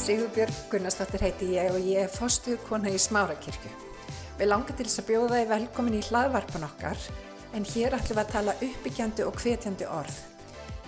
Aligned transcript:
Sigurbjörg 0.00 0.54
Gunnarsdóttir 0.72 1.20
heiti 1.20 1.46
ég 1.52 1.74
og 1.74 1.84
ég 1.84 2.06
er 2.06 2.08
fostu 2.08 2.54
kona 2.64 2.88
í 2.88 2.96
Smárakirkju. 2.98 3.68
Við 4.38 4.48
langar 4.48 4.72
til 4.78 4.86
þess 4.86 5.02
að 5.02 5.10
bjóða 5.10 5.40
þið 5.42 5.50
velkomin 5.50 5.96
í 5.98 6.00
hlaðvarpan 6.06 6.64
okkar 6.64 7.02
en 7.58 7.66
hér 7.68 7.96
ætlum 7.98 8.16
við 8.16 8.22
að 8.22 8.32
tala 8.32 8.54
uppbyggjandi 8.64 9.26
og 9.28 9.36
hvetjandi 9.42 9.90
orð. 9.92 10.16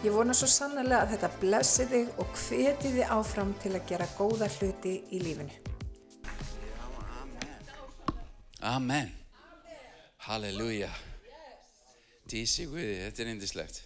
Ég 0.07 0.17
vona 0.17 0.33
svo 0.33 0.49
sannlega 0.49 1.03
að 1.03 1.13
þetta 1.13 1.31
blessi 1.45 1.87
þig 1.93 2.17
og 2.25 2.33
hveti 2.47 2.95
þig 2.97 3.13
áfram 3.19 3.53
til 3.61 3.75
að 3.77 3.87
gera 3.93 4.09
góða 4.17 4.49
hluti 4.57 4.97
í 5.13 5.23
lífinu. 5.27 5.61
Amen. 8.73 9.13
Halleluja. 10.25 10.91
Dísi 12.33 12.65
Guði, 12.65 13.01
þetta 13.05 13.27
er 13.27 13.37
indislegt. 13.37 13.85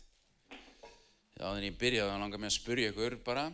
Já, 1.35 1.49
þannig 1.51 1.73
ég 1.73 1.79
byrjaði 1.83 2.13
að 2.15 2.27
langa 2.29 2.45
með 2.45 2.53
að 2.55 2.59
spurja 2.61 2.95
ykkur 2.95 3.23
bara. 3.27 3.49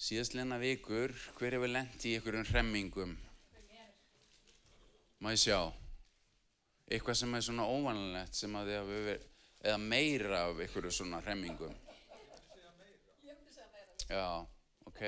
Síðastleina 0.00 0.56
vikur, 0.56 1.12
hver 1.36 1.58
hefur 1.58 1.68
lent 1.68 2.04
í 2.08 2.14
ykkur 2.16 2.38
um 2.38 2.44
hremmingum? 2.48 3.10
Má 5.20 5.34
ég 5.34 5.42
sjá? 5.42 5.58
Eitthvað 6.88 7.18
sem 7.20 7.34
er 7.36 7.44
svona 7.44 7.66
óvanlegt 7.68 8.38
sem 8.38 8.54
að 8.56 8.70
þið 8.70 8.78
hafi 8.78 9.00
verið, 9.04 9.26
eða 9.60 9.82
meira 9.82 10.38
af 10.46 10.62
ykkur 10.64 10.88
svona 10.96 11.20
hremmingum? 11.26 11.74
Já, 14.08 14.24
ok. 14.88 15.02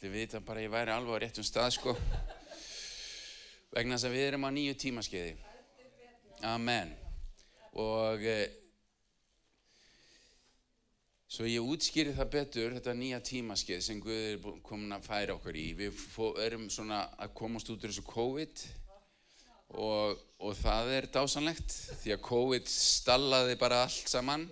Þið 0.00 0.16
vita 0.16 0.40
bara 0.40 0.64
ég 0.64 0.72
væri 0.72 0.94
alveg 0.96 1.20
á 1.20 1.22
réttum 1.26 1.44
stað, 1.44 1.74
sko. 1.76 1.94
Vegna 3.76 3.98
þess 3.98 4.08
að 4.08 4.16
við 4.16 4.26
erum 4.30 4.48
á 4.48 4.50
nýju 4.56 4.78
tímaskeiði. 4.86 5.36
Amen. 6.48 6.96
Og 7.76 8.24
e, 8.24 8.40
svo 11.28 11.44
ég 11.44 11.64
útskýri 11.64 12.14
það 12.16 12.30
betur, 12.32 12.74
þetta 12.78 12.94
nýja 12.96 13.18
tímaskeið 13.24 13.82
sem 13.84 13.98
Guð 14.00 14.20
er 14.30 14.38
komin 14.64 14.96
að 14.96 15.08
færa 15.08 15.34
okkur 15.36 15.58
í. 15.60 15.66
Við 15.76 16.04
erum 16.44 16.68
svona 16.72 17.02
að 17.20 17.34
komast 17.36 17.68
út 17.68 17.82
úr 17.84 17.92
þessu 17.92 18.04
COVID 18.08 18.62
og, 19.76 20.22
og 20.40 20.56
það 20.62 20.94
er 20.96 21.10
dásanlegt 21.12 21.76
því 22.00 22.14
að 22.16 22.24
COVID 22.30 22.72
stallaði 22.72 23.58
bara 23.60 23.82
allt 23.84 24.08
saman. 24.08 24.48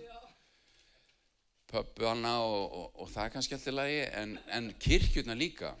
Pöppana 1.67 2.37
og, 2.45 2.61
og, 2.69 2.87
og 3.01 3.09
það 3.11 3.25
er 3.25 3.33
kannski 3.33 3.57
alltaf 3.57 3.75
lagi, 3.75 3.99
en, 4.21 4.37
en 4.55 4.69
kirkjurna 4.79 5.35
líka. 5.35 5.73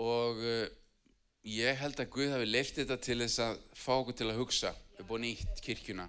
Og 0.00 0.40
uh, 0.40 0.64
ég 1.46 1.76
held 1.78 2.00
að 2.00 2.10
Guð 2.16 2.32
hafi 2.32 2.48
leift 2.48 2.80
þetta 2.80 2.96
til 2.98 3.20
þess 3.22 3.44
að 3.44 3.60
fá 3.76 3.92
okkur 4.00 4.16
til 4.16 4.32
að 4.32 4.40
hugsa 4.40 4.72
upp 4.96 5.12
á 5.12 5.16
nýtt 5.20 5.60
kirkjuna. 5.62 6.08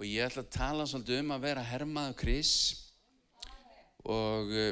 Og 0.00 0.06
ég 0.08 0.24
ætla 0.24 0.40
að 0.46 0.54
tala 0.54 0.84
svolítið 0.88 1.18
um 1.20 1.32
að 1.34 1.42
vera 1.44 1.62
hermaðu 1.74 2.14
Kris 2.22 2.52
og 4.08 4.48
uh, 4.48 4.70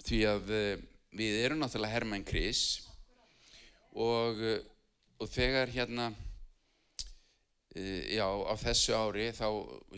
því 0.00 0.20
að 0.30 0.52
uh, 0.56 0.84
við 1.12 1.36
erum 1.42 1.60
náttúrulega 1.60 1.92
hermaðin 1.92 2.24
Kris 2.24 2.62
og, 3.92 4.40
uh, 4.40 4.62
og 5.20 5.28
þegar 5.28 5.74
hérna, 5.74 6.06
já, 7.76 8.24
á 8.24 8.54
þessu 8.64 8.96
ári 8.96 9.28
þá 9.36 9.44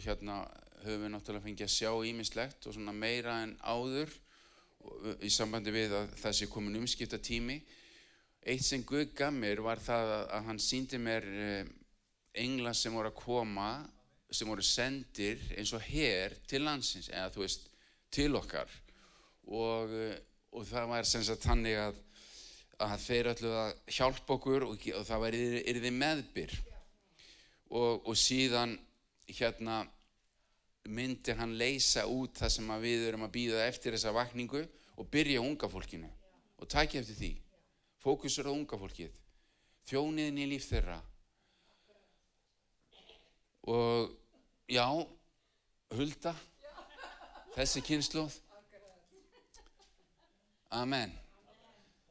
hérna 0.08 0.40
höfum 0.82 1.06
við 1.06 1.14
náttúrulega 1.14 1.46
fengið 1.46 1.68
að 1.68 1.74
sjá 1.76 1.92
ímislegt 2.10 2.66
og 2.66 2.74
svona 2.74 2.98
meira 2.98 3.38
en 3.46 3.54
áður 3.62 4.10
í 5.22 5.30
sambandi 5.30 5.70
við 5.72 5.94
að 6.00 6.10
það 6.18 6.38
sé 6.40 6.50
komin 6.50 6.82
umskipta 6.82 7.22
tími. 7.22 7.60
Eitt 8.42 8.66
sem 8.66 8.82
Guð 8.84 9.14
gaf 9.16 9.32
mér 9.32 9.62
var 9.64 9.78
það 9.80 10.10
að- 10.18 10.48
hann 10.50 10.58
síndi 10.60 10.98
mér 11.00 11.24
engla 12.34 12.74
sem 12.74 12.92
voru 12.92 13.14
að 13.14 13.20
koma, 13.22 13.70
sem 14.30 14.48
voru 14.48 14.64
sendir 14.64 15.40
eins 15.58 15.72
og 15.76 15.82
her 15.84 16.34
til 16.48 16.64
landsins, 16.66 17.10
eða 17.12 17.32
þú 17.34 17.44
veist, 17.44 17.68
til 18.14 18.36
okkar. 18.38 18.70
Og, 19.50 19.92
eh, 19.92 20.16
og 20.54 20.66
það 20.68 20.90
var 20.90 21.08
sem 21.08 21.24
sagt 21.26 21.44
þannig 21.44 21.78
að, 21.80 21.98
að 22.84 22.96
þeir 23.04 23.30
ætluð 23.34 23.58
að 23.60 23.74
hjálpa 23.98 24.36
okkur 24.38 24.68
og, 24.68 24.88
og 24.98 25.06
það 25.08 25.24
var 25.26 25.38
yrði 25.40 25.92
meðbyr. 25.94 26.56
Og, 27.74 28.04
og 28.06 28.16
síðan 28.18 28.76
hérna 29.26 29.82
myndi 30.84 31.32
hann 31.36 31.56
leysa 31.56 32.04
út 32.10 32.36
það 32.38 32.52
sem 32.52 32.72
við 32.82 33.06
erum 33.08 33.24
að 33.24 33.34
býða 33.38 33.64
eftir 33.68 33.94
þessa 33.96 34.12
vakningu 34.12 34.60
og 35.00 35.08
byrja 35.10 35.40
unga 35.40 35.68
fólkinu 35.70 36.10
og 36.60 36.68
taki 36.70 37.00
eftir 37.00 37.16
því 37.16 37.30
fókusur 38.04 38.50
á 38.50 38.52
unga 38.52 38.78
fólkið 38.78 39.14
þjóniðin 39.88 40.42
í 40.44 40.48
líf 40.52 40.68
þeirra 40.68 40.98
og 43.70 44.10
já 44.68 44.86
hulda 45.94 46.34
þessi 47.54 47.82
kynnslóð 47.84 48.36
amen. 50.74 51.12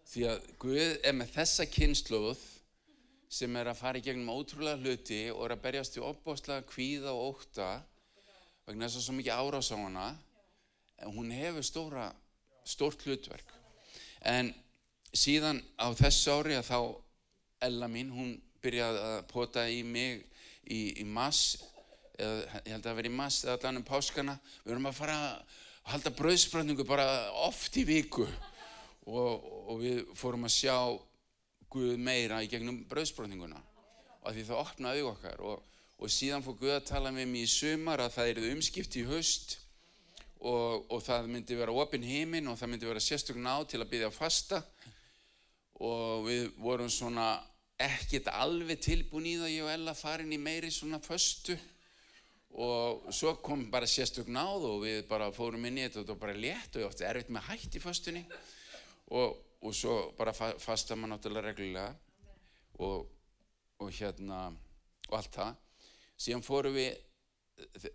Því 0.07 0.25
að 0.29 0.49
Guð 0.61 0.97
er 1.03 1.15
með 1.17 1.31
þessa 1.33 1.65
kynnslóð 1.69 2.41
sem 3.33 3.55
er 3.57 3.69
að 3.71 3.79
fara 3.79 3.99
í 3.99 4.05
gegnum 4.05 4.29
ótrúlega 4.33 4.79
hluti 4.79 5.23
og 5.33 5.47
er 5.47 5.55
að 5.55 5.63
berjast 5.63 5.97
í 5.97 6.03
opbóðslega 6.05 6.65
kvíða 6.69 7.13
og 7.15 7.33
ótta 7.33 7.69
vegna 8.67 8.87
þess 8.87 8.99
að 8.99 9.07
svo 9.07 9.15
mikið 9.17 9.39
árás 9.41 9.71
á 9.73 9.77
hana 9.77 10.09
en 11.01 11.15
hún 11.15 11.33
hefur 11.33 11.65
stóra 11.65 12.11
stórt 12.63 13.01
hlutverk. 13.03 13.49
En 14.21 14.53
síðan 15.11 15.59
á 15.75 15.91
þessu 15.97 16.37
ári 16.37 16.59
að 16.59 16.69
þá 16.69 16.79
Ella 17.63 17.87
mín, 17.87 18.09
hún 18.11 18.31
byrjaði 18.59 19.03
að 19.07 19.19
pota 19.29 19.61
í 19.71 19.83
mig 19.87 20.25
í, 20.69 20.81
í 21.01 21.05
mass 21.07 21.57
eða 22.19 22.61
ég 22.61 22.73
held 22.75 22.87
að 22.87 22.97
veri 22.99 23.11
í 23.11 23.15
mass 23.17 23.43
eða 23.43 23.57
allan 23.57 23.81
um 23.81 23.87
páskana. 23.87 24.35
Við 24.63 24.75
erum 24.75 24.89
að 24.89 24.97
fara 24.99 25.17
að 25.17 25.59
halda 25.93 26.13
brauðspröndingu 26.15 26.85
bara 26.87 27.07
oft 27.47 27.77
í 27.77 27.85
viku. 27.87 28.27
Og, 29.03 29.49
og 29.67 29.81
við 29.81 30.05
fórum 30.15 30.47
að 30.47 30.55
sjá 30.59 30.77
Guð 31.73 31.97
meira 31.97 32.43
í 32.45 32.47
gegnum 32.51 32.83
brauðspröndinguna 32.85 33.57
og 34.23 34.35
því 34.35 34.43
það 34.45 34.59
opnaði 34.61 35.05
okkar. 35.09 35.41
Og, 35.41 35.63
og 35.97 36.11
síðan 36.13 36.45
fór 36.45 36.57
Guð 36.59 36.75
að 36.77 36.87
tala 36.91 37.11
með 37.11 37.31
mér 37.31 37.47
í 37.47 37.49
sumar 37.49 38.03
að 38.03 38.13
það 38.17 38.31
eru 38.33 38.51
umskipt 38.53 38.97
í 38.99 39.05
haust. 39.09 39.57
Og, 40.43 40.85
og 40.91 40.99
það 41.01 41.29
myndi 41.31 41.57
vera 41.57 41.73
opinn 41.73 42.03
heiminn 42.03 42.49
og 42.51 42.59
það 42.59 42.73
myndi 42.73 42.89
vera 42.89 43.01
sérstök 43.03 43.39
ná 43.39 43.53
til 43.65 43.79
að 43.81 43.89
byggja 43.93 44.11
fasta. 44.13 44.61
Og 45.81 46.27
við 46.27 46.49
vorum 46.61 46.91
svona 46.91 47.31
ekkert 47.81 48.29
alveg 48.33 48.81
tilbúin 48.83 49.29
í 49.29 49.37
það 49.39 49.53
ég 49.53 49.65
og 49.65 49.71
Ella 49.73 49.93
farin 49.97 50.33
í 50.33 50.39
meiri 50.41 50.71
svona 50.71 50.99
föstu. 51.03 51.55
Og 52.53 53.07
svo 53.15 53.33
kom 53.41 53.65
bara 53.73 53.89
sérstök 53.89 54.27
náð 54.29 54.67
og 54.69 54.83
við 54.83 54.99
bara 55.09 55.31
fórum 55.33 55.65
inn 55.65 55.79
í 55.81 55.87
þetta 55.87 56.13
og 56.13 56.19
bara 56.21 56.35
létt 56.37 56.75
og 56.75 56.83
ég 56.83 56.91
átti 56.91 57.07
erfitt 57.09 57.31
með 57.33 57.47
hætt 57.49 57.77
í 57.79 57.81
föstunni. 57.81 58.23
Og, 59.09 59.39
og 59.65 59.73
svo 59.73 59.95
bara 60.17 60.35
fa 60.37 60.51
fasta 60.61 60.95
maður 60.95 61.15
náttúrulega 61.15 61.47
reglulega. 61.49 61.95
Og, 62.85 63.07
og 63.81 63.89
hérna 63.97 64.45
og 65.09 65.17
allt 65.17 65.33
það. 65.33 65.57
Síðan 66.23 66.45
fórum 66.45 66.77
við 66.77 66.93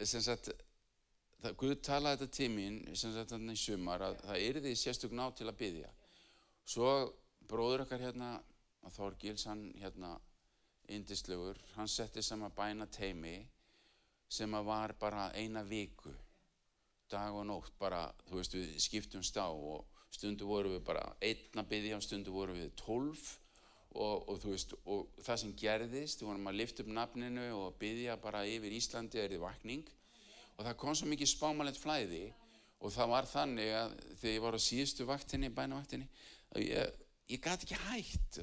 sem 0.07 0.23
sagt 0.23 0.51
það, 1.43 1.55
Guð 1.59 1.79
talaði 1.87 2.21
þetta 2.25 2.37
tímin 2.37 2.83
sem 2.99 3.15
sagt 3.15 3.33
þarna 3.35 3.55
í 3.55 3.63
sumar 3.63 4.05
að 4.09 4.21
það 4.25 4.45
yrði 4.49 4.75
sérstök 4.79 5.15
ná 5.15 5.25
til 5.37 5.49
að 5.49 5.59
byggja 5.63 5.91
svo 6.69 6.91
bróður 7.49 7.87
okkar 7.87 8.05
hérna 8.09 8.37
að 8.87 8.97
Þorgils, 8.99 9.47
hann 9.51 9.69
hérna 9.81 10.15
indislegur, 10.89 11.59
hann 11.77 11.89
setti 11.89 12.23
saman 12.23 12.55
bæna 12.57 12.87
teimi 12.87 13.39
sem 14.29 14.55
að 14.55 14.69
var 14.69 14.95
bara 15.01 15.29
eina 15.37 15.63
viku 15.65 16.13
dag 17.09 17.35
og 17.35 17.47
nótt 17.49 17.73
bara, 17.81 18.07
þú 18.29 18.41
veist, 18.41 18.55
við 18.57 18.75
skiptumst 18.85 19.37
á 19.41 19.49
og 19.49 19.87
stundu 20.13 20.49
voru 20.49 20.75
við 20.75 20.83
bara 20.89 21.05
einn 21.25 21.61
að 21.61 21.71
byggja 21.73 21.99
og 21.99 22.05
stundu 22.05 22.33
voru 22.33 22.57
við 22.57 22.73
tólf 22.81 23.39
og, 23.97 24.29
og 24.29 24.41
þú 24.43 24.53
veist, 24.53 24.75
og 24.85 25.23
það 25.25 25.41
sem 25.43 25.55
gerðist, 25.63 26.23
við 26.23 26.31
vorum 26.31 26.51
að 26.51 26.61
lifta 26.61 26.85
upp 26.85 26.93
nafninu 26.99 27.47
og 27.57 27.79
byggja 27.81 28.19
bara 28.21 28.45
yfir 28.49 28.77
Íslandi 28.77 29.23
er 29.23 29.33
þið 29.33 29.43
vakning. 29.43 29.89
Og 30.59 30.67
það 30.67 30.79
kom 30.83 30.97
svo 30.99 31.09
mikið 31.09 31.31
spámalegt 31.33 31.81
flæði 31.81 32.27
og 32.79 32.93
það 32.95 33.13
var 33.15 33.29
þannig 33.31 33.73
að 33.75 33.95
þegar 34.21 34.35
ég 34.35 34.45
var 34.45 34.59
á 34.59 34.61
síðustu 34.63 35.07
vaktinni, 35.09 35.51
bænavaktinni, 35.55 36.09
að 36.55 36.67
ég, 36.67 36.99
ég 37.29 37.41
gæti 37.45 37.69
ekki 37.69 37.81
hætt 37.87 38.39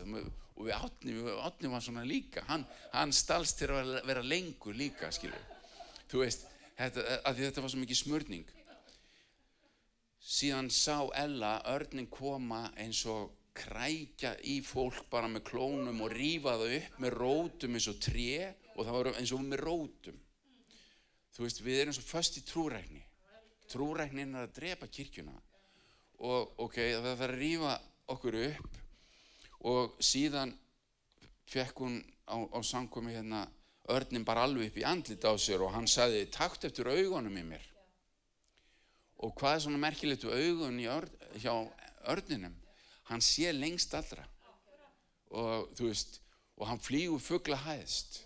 og 0.56 0.68
við 0.68 0.76
átni 0.78 1.72
var 1.72 1.84
svona 1.84 2.06
líka, 2.08 2.46
hann, 2.50 2.66
hann 2.94 3.14
stalst 3.14 3.60
til 3.60 3.72
að 3.74 3.96
vera 4.08 4.24
lengur 4.24 4.76
líka, 4.78 5.10
skilur. 5.12 5.42
Þú 6.12 6.22
veist, 6.22 6.46
þetta, 6.78 7.04
að 7.28 7.42
þetta 7.42 7.64
var 7.64 7.74
svo 7.74 7.82
mikið 7.82 8.00
smörning. 8.00 8.52
Síðan 10.26 10.70
sá 10.74 11.06
Ella 11.18 11.58
örnin 11.70 12.08
koma 12.10 12.70
eins 12.82 13.04
og 13.10 13.34
krækja 13.56 14.34
í 14.52 14.60
fólk 14.66 15.06
bara 15.12 15.30
með 15.32 15.46
klónum 15.50 16.02
og 16.06 16.14
rífa 16.14 16.56
það 16.60 16.78
upp 16.80 17.02
með 17.04 17.18
rótum 17.20 17.78
eins 17.78 17.90
og 17.92 18.00
tré 18.04 18.54
og 18.76 18.82
það 18.84 18.96
var 18.98 19.12
eins 19.16 19.34
og 19.36 19.44
með 19.44 19.64
rótum. 19.64 20.22
Þú 21.36 21.44
veist, 21.44 21.62
við 21.64 21.82
erum 21.82 21.96
svo 21.96 22.06
föst 22.08 22.40
í 22.40 22.46
trúrækni. 22.48 23.04
Trúræknin 23.72 24.36
er 24.36 24.48
að 24.48 24.56
drepa 24.60 24.88
kirkjuna 24.92 25.36
og 26.26 26.62
ok, 26.64 26.78
það 26.80 27.08
þarf 27.10 27.24
að 27.26 27.38
rífa 27.42 27.74
okkur 28.12 28.40
upp 28.46 28.82
og 29.66 29.96
síðan 30.04 30.54
fekk 31.50 31.86
hún 31.86 32.02
á, 32.30 32.38
á 32.38 32.60
samkomi 32.64 33.16
hérna 33.16 33.46
örnin 33.90 34.26
bara 34.26 34.46
alveg 34.46 34.72
upp 34.72 34.82
í 34.82 34.86
andlit 34.88 35.26
á 35.26 35.34
sér 35.38 35.64
og 35.66 35.74
hann 35.74 35.88
sagði 35.88 36.26
takt 36.34 36.66
eftir 36.68 36.90
augunum 36.90 37.38
í 37.38 37.46
mér 37.46 37.66
Og 39.24 39.34
hvað 39.40 39.56
er 39.56 39.64
svona 39.64 39.80
merkilegt 39.80 40.26
við 40.28 40.50
augun 40.50 40.80
ör, 40.92 41.08
hjá 41.40 41.54
örninum? 42.12 42.56
Hann 43.08 43.24
sé 43.24 43.54
lengst 43.54 43.94
allra. 43.96 44.26
Og 45.32 45.72
þú 45.78 45.90
veist, 45.90 46.20
og 46.60 46.68
hann 46.70 46.82
flýgur 46.84 47.24
fuggla 47.24 47.58
hæðist. 47.64 48.24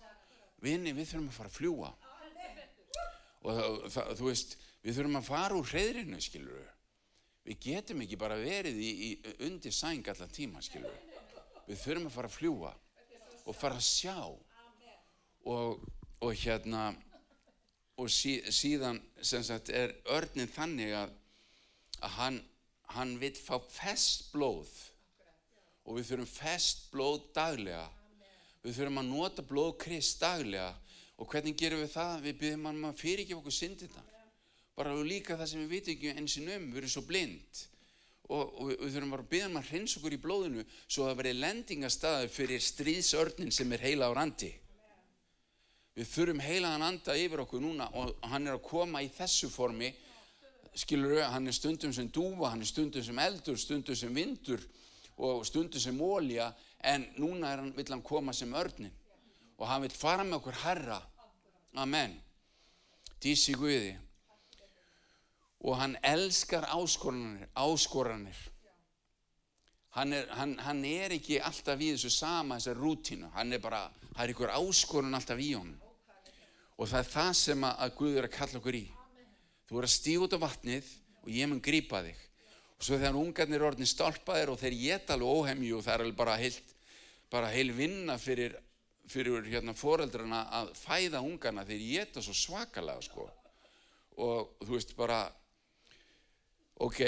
Vinni, 0.60 0.92
við 0.96 1.12
þurfum 1.12 1.30
að 1.30 1.38
fara 1.38 1.52
að 1.52 1.56
fljúa. 1.56 1.92
Og 3.40 3.56
það, 3.56 3.78
það, 3.94 4.10
þú 4.18 4.28
veist, 4.28 4.56
við 4.82 4.98
þurfum 4.98 5.20
að 5.20 5.30
fara 5.30 5.60
úr 5.60 5.70
hreðrinu, 5.70 6.20
skilur 6.24 6.58
við. 6.58 6.68
Við 7.50 7.64
getum 7.64 8.02
ekki 8.04 8.14
bara 8.14 8.36
verið 8.38 8.76
í, 8.78 8.88
í 9.08 9.36
undir 9.48 9.72
sæng 9.74 10.06
allan 10.12 10.30
tíma, 10.30 10.60
skilur 10.62 10.92
við. 11.66 11.78
Þurfum 11.80 12.04
að 12.06 12.12
fara 12.14 12.28
að 12.30 12.36
fljúa 12.36 12.70
og 13.42 13.56
fara 13.58 13.80
að 13.80 13.88
sjá. 13.88 14.18
Og, 15.50 15.80
og 16.22 16.36
hérna, 16.44 16.84
og 17.98 18.06
sí, 18.14 18.36
síðan 18.54 19.00
sagt 19.18 19.72
er 19.74 19.96
örnin 20.14 20.52
þannig 20.52 20.94
að, 20.94 21.16
að 21.98 22.14
hann, 22.20 22.38
hann 22.94 23.16
vil 23.18 23.32
fá 23.34 23.56
fest 23.66 24.30
blóð. 24.30 24.70
Og 25.88 25.98
við 25.98 26.12
þurfum 26.12 26.30
fest 26.30 26.86
blóð 26.94 27.18
daglega. 27.34 27.88
Við 28.62 28.78
þurfum 28.78 29.02
að 29.02 29.10
nota 29.10 29.46
blóð 29.50 29.74
krist 29.88 30.22
daglega. 30.22 30.70
Og 31.18 31.26
hvernig 31.34 31.58
gerum 31.58 31.82
við 31.82 31.96
það? 31.96 32.16
Við 32.28 32.40
byrjum 32.44 32.70
hann 32.70 32.90
að 32.92 33.02
fyrirgefa 33.02 33.42
okkur 33.42 33.58
syndina 33.58 34.06
bara 34.80 34.96
líka 35.04 35.36
það 35.38 35.52
sem 35.52 35.62
við 35.64 35.76
vitum 35.76 35.94
ekki 35.94 36.14
eins 36.16 36.38
og 36.40 36.48
nöfum, 36.48 36.72
við 36.72 36.82
erum 36.82 36.94
svo 36.94 37.04
blind 37.06 37.60
og, 38.30 38.42
og 38.42 38.72
við 38.72 38.96
þurfum 38.96 39.14
bara 39.14 39.26
að 39.26 39.30
byrja 39.34 39.46
hann 39.48 39.60
að 39.60 39.70
hrins 39.70 39.98
okkur 40.00 40.16
í 40.16 40.22
blóðinu 40.24 40.66
svo 40.80 41.04
að 41.04 41.12
það 41.12 41.20
verði 41.20 41.36
lendingastaði 41.44 42.32
fyrir 42.34 42.66
stríðsörnin 42.66 43.54
sem 43.54 43.76
er 43.76 43.88
heila 43.88 44.10
á 44.10 44.12
randi 44.16 44.50
Við 46.00 46.06
þurfum 46.08 46.38
heilaðan 46.40 46.84
anda 46.86 47.14
yfir 47.18 47.42
okkur 47.42 47.60
núna 47.60 47.88
og 47.98 48.14
hann 48.30 48.46
er 48.46 48.54
að 48.56 48.62
koma 48.64 49.02
í 49.02 49.10
þessu 49.12 49.50
formi, 49.52 49.90
skilur 50.78 51.16
við, 51.16 51.24
hann 51.28 51.50
er 51.50 51.56
stundum 51.56 51.92
sem 51.92 52.06
dúfa, 52.08 52.52
hann 52.52 52.62
er 52.62 52.70
stundum 52.70 53.04
sem 53.04 53.18
eldur, 53.20 53.58
stundum 53.58 53.98
sem 53.98 54.14
vindur 54.14 54.62
og 55.20 55.42
stundum 55.44 55.82
sem 55.82 55.98
ólja, 56.00 56.46
en 56.80 57.04
núna 57.18 57.50
hann, 57.52 57.72
vil 57.76 57.88
hann 57.90 58.06
koma 58.06 58.32
sem 58.32 58.54
örnin 58.54 58.94
og 59.58 59.66
hann 59.68 59.82
vil 59.84 59.92
fara 59.92 60.24
með 60.24 60.38
okkur 60.38 60.60
herra. 60.62 61.00
Amen. 61.76 62.14
Dísi 63.20 63.52
Guði. 63.52 63.92
Og 65.60 65.76
hann 65.76 65.98
elskar 66.06 66.64
áskoranir, 66.72 67.48
áskoranir. 67.54 68.38
Hann 69.96 70.14
er, 70.14 70.28
hann, 70.38 70.54
hann 70.62 70.84
er 70.86 71.16
ekki 71.16 71.40
alltaf 71.42 71.80
í 71.82 71.90
þessu 71.96 72.12
sama, 72.14 72.56
þessar 72.60 72.78
rútínu. 72.78 73.28
Hann 73.34 73.52
er 73.52 73.60
bara, 73.62 73.88
það 74.14 74.22
er 74.24 74.32
ykkur 74.34 74.52
áskorun 74.54 75.18
alltaf 75.18 75.42
í 75.42 75.50
honum. 75.56 75.76
Og 76.78 76.88
það 76.88 77.02
er 77.02 77.10
það 77.12 77.32
sem 77.36 77.64
að, 77.66 77.74
að 77.84 77.94
Guð 77.98 78.16
er 78.16 78.28
að 78.28 78.36
kalla 78.36 78.60
okkur 78.60 78.78
í. 78.78 78.84
Þú 79.68 79.80
er 79.80 79.86
að 79.86 79.94
stíða 79.96 80.26
út 80.26 80.36
á 80.38 80.44
vatnið 80.46 80.92
og 81.20 81.32
ég 81.34 81.50
mun 81.50 81.62
grípa 81.62 82.00
þig. 82.06 82.22
Og 82.78 82.86
svo 82.86 82.96
þegar 82.96 83.18
ungarnir 83.20 83.64
orðin 83.66 83.90
stálpaðir 83.90 84.54
og 84.54 84.62
þeir 84.62 84.76
geta 84.80 85.16
alveg 85.18 85.34
óhemju 85.36 85.76
og 85.76 85.84
það 85.84 85.92
er 85.92 86.04
alveg 86.06 86.16
bara 86.22 86.38
heil, 86.40 86.54
bara 87.34 87.50
heil 87.52 87.74
vinna 87.76 88.16
fyrir, 88.18 88.54
fyrir 89.10 89.50
hérna, 89.50 89.74
foreldrana 89.76 90.46
að 90.62 90.72
fæða 90.78 91.20
ungarna. 91.26 91.66
Þeir 91.68 91.84
geta 91.90 92.24
svo 92.24 92.38
svakalega 92.38 93.04
sko. 93.04 93.26
Og 94.22 94.54
þú 94.62 94.72
veist 94.78 94.96
bara, 94.96 95.20
ok, 96.80 97.00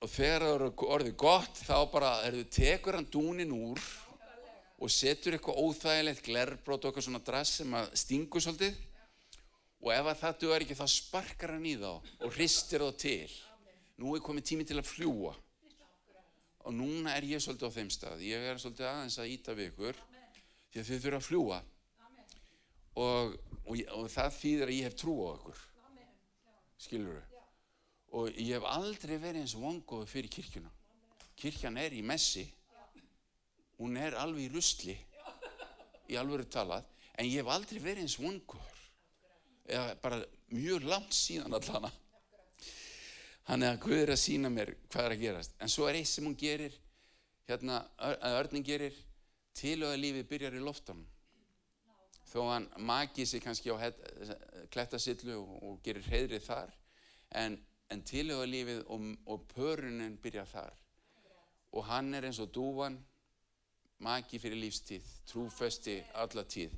og 0.00 0.10
þegar 0.10 0.44
það 0.44 0.54
eru 0.54 0.70
orðið 0.96 1.16
gott 1.20 1.60
þá 1.62 1.76
bara, 1.92 2.12
er 2.26 2.38
þau 2.38 2.54
tekur 2.56 2.96
hann 2.98 3.10
dúnin 3.12 3.52
úr 3.54 3.82
og 4.80 4.92
setur 4.92 5.36
eitthvað 5.36 5.60
óþægilegt 5.60 6.24
glerbrót 6.24 6.80
og 6.80 6.90
eitthvað 6.90 7.06
svona 7.06 7.22
drass 7.24 7.60
sem 7.60 7.76
að 7.76 7.90
stingu 8.00 8.40
svolítið. 8.40 8.78
Og 9.80 9.92
ef 9.94 10.08
að 10.10 10.18
það 10.20 10.40
duðar 10.40 10.64
ekki 10.64 10.76
þá 10.76 10.86
sparkar 10.92 11.54
hann 11.54 11.68
í 11.68 11.76
þá 11.80 11.92
og 11.92 12.34
hristir 12.34 12.84
þá 12.84 12.98
til. 13.00 13.30
Nú 14.00 14.16
er 14.16 14.24
komið 14.24 14.48
tími 14.50 14.66
til 14.68 14.80
að 14.80 14.88
fljúa 14.88 15.34
og 16.60 16.74
núna 16.76 17.14
er 17.16 17.24
ég 17.28 17.40
svolítið 17.40 17.72
á 17.72 17.76
þeim 17.76 17.90
stað. 17.92 18.24
Ég 18.24 18.44
er 18.50 18.60
svolítið 18.60 18.88
aðeins 18.90 19.20
að 19.20 19.32
íta 19.36 19.56
við 19.56 19.70
ykkur 19.72 20.04
því 20.72 20.82
að 20.82 20.90
þið 20.90 21.02
þurfa 21.06 21.20
að 21.20 21.28
fljúa 21.28 21.62
og, 23.00 23.34
og, 23.64 23.82
og 23.96 24.12
það 24.12 24.38
þýðir 24.40 24.68
að 24.68 24.78
ég 24.80 24.88
hef 24.88 25.00
trú 25.00 25.16
á 25.24 25.30
ykkur. 25.38 25.66
Skilur 26.80 27.20
þau 27.20 27.29
og 28.16 28.30
ég 28.34 28.56
hef 28.56 28.66
aldrei 28.66 29.16
verið 29.18 29.44
eins 29.44 29.56
vongóðu 29.58 30.08
fyrir 30.10 30.32
kirkjuna. 30.32 30.70
Kirkjan 31.38 31.78
er 31.80 31.94
í 31.96 32.02
messi. 32.02 32.44
Hún 33.78 33.96
er 33.96 34.18
alveg 34.18 34.48
í 34.48 34.52
rusli 34.52 34.96
í 36.10 36.18
alveg 36.18 36.50
talað. 36.52 36.84
En 37.16 37.28
ég 37.28 37.40
hef 37.40 37.52
aldrei 37.52 37.80
verið 37.80 38.04
eins 38.04 38.18
vongur 38.20 38.78
eða 39.70 39.94
bara 40.02 40.22
mjög 40.50 40.86
langt 40.90 41.14
síðan 41.14 41.54
allana 41.54 41.90
hann 43.50 43.64
er 43.66 43.74
að 43.74 43.80
Guð 43.82 44.00
er 44.04 44.12
að 44.14 44.20
sína 44.22 44.50
mér 44.52 44.74
hvað 44.90 45.06
er 45.06 45.14
að 45.14 45.22
gerast. 45.24 45.54
En 45.58 45.70
svo 45.72 45.88
er 45.88 45.98
eitt 45.98 46.10
sem 46.10 46.26
hún 46.26 46.36
gerir 46.38 46.74
hérna 47.48 47.80
að 47.98 48.36
örning 48.38 48.66
gerir 48.66 48.98
tilöða 49.58 49.98
lífið 49.98 50.28
byrjar 50.30 50.58
í 50.58 50.62
loftunum 50.62 51.06
þó 52.30 52.44
hann 52.46 52.68
magi 52.86 53.26
sig 53.26 53.42
kannski 53.42 53.72
á 53.74 53.90
klettasillu 54.70 55.40
og 55.66 55.80
gerir 55.82 56.06
hreðrið 56.06 56.44
þar. 56.46 56.70
En, 57.34 57.58
en 57.90 58.02
tilöða 58.06 58.46
lífið 58.46 58.84
og, 58.86 59.06
og 59.26 59.46
pörunin 59.54 60.18
byrjar 60.22 60.48
þar 60.50 60.76
og 61.70 61.86
hann 61.86 62.14
er 62.14 62.26
eins 62.26 62.40
og 62.42 62.50
dúvan 62.54 62.96
maki 64.00 64.40
fyrir 64.40 64.58
lífstíð, 64.58 65.06
trúfesti 65.28 65.98
alla 66.16 66.44
tíð. 66.48 66.72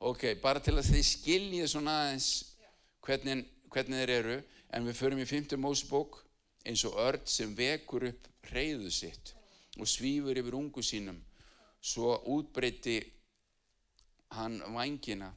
Ok, 0.00 0.36
bara 0.42 0.60
til 0.60 0.76
að 0.76 0.90
þið 0.92 1.06
skiljið 1.08 1.68
svona 1.72 1.96
aðeins 2.04 2.28
hvernig, 3.04 3.46
hvernig 3.72 4.02
þeir 4.02 4.12
eru, 4.18 4.36
en 4.70 4.86
við 4.86 4.98
förum 5.00 5.22
í 5.22 5.28
5. 5.28 5.56
mósbók 5.60 6.20
eins 6.68 6.84
og 6.88 6.98
örd 7.00 7.26
sem 7.28 7.54
vekur 7.56 8.10
upp 8.10 8.28
reyðu 8.52 8.92
sitt 8.92 9.34
og 9.80 9.88
svífur 9.88 10.36
yfir 10.36 10.56
ungu 10.58 10.84
sínum, 10.84 11.18
svo 11.80 12.14
útbreytti 12.36 13.00
hann 14.36 14.60
vangina 14.74 15.30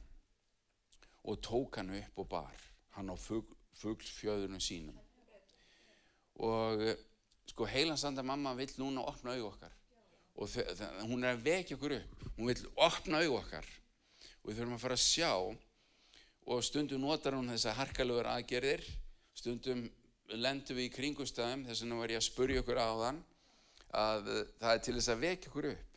og 1.24 1.40
tók 1.42 1.80
hann 1.80 1.94
upp 1.98 2.20
og 2.20 2.28
bar 2.28 2.60
hann 2.94 3.10
á 3.10 3.16
fuglfjöðunum 3.16 4.60
sínum. 4.60 5.03
Og 6.42 6.82
sko 7.50 7.68
heilansanda 7.68 8.24
mamma 8.26 8.54
vill 8.58 8.72
núna 8.80 9.04
opna 9.06 9.36
auð 9.36 9.52
okkar. 9.52 9.74
Og 10.34 10.50
hún 11.06 11.22
er 11.22 11.36
að 11.36 11.44
vekja 11.46 11.76
okkur 11.76 11.96
upp. 12.00 12.24
Hún 12.38 12.50
vil 12.50 12.64
opna 12.74 13.22
auð 13.22 13.38
okkar. 13.38 13.68
Og 14.42 14.50
við 14.50 14.58
þurfum 14.58 14.76
að 14.78 14.84
fara 14.86 14.98
að 14.98 15.04
sjá. 15.04 15.32
Og 16.44 16.64
stundum 16.66 17.04
notar 17.04 17.36
hún 17.38 17.52
þessa 17.52 17.76
harkalugur 17.78 18.28
aðgerðir. 18.32 18.82
Stundum 19.34 19.86
lendum 20.34 20.78
við 20.78 20.88
í 20.88 20.94
kringustæðum 20.94 21.64
þess 21.68 21.84
vegna 21.84 22.00
var 22.00 22.12
ég 22.12 22.20
að 22.20 22.28
spurja 22.28 22.62
okkur 22.64 22.80
á 22.80 22.90
þann 23.00 23.18
að 23.94 24.30
það 24.58 24.70
er 24.72 24.80
til 24.82 24.94
þess 24.96 25.12
að 25.12 25.24
vekja 25.24 25.50
okkur 25.50 25.68
upp 25.70 25.93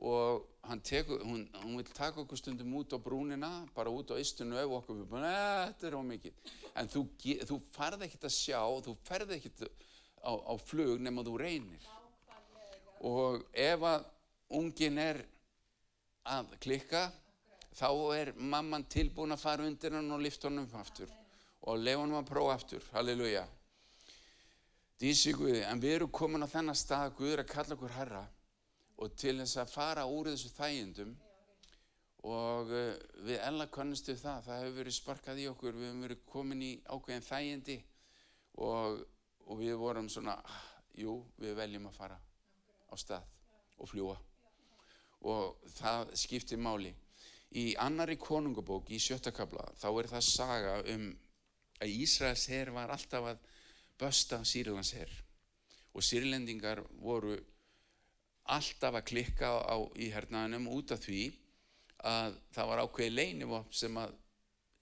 og 0.00 0.44
teku, 0.84 1.18
hún, 1.24 1.48
hún 1.62 1.76
vil 1.76 1.86
taka 1.94 2.20
okkur 2.20 2.36
stundum 2.36 2.74
út 2.76 2.92
á 2.92 2.98
brúnina 3.00 3.66
bara 3.74 3.90
út 3.90 4.10
á 4.12 4.18
eistunum 4.18 4.58
og 4.58 4.82
okkur 4.82 4.98
við 5.00 5.08
bara, 5.10 5.72
þetta 5.72 5.86
er 5.86 5.96
ómikið 5.96 6.32
en 6.76 6.88
þú, 6.92 7.02
þú 7.48 7.60
farði 7.72 8.08
ekkert 8.08 8.26
að 8.28 8.34
sjá 8.36 8.60
þú 8.84 8.96
ferði 9.06 9.38
ekkert 9.38 9.62
á, 10.20 10.32
á 10.36 10.54
flug 10.60 11.00
nema 11.00 11.24
þú 11.24 11.38
reynir. 11.40 11.86
Og 13.06 13.44
ef 13.52 13.82
að 13.86 14.04
ungin 14.58 14.98
er 14.98 15.22
að 16.26 16.52
klikka 16.60 17.06
þá 17.76 17.90
er 18.16 18.32
mamman 18.36 18.84
tilbúin 18.90 19.32
að 19.32 19.44
fara 19.44 19.64
undir 19.64 19.96
hann 19.96 20.12
og 20.12 20.20
lifta 20.20 20.50
hann 20.50 20.64
um 20.64 20.80
aftur 20.80 21.12
og 21.66 21.80
lefa 21.80 22.04
hann 22.04 22.16
að 22.20 22.28
prófa 22.28 22.54
aftur, 22.54 22.84
halleluja. 22.92 23.46
Dísi 25.00 25.32
Guði, 25.36 25.60
en 25.64 25.80
við 25.80 25.98
erum 25.98 26.12
komin 26.12 26.44
á 26.44 26.48
þennan 26.48 26.76
stað 26.78 27.10
að 27.10 27.16
Guður 27.18 27.42
að 27.42 27.52
kalla 27.52 27.76
okkur 27.76 27.96
herra 27.96 28.22
og 28.96 29.16
til 29.18 29.36
þess 29.40 29.60
að 29.60 29.72
fara 29.72 30.06
úr 30.08 30.30
þessu 30.32 30.52
þægindum 30.56 31.14
og 32.26 32.70
uh, 32.72 32.94
við 33.26 33.42
ella 33.44 33.68
konnustu 33.72 34.16
það, 34.18 34.46
það 34.46 34.62
hefur 34.62 34.78
verið 34.80 34.96
sparkað 34.96 35.42
í 35.42 35.48
okkur, 35.50 35.76
við 35.76 35.90
hefum 35.90 36.06
verið 36.06 36.22
komin 36.30 36.64
í 36.64 36.72
ákveðin 36.88 37.26
þægindi 37.26 37.76
og, 38.66 39.02
og 39.46 39.60
við 39.60 39.76
vorum 39.80 40.08
svona, 40.10 40.38
ah, 40.40 40.62
jú, 40.96 41.20
við 41.38 41.58
veljum 41.60 41.90
að 41.90 41.98
fara 42.00 42.16
á 42.16 42.94
stað 42.98 43.28
og 43.76 43.90
fljúa 43.90 44.16
og 45.26 45.68
það 45.74 46.12
skiptir 46.18 46.60
máli. 46.60 46.92
Í 47.56 47.74
annari 47.80 48.18
konungabók 48.20 48.90
í 48.92 48.98
sjöttakabla 49.00 49.64
þá 49.78 49.86
er 49.90 50.08
það 50.10 50.26
saga 50.26 50.74
um 50.92 51.06
að 51.80 51.92
Ísraels 52.02 52.46
herr 52.50 52.72
var 52.74 52.92
alltaf 52.92 53.30
að 53.32 53.44
bösta 54.00 54.40
Sýrlands 54.44 54.92
herr 54.96 55.12
og 55.96 56.04
sýrlendingar 56.04 56.82
voru 57.00 57.36
alltaf 58.52 58.94
að 58.94 59.06
klikka 59.10 59.50
á, 59.66 59.76
í 59.98 60.10
hernaðinum 60.14 60.68
út 60.76 60.94
af 60.94 61.02
því 61.02 61.24
að 62.06 62.36
það 62.54 62.70
var 62.70 62.82
ákveði 62.84 63.14
leinivop 63.14 63.74
sem 63.74 63.98
að 63.98 64.14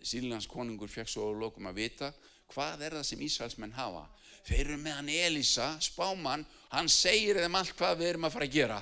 Sýrlands 0.05 0.49
konungur 0.51 0.91
fekk 0.93 1.09
svo 1.09 1.31
að 1.31 1.41
lokum 1.41 1.69
að 1.71 1.79
vita 1.81 2.11
hvað 2.53 2.83
er 2.85 2.97
það 2.99 3.07
sem 3.09 3.23
Ísraelsmenn 3.25 3.77
hafa. 3.77 4.03
Þeir 4.45 4.61
eru 4.67 4.81
með 4.83 4.99
hann 4.99 5.09
Elisa, 5.15 5.69
spáman 5.81 6.45
hann 6.75 6.91
segir 6.93 7.41
þeim 7.41 7.57
allt 7.57 7.73
hvað 7.79 7.97
við 8.03 8.11
erum 8.11 8.29
að 8.29 8.35
fara 8.35 8.49
að 8.49 8.59
gera. 8.59 8.81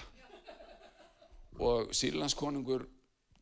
Og 1.63 1.93
Sýrlandskonungur 1.95 2.89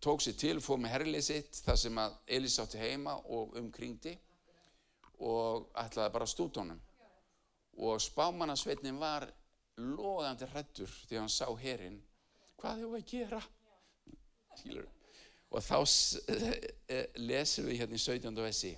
tók 0.04 0.20
sér 0.24 0.36
til 0.40 0.58
fóð 0.60 0.82
með 0.82 0.94
herrlið 0.96 1.24
sitt 1.24 1.62
þar 1.64 1.80
sem 1.80 2.02
að 2.02 2.18
Elisa 2.36 2.66
átti 2.66 2.80
heima 2.82 3.16
og 3.32 3.56
umkringdi 3.60 4.14
og 5.24 5.70
ætlaði 5.80 6.12
bara 6.14 6.28
að 6.28 6.32
stúta 6.34 6.62
honum. 6.62 6.80
Og 7.80 8.00
spámanasveitnin 8.02 9.00
var 9.00 9.28
loðandi 9.96 10.46
hrættur 10.52 10.90
því 11.08 11.18
hann 11.20 11.28
sá 11.32 11.46
herinn. 11.62 12.00
Hvað 12.60 12.82
hefur 12.82 12.98
að 13.00 13.06
gera? 13.14 13.42
Skilur 14.58 14.88
og 15.50 15.62
þá 15.66 15.76
s- 15.82 16.20
eh, 16.28 17.06
lesum 17.16 17.66
við 17.66 17.80
hérna 17.80 17.96
í 17.98 18.02
17. 18.04 18.36
vessi 18.44 18.76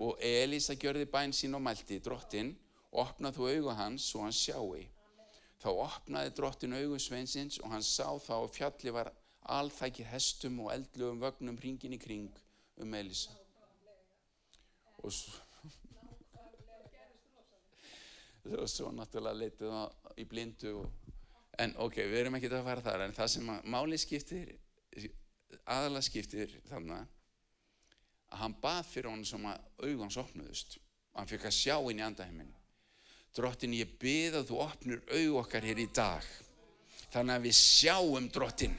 og 0.00 0.16
Elísa 0.24 0.72
gjörði 0.74 1.04
bæn 1.12 1.32
sín 1.36 1.54
og 1.54 1.60
mælti 1.60 1.98
drottin, 2.00 2.54
opnað 2.92 3.34
þú 3.36 3.48
augu 3.50 3.74
hans 3.76 4.06
og 4.14 4.22
hann 4.22 4.32
sjái. 4.32 4.86
Þá 5.60 5.68
opnaði 5.84 6.30
drottin 6.34 6.72
augu 6.78 6.96
sveinsins 6.98 7.58
og 7.60 7.70
hann 7.70 7.82
sá 7.84 8.06
þá 8.18 8.32
að 8.40 8.50
fjalli 8.56 8.90
var 8.92 9.12
alþækir 9.52 10.06
hestum 10.06 10.60
og 10.64 10.72
eldlugum 10.72 11.20
vögnum 11.20 11.58
hringin 11.60 11.92
í 11.92 11.98
kring 12.00 12.30
um 12.78 12.94
Elísa. 12.94 13.30
Og 15.04 15.12
svo 15.12 15.32
og 18.62 18.68
svo 18.68 18.90
náttúrulega 18.96 19.38
leitið 19.38 19.70
það 19.70 20.01
í 20.18 20.26
blindu 20.28 20.76
og, 20.82 21.10
en 21.62 21.74
ok, 21.84 21.98
við 22.08 22.20
erum 22.22 22.38
ekki 22.38 22.50
að 22.52 22.68
fara 22.68 22.84
þar 22.84 23.06
en 23.06 23.16
það 23.16 23.32
sem 23.34 23.50
máli 23.72 23.98
skiptir 24.00 24.54
aðalega 25.68 26.06
skiptir 26.06 26.56
þannig 26.70 27.02
að 27.02 28.40
hann 28.40 28.56
bað 28.62 28.86
fyrir 28.88 29.10
honum 29.12 29.28
sem 29.28 29.44
að 29.44 29.60
augun 29.84 30.06
hans 30.06 30.18
opnuðust. 30.22 30.78
Hann 31.12 31.28
fikk 31.28 31.44
að 31.44 31.58
sjá 31.58 31.76
inn 31.92 32.00
í 32.00 32.04
andaheimin 32.06 32.52
drottin 33.36 33.76
ég 33.76 33.92
bið 34.00 34.40
að 34.40 34.48
þú 34.50 34.58
opnur 34.60 35.04
augu 35.08 35.36
okkar 35.40 35.64
hér 35.64 35.80
í 35.80 35.88
dag 35.94 36.24
þannig 37.12 37.34
að 37.34 37.46
við 37.46 37.54
sjáum 37.56 38.26
drottin 38.32 38.74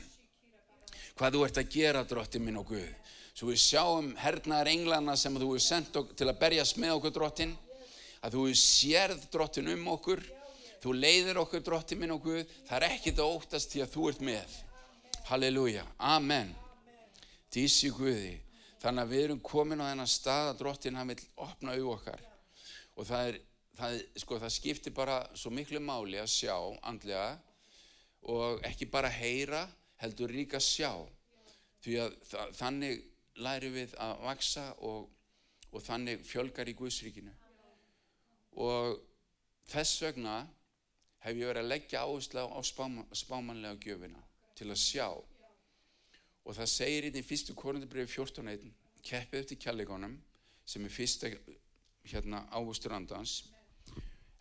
hvað 1.18 1.36
þú 1.36 1.42
ert 1.48 1.60
að 1.62 1.72
gera 1.74 2.04
drottin 2.10 2.46
minn 2.46 2.60
og 2.62 2.70
Guð. 2.70 2.90
Svo 3.34 3.50
við 3.50 3.62
sjáum 3.64 4.12
hernaðar 4.22 4.70
englana 4.70 5.16
sem 5.18 5.34
þú 5.34 5.54
hefur 5.54 5.66
sendt 5.66 5.98
til 6.18 6.28
að 6.30 6.40
berjast 6.42 6.78
með 6.82 7.00
okkur 7.00 7.16
drottin 7.16 7.56
að 8.22 8.36
þú 8.36 8.46
hefur 8.46 8.62
sérð 8.62 9.28
drottin 9.34 9.72
um 9.74 9.88
okkur 9.96 10.22
þú 10.84 10.94
leiðir 10.98 11.40
okkur 11.40 11.64
drottin 11.64 12.02
minn 12.02 12.12
og 12.12 12.26
Guð. 12.26 12.44
Það 12.68 12.78
er 12.78 12.86
ekkit 12.90 13.22
að 13.24 13.36
óttast 13.38 13.72
því 13.72 13.84
að 13.86 13.94
þú 13.94 14.08
ert 14.10 14.24
með. 14.28 14.58
Halleluja, 15.30 15.86
amen. 16.04 16.52
Dísi 17.54 17.92
Guði. 17.96 18.34
Þannig 18.84 19.06
að 19.06 19.14
við 19.14 19.24
erum 19.24 19.40
komin 19.48 19.80
á 19.80 19.88
þennan 19.88 20.12
stað 20.12 20.50
að 20.50 20.60
drottin 20.60 21.00
hann 21.00 21.14
vil 21.14 21.20
opna 21.46 21.78
augu 21.78 21.94
okkar. 21.94 22.24
Og 23.00 23.08
það 23.08 23.30
er, 23.30 23.38
það, 23.80 23.96
sko, 24.20 24.40
það 24.44 24.56
skiptir 24.58 24.96
bara 24.98 25.22
svo 25.40 25.54
miklu 25.56 25.80
máli 25.80 26.20
að 26.20 26.34
sjá 26.34 26.58
andlega 26.84 27.38
og 28.34 28.60
ekki 28.68 28.90
bara 28.92 29.12
heyra 29.12 29.64
heldur 30.04 30.36
líka 30.36 30.60
sjá. 30.60 30.92
Því 31.84 31.96
að 32.04 32.18
þa 32.28 32.50
þannig 32.60 33.00
lærum 33.44 33.78
við 33.80 33.96
að 34.04 34.20
vaksa 34.28 34.66
og, 34.84 35.08
og 35.72 35.86
þannig 35.88 36.28
fjölgar 36.28 36.70
í 36.70 36.76
Guðsríkinu 36.78 37.32
og 38.62 39.00
þess 39.72 40.04
vegna 40.04 40.44
hef 41.24 41.38
ég 41.38 41.48
verið 41.48 41.64
að 41.64 41.72
leggja 41.72 42.04
áherslu 42.04 42.44
á 42.44 42.60
spáma, 42.64 43.06
spámanlega 43.16 43.80
gjöfina 43.80 44.22
til 44.58 44.70
að 44.70 44.82
sjá. 44.82 45.08
Og 46.44 46.56
það 46.58 46.72
segir 46.72 47.08
í 47.08 47.24
fyrstu 47.24 47.56
korundabrifi 47.56 48.20
14.1 48.20 48.72
keppið 49.04 49.40
eftir 49.40 49.60
kjallegonum 49.60 50.18
sem 50.66 50.86
er 50.86 50.94
fyrsta 50.94 51.32
hérna 52.08 52.44
ávustur 52.52 52.96
andans 52.96 53.44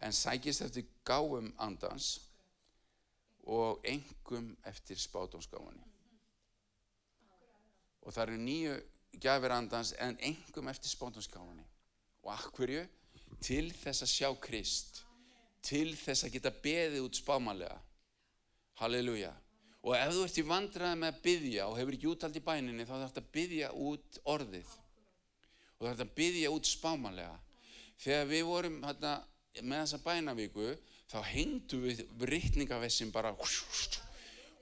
en 0.02 0.12
sækist 0.12 0.64
eftir 0.66 0.86
gáum 1.06 1.52
andans 1.58 2.20
og 3.42 3.82
engum 3.86 4.52
eftir 4.66 4.98
spátumsgáfunni 4.98 5.86
og 8.02 8.14
það 8.14 8.22
eru 8.24 8.38
nýju 8.42 8.74
gjafir 9.22 9.54
andans 9.54 9.94
en 9.98 10.18
engum 10.22 10.70
eftir 10.70 10.90
spátumsgáfunni 10.90 11.66
og 12.22 12.32
akkurju 12.34 12.84
til 13.42 13.70
þess 13.74 14.06
að 14.06 14.14
sjá 14.14 14.28
Krist 14.42 15.02
til 15.62 15.92
þess 15.96 16.26
að 16.26 16.36
geta 16.36 16.52
beðið 16.62 17.06
út 17.06 17.18
spámanlega 17.18 17.78
halleluja. 18.82 19.32
Og 19.82 19.96
ef 19.98 20.12
þú 20.14 20.24
ert 20.26 20.38
í 20.38 20.46
vandræði 20.46 20.98
með 21.00 21.10
að 21.10 21.20
byðja 21.24 21.66
og 21.66 21.78
hefur 21.80 21.96
ekki 21.96 22.10
útald 22.12 22.38
í 22.38 22.44
bæninni 22.46 22.86
þá 22.86 22.92
þarf 22.94 23.08
þetta 23.08 23.22
að 23.22 23.32
byðja 23.36 23.70
út 23.88 24.18
orðið. 24.34 24.74
Og 25.78 25.86
það 25.86 25.92
er 25.92 26.04
að 26.04 26.14
byðja 26.20 26.52
út 26.54 26.70
spámanlega 26.70 27.38
þegar 28.02 28.28
við 28.30 28.44
vorum 28.46 28.78
hérna, 28.86 29.14
með 29.60 29.82
þessa 29.82 30.02
bænavíku 30.06 30.68
þá 31.12 31.18
hengdu 31.32 31.80
við 31.82 32.04
rittningavessin 32.30 33.10
bara 33.14 33.34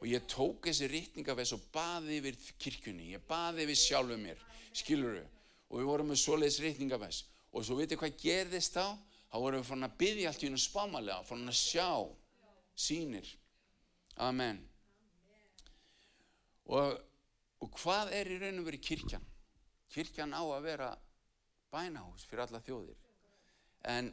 og 0.00 0.07
ég 0.09 0.25
tók 0.33 0.64
þessi 0.64 0.88
rittningavess 0.88 1.52
og 1.52 1.66
baði 1.75 2.16
yfir 2.23 2.38
kirkjunni. 2.61 3.12
Ég 3.12 3.25
baði 3.28 3.66
yfir 3.66 3.76
sjálfu 3.76 4.16
mér 4.21 4.40
skiluru 4.73 5.23
og 5.69 5.76
við 5.76 5.90
vorum 5.90 6.11
með 6.11 6.23
svoleiðis 6.23 6.61
rittningavess 6.64 7.25
og 7.52 7.66
svo 7.66 7.76
veitir 7.76 8.00
hvað 8.00 8.16
gerðist 8.23 8.78
þá 8.78 8.97
þá 9.31 9.37
vorum 9.39 9.63
við 9.63 9.69
fann 9.71 9.87
að 9.87 9.99
byðja 10.03 10.31
allt 10.31 10.43
í 10.43 10.49
hennu 10.49 10.61
spámanlega 10.61 11.27
fann 11.29 11.51
að 11.51 11.59
sjá 11.61 11.91
sínir 12.75 13.29
amen. 14.21 14.59
Og, 16.71 16.97
og 17.63 17.79
hvað 17.81 18.13
er 18.19 18.31
í 18.31 18.39
raun 18.41 18.63
og 18.63 18.67
verið 18.69 18.87
kirkjan? 18.89 19.27
Kirkjan 19.91 20.35
á 20.35 20.43
að 20.43 20.67
vera 20.67 20.91
bænahús 21.71 22.27
fyrir 22.27 22.45
alla 22.45 22.63
þjóðir. 22.63 22.99
En 23.91 24.11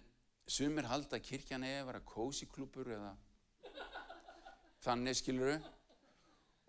sumir 0.48 0.88
halda 0.90 1.18
að 1.18 1.26
kirkjan 1.28 1.66
eða 1.68 1.88
vera 1.90 2.06
kósiklúpur 2.08 2.94
eða 2.96 3.16
þannig 4.86 5.18
skiluru 5.20 5.58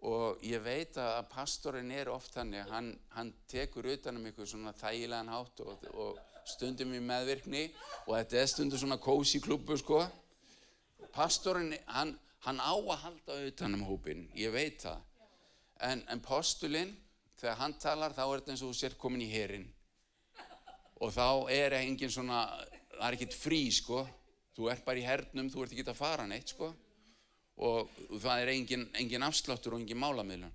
og 0.09 0.43
ég 0.47 0.63
veit 0.63 0.97
að 1.03 1.29
pastorinn 1.33 1.91
er 1.95 2.11
oft 2.11 2.35
þannig 2.35 2.67
hann, 2.71 2.93
hann 3.15 3.33
tekur 3.51 3.87
utan 3.91 4.19
um 4.19 4.27
ykkur 4.31 4.47
svona 4.47 4.75
þægilegan 4.79 5.31
hátt 5.33 5.63
og, 5.65 5.87
og 5.95 6.19
stundum 6.49 6.95
í 6.97 7.03
meðvirkni 7.05 7.67
og 8.07 8.15
þetta 8.15 8.41
er 8.41 8.51
stundum 8.51 8.81
svona 8.81 9.01
kósiklúpur 9.03 9.81
sko. 9.81 10.01
Pastorinn 11.15 11.75
hann, 11.93 12.15
hann 12.47 12.63
á 12.63 12.75
að 12.75 13.03
halda 13.05 13.39
utan 13.49 13.77
um 13.79 13.87
hópin 13.89 14.27
ég 14.39 14.55
veit 14.55 14.83
það. 14.85 15.05
En, 15.87 16.03
en 16.11 16.21
postulinn 16.25 16.97
þegar 17.39 17.61
hann 17.61 17.77
talar 17.79 18.17
þá 18.17 18.25
er 18.27 18.41
þetta 18.41 18.55
eins 18.55 18.65
og 18.67 18.73
þú 18.73 18.81
sér 18.81 18.99
komin 18.99 19.23
í 19.23 19.31
herin 19.31 19.69
og 20.99 21.13
þá 21.15 21.51
er 21.55 21.77
engin 21.79 22.11
svona 22.11 22.41
það 22.99 23.07
er 23.07 23.17
ekkert 23.17 23.39
frí 23.39 23.63
sko. 23.75 24.05
Þú 24.59 24.71
ert 24.73 24.85
bara 24.87 24.99
í 24.99 25.07
hernum, 25.07 25.51
þú 25.53 25.65
ert 25.65 25.75
ekki 25.75 25.87
að 25.87 26.01
fara 26.01 26.27
neitt 26.27 26.51
sko. 26.55 26.73
Og 27.63 27.91
það 28.23 28.43
er 28.43 28.53
engin, 28.55 28.89
engin 28.99 29.27
afsláttur 29.27 29.75
og 29.75 29.83
engin 29.83 29.99
málamiðlun. 29.99 30.55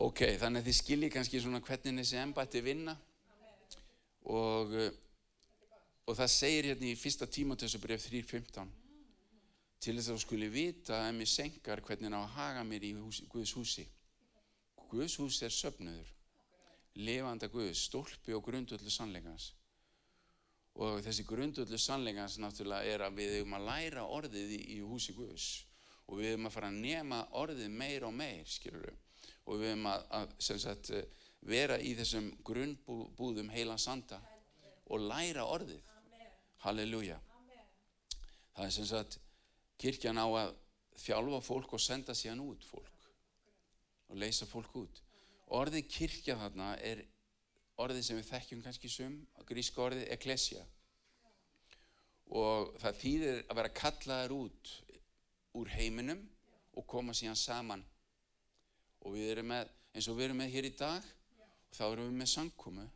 Ok, 0.00 0.22
þannig 0.40 0.62
að 0.62 0.70
þið 0.70 0.76
skiljið 0.78 1.12
kannski 1.12 1.40
svona 1.42 1.60
hvernig 1.64 2.00
þessi 2.00 2.20
embætti 2.22 2.62
vinna 2.64 2.94
og 4.28 4.74
uh, 4.76 4.90
og 6.10 6.16
það 6.18 6.30
segir 6.32 6.66
hérna 6.70 6.88
í 6.90 6.98
fyrsta 6.98 7.26
tímatöðsabref 7.30 8.08
3.15 8.10 8.70
til 9.80 9.92
þess 9.94 10.10
að 10.10 10.16
þú 10.16 10.22
skuli 10.24 10.48
vita 10.50 10.96
að 11.04 11.12
mér 11.20 11.30
senkar 11.30 11.82
hvernig 11.86 12.10
ná 12.10 12.18
að 12.18 12.32
haga 12.34 12.64
mér 12.66 12.86
í 12.88 12.90
hús, 12.98 13.20
Guðs 13.30 13.52
húsi. 13.54 13.84
Guðs 14.90 15.14
hús 15.20 15.38
er 15.46 15.54
söfnuður 15.54 16.10
lifanda 16.98 17.46
Guðs, 17.48 17.84
stólpi 17.86 18.34
og 18.34 18.42
grundöldu 18.48 18.90
sannleikans. 18.90 19.52
Og 20.82 20.98
þessi 21.04 21.24
grundöldu 21.28 21.78
sannleikans 21.78 22.40
náttúrulega 22.42 22.90
er 22.90 23.06
að 23.06 23.20
við 23.20 23.36
höfum 23.38 23.56
að 23.60 23.68
læra 23.68 24.06
orðið 24.18 24.56
í, 24.56 24.60
í 24.74 24.80
húsi 24.82 25.14
Guðs. 25.14 25.48
Og 26.10 26.18
við 26.18 26.32
höfum 26.32 26.50
að 26.50 26.56
fara 26.56 26.72
að 26.72 26.82
nema 26.82 27.22
orðið 27.38 27.70
meir 27.78 28.08
og 28.08 28.16
meir 28.18 28.50
skilur 28.50 28.90
og 29.46 29.62
við 29.62 29.70
höfum 29.70 29.86
að, 29.92 30.04
að 30.18 30.34
sem 30.42 30.58
sagt, 30.60 30.90
vera 31.46 31.78
í 31.80 31.94
þessum 31.98 32.30
grunnbúðum 32.44 33.50
heila 33.52 33.78
sanda 33.80 34.20
og 34.90 35.06
læra 35.06 35.46
orðið. 35.48 35.82
Halleluja. 36.60 37.18
Það 38.56 38.66
er 38.66 38.74
sem 38.74 38.88
sagt 38.88 39.18
kirkjan 39.80 40.20
á 40.20 40.26
að 40.26 40.56
þjálfa 41.00 41.40
fólk 41.44 41.76
og 41.76 41.80
senda 41.80 42.16
síðan 42.16 42.42
út 42.44 42.66
fólk 42.68 43.06
og 44.10 44.18
leysa 44.20 44.48
fólk 44.48 44.74
út. 44.82 45.00
Orðið 45.56 45.88
kirkja 45.88 46.36
þarna 46.38 46.74
er 46.84 47.04
orðið 47.80 48.04
sem 48.04 48.18
við 48.18 48.28
þekkjum 48.28 48.64
kannski 48.66 48.90
sum 48.92 49.16
gríska 49.48 49.82
orðið 49.82 50.10
eklesja 50.14 50.66
og 52.30 52.74
það 52.78 52.98
þýðir 53.00 53.40
að 53.46 53.58
vera 53.58 53.72
kallaðar 53.80 54.34
út 54.36 54.74
úr 55.58 55.70
heiminum 55.72 56.20
og 56.78 56.86
koma 56.86 57.14
síðan 57.16 57.38
saman. 57.38 57.82
Og 59.00 59.16
við 59.16 59.32
erum 59.32 59.48
með 59.50 59.72
eins 59.94 60.06
og 60.10 60.18
við 60.18 60.28
erum 60.28 60.42
með 60.42 60.52
hér 60.54 60.68
í 60.68 60.74
dag 60.78 61.08
þá 61.74 61.84
erum 61.90 62.08
við 62.10 62.18
með 62.20 62.32
sangkomu 62.34 62.86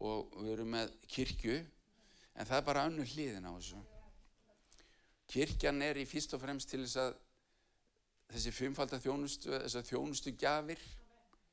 og 0.00 0.36
við 0.40 0.52
erum 0.54 0.74
með 0.74 0.92
kirkju 1.08 1.56
en 1.60 2.46
það 2.46 2.56
er 2.58 2.66
bara 2.68 2.84
önnur 2.88 3.08
hliðin 3.10 3.48
á 3.48 3.52
þessu. 3.52 3.80
Kirkjan 5.30 5.82
er 5.84 6.00
í 6.00 6.06
fyrst 6.08 6.34
og 6.34 6.42
fremst 6.42 6.70
til 6.72 6.82
þess 6.82 6.98
að 7.02 7.12
þessi 8.30 8.52
fimmfalda 8.54 9.00
þjónustu 9.02 9.52
þessar 9.52 9.86
þjónustu 9.88 10.34
gjafir 10.38 10.82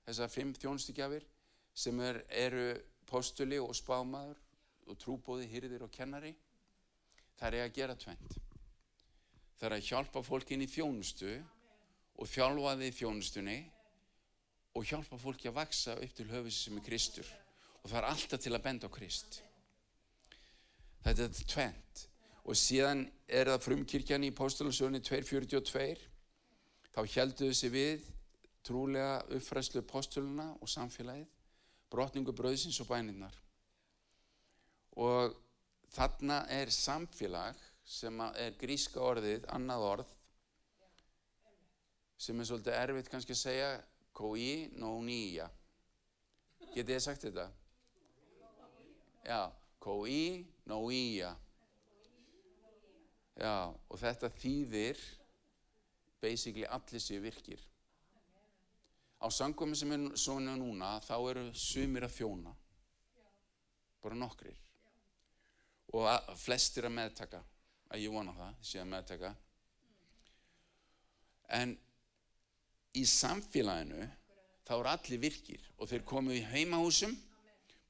þessar 0.07 0.31
fimm 0.31 0.53
þjónustu 0.55 0.95
gjafir 0.97 1.25
sem 1.77 1.99
er, 2.01 2.21
eru 2.29 2.67
postuli 3.09 3.59
og 3.61 3.73
spámaður 3.77 4.39
og 4.87 4.99
trúbóði, 5.01 5.47
hýrðir 5.51 5.85
og 5.85 5.91
kennari 5.93 6.33
það 7.37 7.47
er 7.47 7.65
að 7.65 7.75
gera 7.77 7.97
tvent 7.99 8.37
það 9.57 9.67
er 9.69 9.75
að 9.77 9.87
hjálpa 9.89 10.23
fólki 10.25 10.55
inn 10.55 10.65
í 10.65 10.69
þjónustu 10.71 11.33
og 12.17 12.29
þjálfa 12.29 12.77
þið 12.81 12.95
þjónustunni 13.01 13.57
og 14.77 14.85
hjálpa 14.85 15.17
fólki 15.17 15.49
að 15.49 15.57
vaksa 15.57 15.95
upp 15.97 16.13
til 16.13 16.27
höfus 16.29 16.59
sem 16.67 16.77
er 16.77 16.85
Kristur. 16.85 17.29
Og 17.81 17.89
það 17.89 17.97
er 17.99 18.09
alltaf 18.11 18.43
til 18.43 18.53
að 18.53 18.65
benda 18.67 18.89
á 18.89 18.93
Krist. 18.93 19.39
Þetta 21.05 21.25
er 21.25 21.39
tvent 21.53 22.03
og 22.47 22.55
síðan 22.55 23.01
er 23.27 23.49
það 23.51 23.65
frumkirkjan 23.65 24.27
í 24.27 24.35
Póstulusjóni 24.35 25.01
242 25.01 25.97
þá 26.93 27.01
heldur 27.15 27.49
þessi 27.49 27.71
við 27.73 28.05
trúlega 28.67 29.17
uppfræslu 29.35 29.83
postuluna 29.87 30.51
og 30.61 30.71
samfélagið 30.71 31.27
brotningu 31.91 32.35
bröðsins 32.35 32.79
og 32.83 32.89
bæninnar 32.91 33.35
og 34.99 35.35
þarna 35.95 36.41
er 36.51 36.71
samfélag 36.73 37.59
sem 37.87 38.19
er 38.35 38.55
gríska 38.59 38.99
orðið, 38.99 39.45
annað 39.53 39.85
orð 39.91 40.15
sem 42.19 42.39
er 42.39 42.49
svolítið 42.49 42.79
erfitt 42.81 43.11
kannski 43.11 43.35
að 43.35 43.43
segja 43.43 43.69
koi 44.17 44.67
no 44.79 44.95
nýja 45.05 45.45
getið 46.73 46.95
þið 46.95 47.03
sagt 47.05 47.27
þetta? 47.27 47.47
já, 49.27 49.41
koi 49.83 50.45
no 50.69 50.81
nýja 50.89 51.35
já, 53.37 53.53
og 53.69 54.01
þetta 54.01 54.33
þýðir 54.41 55.05
basically 56.21 56.65
allir 56.65 57.01
séu 57.01 57.21
virkir. 57.21 57.61
Á 59.17 59.27
sangkomi 59.33 59.75
sem 59.77 59.91
er 59.93 60.05
svona 60.19 60.55
núna 60.57 60.97
þá 61.05 61.15
eru 61.31 61.45
sumir 61.57 62.05
að 62.05 62.15
þjóna. 62.19 62.53
Bara 64.03 64.17
nokkrir. 64.17 64.57
Og 65.93 66.05
að, 66.09 66.33
flestir 66.37 66.85
að 66.85 66.97
meðtaka. 66.97 67.41
Að 67.87 68.03
ég 68.03 68.13
vona 68.13 68.33
það, 68.35 68.55
sé 68.69 68.81
að 68.81 68.89
meðtaka. 68.91 69.33
En 71.57 71.77
í 72.97 73.03
samfélaginu 73.07 74.07
þá 74.67 74.73
eru 74.77 74.91
allir 74.91 75.21
virkir. 75.21 75.63
Og 75.77 75.89
þeir 75.91 76.05
komu 76.07 76.35
í 76.35 76.43
heimahúsum 76.51 77.15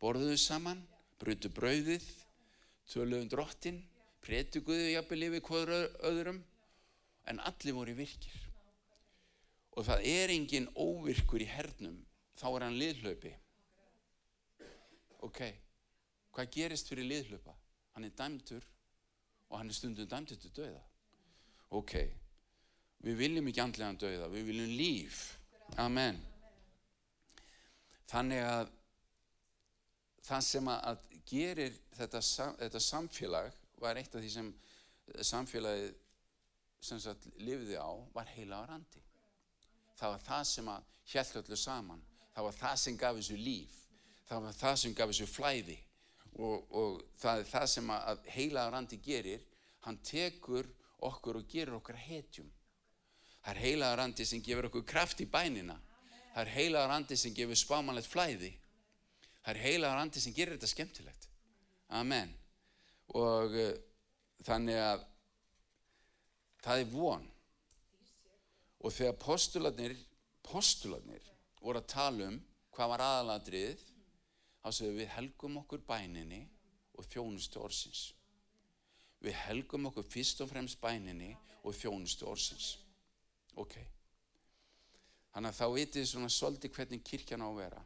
borðuðu 0.01 0.37
saman, 0.41 0.83
brutu 1.17 1.49
brauðið 1.53 2.05
töluðu 2.91 3.23
um 3.25 3.31
drottin 3.31 3.79
pretuguðu 4.23 4.91
jafnvel 4.93 5.27
yfir 5.29 5.45
hverju 5.47 5.79
öðrum 6.09 6.41
en 7.27 7.39
allir 7.47 7.75
voru 7.75 7.95
virkir. 7.97 8.35
Og 9.77 9.85
það 9.87 10.09
er 10.09 10.33
engin 10.33 10.67
óvirkur 10.73 11.43
í 11.43 11.49
hernum. 11.49 11.97
Þá 12.37 12.47
er 12.49 12.65
hann 12.65 12.81
liðhlaupi. 12.81 13.33
Ok 15.25 15.41
hvað 16.37 16.51
gerist 16.53 16.91
fyrir 16.91 17.07
liðhlaupa? 17.09 17.55
Hann 17.95 18.05
er 18.05 18.13
dæmtur 18.13 18.65
og 19.49 19.57
hann 19.57 19.71
er 19.71 19.77
stundum 19.77 20.09
dæmtur 20.09 20.37
til 20.37 20.51
döða 20.53 20.83
ok 21.73 21.95
við 23.05 23.19
viljum 23.21 23.49
ekki 23.51 23.63
andlega 23.63 23.99
döða 24.05 24.31
við 24.33 24.49
viljum 24.51 24.73
líf. 24.79 25.21
Amen. 25.77 26.19
Þannig 28.07 28.43
að 28.47 28.71
það 30.27 30.45
sem 30.47 30.71
að 30.71 31.03
gerir 31.27 31.75
þetta, 31.97 32.21
þetta 32.61 32.83
samfélag 32.83 33.57
var 33.81 33.99
eitt 33.99 34.15
af 34.15 34.23
því 34.23 34.31
sem 34.31 34.53
samfélagið 35.27 35.91
sem 36.87 37.01
sagt 37.03 37.27
lifði 37.41 37.75
á 37.79 37.91
var 38.15 38.29
heila 38.35 38.61
á 38.63 38.69
randi 38.69 39.01
það 39.97 40.13
var 40.13 40.23
það 40.25 40.45
sem 40.51 40.71
að 40.71 40.87
hjælt 41.11 41.37
öllu 41.41 41.57
saman. 41.59 42.01
Það 42.35 42.47
var 42.47 42.57
það 42.61 42.79
sem 42.83 42.97
gaf 43.01 43.17
þessu 43.17 43.37
líf. 43.41 43.77
Það 44.27 44.43
var 44.43 44.57
það 44.61 44.75
sem 44.81 44.95
gaf 44.97 45.13
þessu 45.13 45.29
flæði. 45.31 45.77
Og, 46.37 46.75
og 46.77 46.99
það 47.17 47.41
er 47.41 47.49
það 47.49 47.67
sem 47.73 47.93
að 47.95 48.27
heila 48.35 48.67
á 48.67 48.73
randi 48.75 48.99
gerir 49.01 49.45
hann 49.87 49.97
tekur 50.05 50.67
okkur 51.07 51.39
og 51.39 51.47
gerir 51.49 51.77
okkur 51.79 51.97
hetjum 51.97 52.51
það 53.47 53.53
er 53.55 53.63
heila 53.63 53.93
á 53.95 53.99
randi 54.01 54.25
sem 54.27 54.41
gefur 54.43 54.65
okkur 54.67 54.83
kraft 54.83 55.21
í 55.23 55.25
bænina. 55.31 55.77
Það 56.33 56.41
er 56.41 56.49
heila 56.51 56.81
á 56.83 56.91
randi 56.91 57.15
sem 57.15 57.31
gefur 57.31 57.55
spámanlegt 57.55 58.09
flæði. 58.11 58.49
Það 59.39 59.51
er 59.53 59.59
heila 59.63 59.91
á 59.95 59.97
randi 60.01 60.19
sem 60.19 60.33
gerir 60.35 60.57
þetta 60.57 60.67
skemmtilegt. 60.67 61.29
Amen. 61.95 62.33
Og 63.15 63.55
uh, 63.55 63.69
þannig 64.43 64.81
að 64.83 65.05
það 66.65 66.81
er 66.81 66.91
von. 66.91 67.23
Og 68.83 68.91
þegar 68.91 69.15
postularnir 69.21 69.95
postularnir 70.43 71.23
voru 71.63 71.79
að 71.79 71.87
tala 71.91 72.27
um 72.27 72.35
hvað 72.75 72.91
var 72.91 73.03
aðaladrið 73.05 73.79
þá 74.59 74.67
segum 74.75 74.99
við 74.99 75.13
helgum 75.15 75.61
okkur 75.63 75.87
bæninni 75.87 76.41
og 76.99 77.07
þjónustu 77.07 77.63
orsins 77.63 78.03
við 79.23 79.39
helgum 79.47 79.87
okkur 79.89 80.05
fyrst 80.05 80.43
og 80.43 80.51
fremst 80.51 80.79
bæninni 80.83 81.31
og 81.63 81.75
þjónustu 81.75 82.27
orsins 82.29 82.75
ok. 83.63 83.77
Þannig 85.33 85.53
að 85.53 85.59
þá 85.59 85.67
vitið 85.75 86.07
svona 86.09 86.29
svolítið 86.33 86.73
hvernig 86.77 87.03
kirkjan 87.05 87.43
á 87.45 87.47
að 87.47 87.59
vera. 87.61 87.81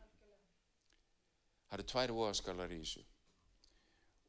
Það 1.68 1.78
eru 1.78 1.88
tvær 1.92 2.14
voðaskalar 2.18 2.76
í 2.76 2.82
þessu. 2.84 3.04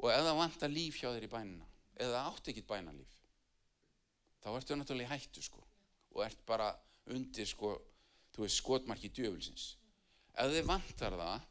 Og 0.03 0.11
ef 0.11 0.25
það 0.27 0.39
vantar 0.41 0.73
líf 0.73 0.99
hjá 0.99 1.09
þér 1.11 1.27
í 1.27 1.33
bænina 1.33 1.69
eða 2.03 2.23
átt 2.31 2.49
ekkit 2.51 2.67
bænalíf 2.67 3.11
þá 4.43 4.49
ertu 4.57 4.77
náttúrulega 4.79 5.07
í 5.07 5.13
hættu 5.13 5.43
sko. 5.45 5.63
Og 6.17 6.25
ert 6.27 6.41
bara 6.47 6.73
undir 7.15 7.47
sko 7.49 7.77
þú 8.35 8.45
veist 8.45 8.59
skotmarki 8.59 9.11
djöfulsins. 9.15 9.77
Ef 10.35 10.51
þið 10.51 10.69
vantar 10.69 11.19
það 11.21 11.47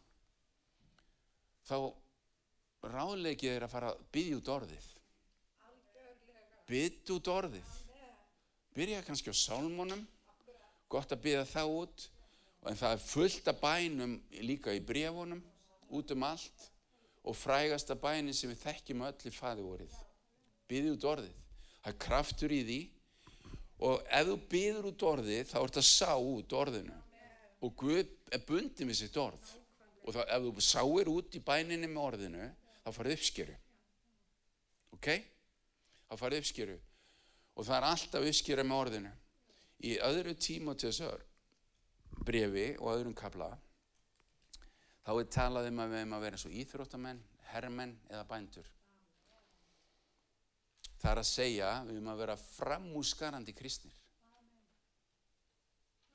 þá 1.69 1.77
ráðlegið 2.91 3.55
er 3.55 3.67
að 3.67 3.73
fara 3.75 3.93
að 3.93 4.03
byggja 4.15 4.39
út 4.41 4.51
orðið. 4.55 4.89
Byggja 6.71 7.17
út 7.17 7.31
orðið 7.31 7.71
byrja 8.75 9.03
kannski 9.05 9.31
á 9.31 9.35
sálmónum 9.35 10.01
gott 10.91 11.11
að 11.11 11.23
byggja 11.25 11.47
það 11.49 11.73
út 11.79 12.05
en 12.69 12.77
það 12.77 12.95
er 12.95 13.03
fullt 13.05 13.49
af 13.51 13.59
bænum 13.61 14.15
líka 14.45 14.73
í 14.75 14.83
brefunum 14.85 15.41
út 15.91 16.13
um 16.15 16.25
allt 16.27 16.67
og 17.23 17.37
frægasta 17.37 17.97
bænin 17.99 18.35
sem 18.35 18.51
við 18.51 18.63
þekkjum 18.65 19.05
öll 19.07 19.29
í 19.29 19.33
fæðivorið 19.35 19.97
byggja 20.69 20.95
út 20.95 21.07
orðið. 21.13 21.37
Það 21.81 21.91
er 21.91 21.99
kraftur 22.05 22.53
í 22.53 22.61
því. 22.67 22.81
Og 23.81 24.03
ef 24.13 24.27
þú 24.27 24.35
byggður 24.51 24.87
út 24.91 25.03
orðið 25.09 25.47
þá 25.49 25.57
ert 25.63 25.79
að 25.81 25.87
sá 25.89 26.11
út 26.13 26.53
orðinu. 26.53 26.97
Og 27.65 27.73
Guð 27.77 28.13
er 28.31 28.43
bundið 28.45 28.87
með 28.87 28.99
sitt 28.99 29.17
orð. 29.17 29.51
Og 30.05 30.15
þá, 30.15 30.21
ef 30.29 30.45
þú 30.45 30.63
sáir 30.65 31.09
út 31.11 31.35
í 31.37 31.41
bæninni 31.45 31.89
með 31.89 32.05
orðinu 32.05 32.47
þá 32.85 32.89
farið 32.93 33.17
uppskeru. 33.17 33.57
Ok? 34.95 35.09
þá 36.11 36.19
farið 36.19 36.41
uppskeru 36.43 36.73
og 37.55 37.67
það 37.67 37.77
er 37.77 37.87
alltaf 37.89 38.27
uppskeru 38.29 38.65
með 38.67 38.83
orðinu 38.85 39.13
í 39.87 39.95
öðru 40.05 40.35
tíma 40.37 40.75
til 40.75 40.91
þessar 40.91 41.25
brefi 42.25 42.67
og 42.77 42.93
öðrum 42.93 43.17
kabla 43.17 43.49
þá 45.05 45.15
er 45.15 45.31
talað 45.33 45.71
um 45.71 45.81
að 45.81 45.95
við 45.95 46.03
erum 46.03 46.17
að 46.17 46.27
vera 46.27 46.37
eins 46.37 46.45
og 46.47 46.59
íþróttamenn, 46.61 47.25
herrmenn 47.51 47.97
eða 48.11 48.27
bændur 48.29 48.69
Það 51.01 51.11
er 51.11 51.19
að 51.19 51.29
segja, 51.31 51.69
við 51.87 51.95
erum 51.95 52.09
að 52.11 52.19
vera 52.21 52.33
framúsgarandi 52.37 53.53
kristnir. 53.57 53.95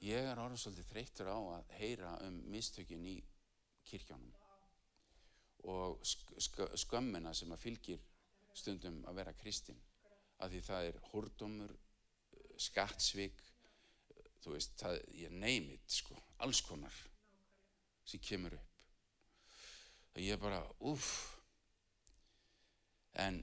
Ég 0.07 0.29
er 0.31 0.39
orðið 0.39 0.61
svolítið 0.63 0.91
þreytur 0.93 1.31
á 1.33 1.39
að 1.57 1.73
heyra 1.81 2.13
um 2.23 2.37
mistökin 2.53 3.07
í 3.11 3.17
kirkjónum 3.89 4.35
og 5.67 6.05
skömmina 6.07 7.33
sem 7.35 7.51
að 7.51 7.65
fylgir 7.65 8.05
stundum 8.55 9.01
að 9.11 9.19
vera 9.19 9.35
kristinn. 9.41 9.81
Af 10.45 10.53
því 10.53 10.63
það 10.67 10.89
er 10.91 10.99
hordumur, 11.11 11.75
skattsvík, 12.61 13.43
þú 14.45 14.55
veist, 14.55 14.77
það 14.81 14.99
er 15.25 15.37
neymit, 15.37 15.85
sko, 15.91 16.17
alls 16.45 16.61
konar 16.65 16.97
sem 18.07 18.23
kemur 18.23 18.55
upp. 18.57 18.73
Það 20.13 20.27
ég 20.27 20.37
er 20.37 20.41
bara, 20.41 20.61
uff, 20.89 21.13
en 23.17 23.41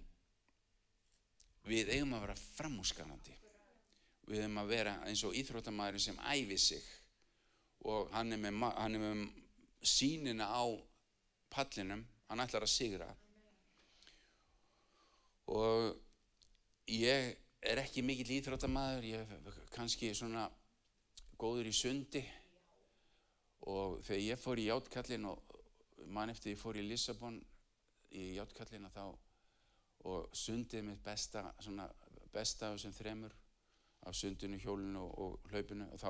við 1.65 1.93
eigum 1.95 2.13
að 2.17 2.27
vera 2.27 2.41
framúskanandi 2.43 3.37
við 4.29 4.43
eigum 4.43 4.59
að 4.61 4.71
vera 4.71 4.93
eins 5.07 5.23
og 5.27 5.35
íþróttamæðurinn 5.39 6.05
sem 6.05 6.19
æfi 6.31 6.57
sig 6.61 6.83
og 7.89 8.11
hann 8.13 8.31
er 8.35 8.39
með, 8.39 8.59
hann 8.77 8.97
er 8.97 9.03
með 9.03 9.23
sínina 9.83 10.47
á 10.47 10.63
pallinum 11.51 12.05
hann 12.29 12.43
ætlar 12.43 12.65
að 12.65 12.71
sigra. 12.71 13.09
Og 15.53 15.91
ég 16.89 17.37
er 17.63 17.79
ekki 17.79 18.03
mikill 18.03 18.35
íþróttamæður 18.37 19.05
ég 19.07 19.33
er 19.37 19.59
kannski 19.73 20.11
svona 20.15 20.49
góður 21.39 21.69
í 21.69 21.75
sundi. 21.75 22.23
Og 23.71 24.01
þegar 24.03 24.23
ég 24.23 24.41
fór 24.41 24.59
í 24.59 24.67
játkallin 24.67 25.29
og 25.29 25.59
mann 26.11 26.33
eftir 26.33 26.53
ég 26.53 26.59
fór 26.59 26.79
í 26.79 26.83
Lissabon 26.83 27.39
í 28.11 28.33
játkallin 28.37 28.89
og 28.89 28.95
þá 28.95 29.05
og 30.03 30.35
sundið 30.35 30.83
mitt 30.83 31.03
besta, 31.03 31.45
svona, 31.63 31.87
besta 32.33 32.67
af 32.67 32.75
þessum 32.75 32.95
þremur 32.97 33.35
af 34.03 34.15
sundinu, 34.19 34.59
hjólinu 34.59 35.05
og, 35.23 35.37
hlaupinu 35.51 35.87
og 35.87 36.01
þá 36.01 36.09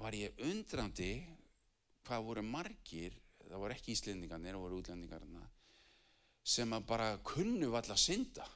var 0.00 0.16
ég 0.16 0.38
undrandi 0.46 1.10
hvað 2.06 2.24
voru 2.24 2.44
margir, 2.46 3.12
það 3.42 3.60
voru 3.60 3.76
ekki 3.76 3.92
íslendingarnir, 3.92 4.56
það 4.56 4.64
voru 4.64 4.80
útlendingarna 4.80 5.44
sem 6.44 6.72
að 6.76 6.86
bara 6.88 7.10
kunnu 7.24 7.68
valla 7.72 7.96
synda 8.00 8.46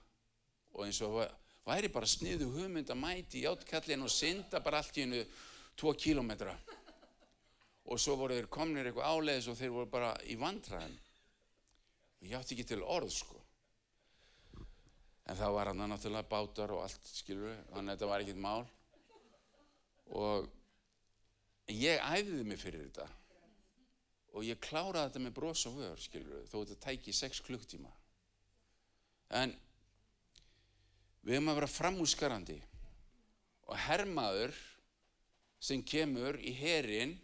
og 0.75 0.85
eins 0.87 1.01
og 1.07 1.21
væri 1.69 1.91
bara 1.93 2.09
sniðu 2.09 2.49
hugmynd 2.55 2.91
að 2.93 3.01
mæti 3.03 3.43
í 3.43 3.49
átkallin 3.49 4.05
og 4.07 4.13
synda 4.13 4.61
bara 4.65 4.83
allt 4.83 4.99
í 4.99 5.05
hennu 5.05 5.25
tvo 5.79 5.95
kílometra 5.95 6.55
og 7.89 8.01
svo 8.01 8.17
voru 8.21 8.37
þeir 8.37 8.49
komnir 8.53 8.89
eitthvað 8.89 9.13
áleiðis 9.13 9.51
og 9.51 9.59
þeir 9.59 9.75
voru 9.75 9.91
bara 9.93 10.15
í 10.29 10.37
vandræðin 10.41 10.97
og 12.19 12.27
ég 12.27 12.39
átti 12.39 12.57
ekki 12.57 12.67
til 12.73 12.83
orð 12.83 13.13
sko. 13.15 13.39
En 15.29 15.37
það 15.37 15.55
var 15.55 15.71
hann 15.71 15.85
náttúrulega 15.93 16.29
bátar 16.29 16.73
og 16.75 16.83
allt 16.83 17.11
skilur 17.13 17.55
þannig 17.71 17.93
að 17.93 17.95
þetta 17.95 18.11
var 18.11 18.25
ekkert 18.25 18.43
mál. 18.43 18.65
Og 20.17 20.49
ég 21.69 22.01
æfði 22.01 22.45
mig 22.49 22.61
fyrir 22.61 22.87
þetta. 22.87 23.07
Og 24.35 24.47
ég 24.49 24.61
kláraði 24.65 25.11
þetta 25.11 25.25
með 25.27 25.37
bros 25.37 25.65
og 25.69 25.79
vör 25.83 26.01
skilur 26.01 26.49
þó 26.49 26.59
þetta 26.63 26.81
tæki 26.87 27.15
6 27.17 27.45
klukktíma 27.47 27.93
en 29.37 29.53
við 31.23 31.37
höfum 31.37 31.53
að 31.53 31.61
vera 31.61 31.71
framúskarandi 31.73 32.59
og 33.69 33.81
hermaður 33.87 34.57
sem 35.61 35.83
kemur 35.83 36.39
í 36.41 36.55
herin 36.57 37.17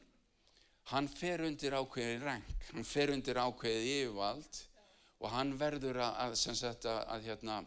hann 0.91 1.09
fer 1.09 1.45
undir 1.47 1.77
ákveðið 1.79 2.25
rank. 2.27 2.55
Hann 2.75 2.85
fer 2.85 3.13
undir 3.15 3.41
ákveðið 3.41 3.91
yfirvald 3.95 4.59
og 5.23 5.31
hann 5.33 5.55
verður 5.57 6.03
að, 6.05 6.19
að, 6.27 6.65
að, 6.69 6.89
að 7.15 7.29
hérna, 7.29 7.61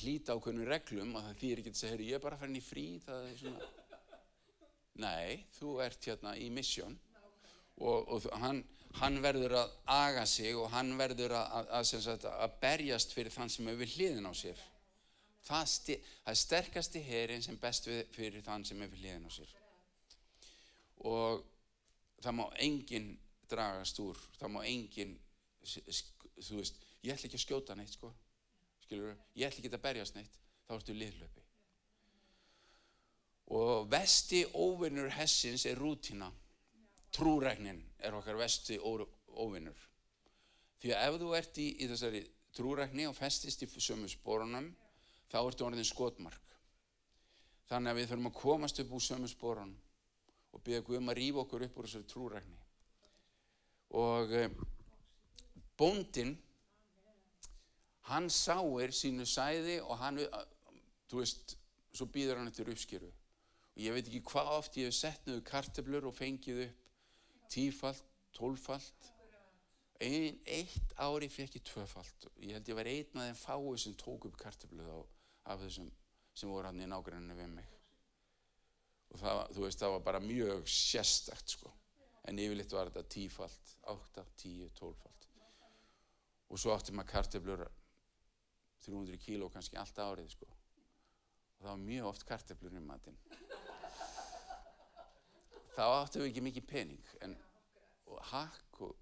hlýta 0.00 0.36
ákveðinu 0.36 0.66
reglum 0.68 1.14
og 1.16 1.24
það 1.24 1.38
þýr 1.40 1.62
ekki 1.62 1.72
að 1.72 1.78
segja, 1.80 2.08
ég 2.10 2.18
er 2.18 2.24
bara 2.24 2.36
að 2.36 2.42
fara 2.42 2.52
inn 2.52 2.60
í 2.60 2.64
frí 2.64 2.86
það 3.04 3.28
er 3.30 3.38
svona 3.40 3.70
nei, 5.00 5.46
þú 5.56 5.78
ert 5.84 6.10
hérna 6.10 6.34
í 6.36 6.50
mission 6.52 6.98
og, 7.80 8.10
og 8.12 8.26
hann, 8.42 8.60
hann 8.98 9.20
verður 9.22 9.54
að 9.60 9.72
aga 9.94 10.26
sig 10.26 10.56
og 10.58 10.70
hann 10.74 10.92
verður 10.98 11.36
sagt, 11.86 12.26
að 12.26 12.56
berjast 12.62 13.14
fyrir 13.14 13.32
þann 13.34 13.52
sem 13.52 13.70
við 13.70 13.94
hliðin 13.94 14.26
á 14.26 14.34
sér. 14.34 14.60
Það, 15.46 15.74
það 15.86 16.32
er 16.32 16.38
sterkasti 16.38 17.02
herin 17.04 17.42
sem 17.42 17.58
best 17.60 17.88
fyrir 18.14 18.42
þann 18.44 18.66
sem 18.66 18.80
við 18.82 18.98
hliðin 18.98 19.28
á 19.28 19.30
sér. 19.32 19.52
Og 21.06 21.44
það 22.20 22.36
má 22.36 22.46
enginn 22.60 23.12
dragast 23.50 23.98
úr, 24.02 24.18
það 24.38 24.52
má 24.54 24.60
enginn, 24.68 25.14
þú 25.64 26.58
veist, 26.58 26.82
ég 27.02 27.14
ætla 27.14 27.30
ekki 27.30 27.38
að 27.38 27.46
skjóta 27.46 27.76
neitt 27.78 27.94
sko, 27.96 28.10
skilur 28.84 29.14
þú, 29.14 29.30
ég 29.40 29.48
ætla 29.48 29.62
ekki 29.62 29.72
að 29.72 29.86
berjast 29.86 30.18
neitt, 30.18 30.36
þá 30.66 30.74
ertu 30.76 30.96
liðlöpi. 30.98 31.46
Og 33.56 33.88
vesti 33.90 34.44
óvinnur 34.54 35.10
hessins 35.16 35.64
er 35.66 35.80
rútina, 35.80 36.28
trúræknin 37.10 37.80
er 38.04 38.16
okkar 38.16 38.38
vesti 38.40 38.78
óvinnur. 38.80 39.78
Því 40.80 40.94
að 40.96 41.06
ef 41.06 41.18
þú 41.20 41.32
ert 41.36 41.58
í, 41.60 41.66
í 41.84 41.88
þessari 41.90 42.22
trúrækni 42.56 43.06
og 43.08 43.16
festist 43.16 43.62
í 43.62 43.68
sömu 43.68 44.08
spórunum, 44.10 44.70
þá 45.30 45.38
ertu 45.42 45.66
orðin 45.66 45.86
skotmark. 45.86 46.56
Þannig 47.70 47.92
að 47.92 48.00
við 48.00 48.08
þurfum 48.10 48.30
að 48.30 48.38
komast 48.40 48.80
upp 48.82 48.94
úr 48.96 49.04
sömu 49.04 49.30
spórunum 49.30 49.76
og 50.50 50.62
byggja 50.66 50.82
Guðum 50.86 51.12
að 51.12 51.20
rýfa 51.20 51.42
okkur 51.44 51.64
upp 51.66 51.76
úr 51.78 51.86
þessari 51.86 52.08
trúrækni. 52.10 52.56
Og 54.00 54.32
e, 54.34 54.42
bóndin, 55.78 56.32
hann 58.10 58.26
sáir 58.32 58.94
sínu 58.94 59.26
sæði 59.28 59.78
og 59.84 60.00
hann, 60.00 60.18
þú 61.10 61.22
veist, 61.22 61.54
svo 61.94 62.08
býður 62.10 62.40
hann 62.40 62.50
eftir 62.50 62.70
uppskýru. 62.72 63.10
Og 63.76 63.84
ég 63.84 63.94
veit 63.94 64.08
ekki 64.08 64.24
hvað 64.32 64.54
oft 64.56 64.78
ég 64.80 64.90
hef 64.90 64.98
sett 64.98 65.26
niður 65.26 65.46
karteblur 65.46 66.08
og 66.10 66.16
fengið 66.16 66.64
upp 66.66 66.79
tífalt, 67.50 68.04
tólfalt. 68.36 69.10
Ein, 70.00 70.38
eitt 70.48 70.94
ári 70.96 71.28
fekk 71.28 71.58
ég 71.58 71.66
tvöfalt. 71.68 72.28
Ég 72.40 72.56
held 72.56 72.70
ég 72.72 72.78
var 72.78 72.88
einn 72.88 73.20
af 73.20 73.26
þeim 73.26 73.40
fáið 73.42 73.82
sem 73.84 73.98
tók 74.00 74.24
upp 74.30 74.38
kartebluð 74.40 74.94
af 75.50 75.60
þessum 75.64 75.90
sem 76.32 76.48
voru 76.48 76.70
hann 76.70 76.80
í 76.80 76.88
nágrunni 76.88 77.36
við 77.36 77.52
mig. 77.58 77.76
Og 79.10 79.20
það, 79.20 79.42
þú 79.56 79.66
veist, 79.66 79.82
það 79.82 79.96
var 79.96 80.04
bara 80.06 80.24
mjög 80.24 80.68
sérstakt 80.70 81.56
sko. 81.56 81.72
En 82.30 82.38
yfirleitt 82.40 82.72
var 82.72 82.88
þetta 82.88 83.12
tífalt 83.12 83.74
8, 83.90 84.24
10, 84.44 84.70
12 84.78 85.02
falt 85.02 85.20
og 86.50 86.58
svo 86.58 86.74
átti 86.74 86.94
maður 86.94 87.12
karteflur 87.12 87.66
300 88.84 89.18
kíló 89.22 89.50
kannski 89.52 89.78
alltaf 89.78 90.14
árið 90.14 90.32
sko. 90.34 90.48
Og 90.50 91.66
það 91.66 91.70
var 91.70 91.82
mjög 91.84 92.08
oft 92.10 92.26
karteflur 92.26 92.74
í 92.74 92.82
matinn 92.82 93.18
þá 95.80 95.86
áttum 95.88 96.26
við 96.26 96.30
ekki 96.30 96.44
mikið 96.44 96.68
pening 96.68 97.16
en 97.24 97.38
hakk 98.34 98.84
og 98.84 98.94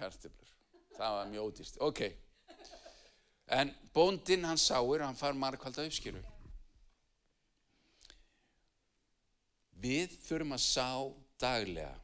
karteflur 0.00 0.52
það 0.98 1.16
var 1.20 1.30
mjög 1.30 1.48
ódýrst, 1.48 1.78
ok 1.78 2.02
en 3.62 3.70
bóndinn 3.94 4.48
hann 4.48 4.58
sáir 4.58 5.06
hann 5.06 5.18
far 5.18 5.38
margkvalda 5.38 5.86
uppskjöru 5.86 6.24
Við 9.82 10.12
þurfum 10.22 10.54
að 10.54 10.62
sá 10.62 10.88
daglega 11.42 11.94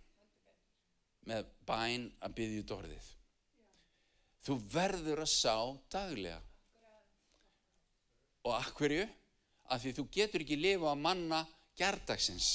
með 1.28 1.50
bæn 1.68 2.08
að 2.24 2.34
byggja 2.38 2.62
út 2.64 2.74
orðið. 2.78 3.10
Þú 4.42 4.56
verður 4.72 5.22
að 5.22 5.30
sá 5.30 5.54
daglega. 5.92 6.40
Og 8.48 8.54
að 8.56 8.72
hverju? 8.80 9.06
Að 9.68 9.84
því 9.84 9.92
þú 9.98 10.04
getur 10.16 10.44
ekki 10.44 10.58
lifa 10.58 10.90
að 10.90 11.02
manna 11.04 11.42
gerdagsins. 11.78 12.48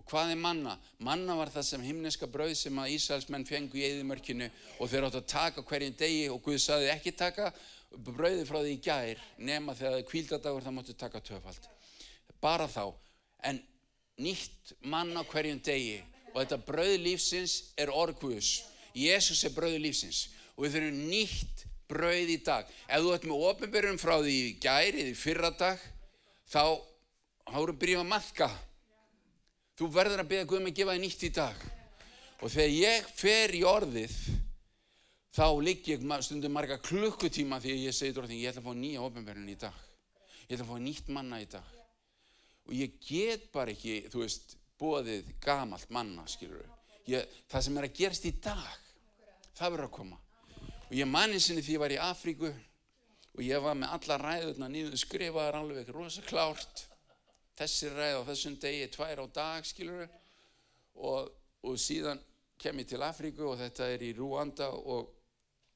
Og 0.00 0.06
hvað 0.08 0.30
er 0.32 0.38
manna? 0.40 0.78
Manna 1.04 1.34
var 1.36 1.50
það 1.52 1.66
sem 1.68 1.82
himneska 1.84 2.28
brauð 2.32 2.54
sem 2.56 2.78
að 2.80 2.94
Ísælsmenn 2.94 3.44
fengu 3.44 3.76
í 3.76 3.84
eðimörkinu 3.84 4.46
og 4.80 4.88
þeir 4.88 5.06
áttu 5.10 5.20
að 5.20 5.26
taka 5.28 5.64
hverjum 5.68 5.98
degi 6.00 6.22
og 6.32 6.40
Guð 6.46 6.56
saði 6.64 6.88
ekki 6.94 7.12
taka 7.12 7.50
brauði 8.06 8.46
frá 8.48 8.62
því 8.62 8.72
í 8.72 8.80
gær 8.80 9.20
nema 9.36 9.74
þegar 9.76 9.92
það 9.92 10.00
er 10.00 10.08
kvíldadagur 10.08 10.64
það 10.64 10.76
máttu 10.78 10.96
taka 10.96 11.20
töfald 11.26 11.68
bara 12.40 12.68
þá. 12.70 12.86
En 13.44 13.60
nýtt 14.24 14.72
mann 14.88 15.12
á 15.12 15.22
hverjum 15.28 15.60
degi 15.64 16.00
og 16.32 16.40
þetta 16.40 16.60
brauð 16.64 16.96
lífsins 17.04 17.58
er 17.76 17.92
orguðus. 17.92 18.62
Jésús 18.96 19.44
er 19.44 19.52
brauð 19.52 19.76
lífsins. 19.84 20.28
Og 20.56 20.64
við 20.64 20.78
þurfum 20.78 21.04
nýtt 21.10 21.66
brauð 21.90 22.32
í 22.32 22.40
dag. 22.46 22.72
Ef 22.88 23.04
þú 23.04 23.12
ert 23.18 23.28
með 23.28 23.46
ofinbyrjum 23.50 24.00
frá 24.00 24.16
því 24.22 24.38
í 24.38 24.56
gæri 24.62 25.04
eða 25.04 25.12
í 25.12 25.18
fyrra 25.18 25.52
dag 25.60 25.86
þá 26.50 26.64
hárum 27.52 27.78
byrjum 27.80 28.04
að 28.06 28.12
maðka 28.14 28.50
þú 29.80 29.88
verður 29.94 30.20
að 30.20 30.30
byrja 30.34 30.48
Guðum 30.50 30.68
að 30.68 30.76
gefa 30.76 30.94
þig 30.94 31.02
nýtt 31.06 31.24
í 31.24 31.32
dag. 31.40 31.66
Og 32.40 32.52
þegar 32.52 32.72
ég 32.76 33.10
fer 33.16 33.54
í 33.56 33.62
orðið 33.64 34.16
þá 35.32 35.46
ligg 35.64 35.88
ég 35.88 36.04
stundum 36.26 36.52
marga 36.52 36.76
klukkutíma 36.84 37.56
að 37.56 37.70
ég 37.72 37.96
segi 37.96 38.12
dróðin 38.12 38.42
ég 38.42 38.52
ætla 38.52 38.60
að 38.60 38.68
fá 38.68 38.76
nýja 38.76 39.06
ofinbyrjum 39.06 39.48
í 39.48 39.56
dag. 39.64 39.78
Ég 40.50 40.58
ætla 40.58 40.66
að 40.66 40.72
fá 40.74 40.84
nýtt 40.84 41.08
manna 41.16 41.40
í 41.40 41.48
dag. 41.48 41.76
Og 42.68 42.76
ég 42.76 43.00
get 43.08 43.48
bara 43.54 43.72
ekki, 43.72 44.02
þú 44.12 44.26
veist, 44.26 44.54
bóðið 44.80 45.32
gamalt 45.40 45.88
manna, 45.92 46.26
skilur 46.28 46.68
ég, 47.10 47.38
það 47.50 47.64
sem 47.66 47.78
er 47.78 47.86
að 47.86 47.96
gerast 47.96 48.26
í 48.28 48.32
dag, 48.42 48.82
það 49.56 49.74
verður 49.74 49.88
að 49.88 49.96
koma. 49.96 50.20
Og 50.90 50.94
ég 50.98 51.08
manni 51.08 51.40
sinni 51.42 51.64
því 51.64 51.76
ég 51.76 51.82
var 51.82 51.94
í 51.94 52.00
Afríku 52.02 52.50
og 52.50 53.42
ég 53.46 53.62
var 53.62 53.76
með 53.78 53.96
alla 53.96 54.18
ræðurna 54.20 54.70
nýðu 54.70 55.00
skrifaðar 55.00 55.60
alveg 55.60 55.90
rosa 55.94 56.24
klárt, 56.26 56.84
þessi 57.60 57.92
ræð 57.92 58.18
á 58.20 58.28
þessum 58.30 58.56
degi, 58.62 58.88
tvær 58.94 59.20
á 59.20 59.26
dag, 59.36 59.66
skilur 59.68 60.06
og, 60.96 61.30
og 61.66 61.80
síðan 61.80 62.20
kem 62.60 62.80
ég 62.80 62.88
til 62.88 63.02
Afríku 63.04 63.50
og 63.50 63.58
þetta 63.60 63.88
er 63.92 64.04
í 64.04 64.14
Rúanda 64.16 64.70
og, 64.72 65.10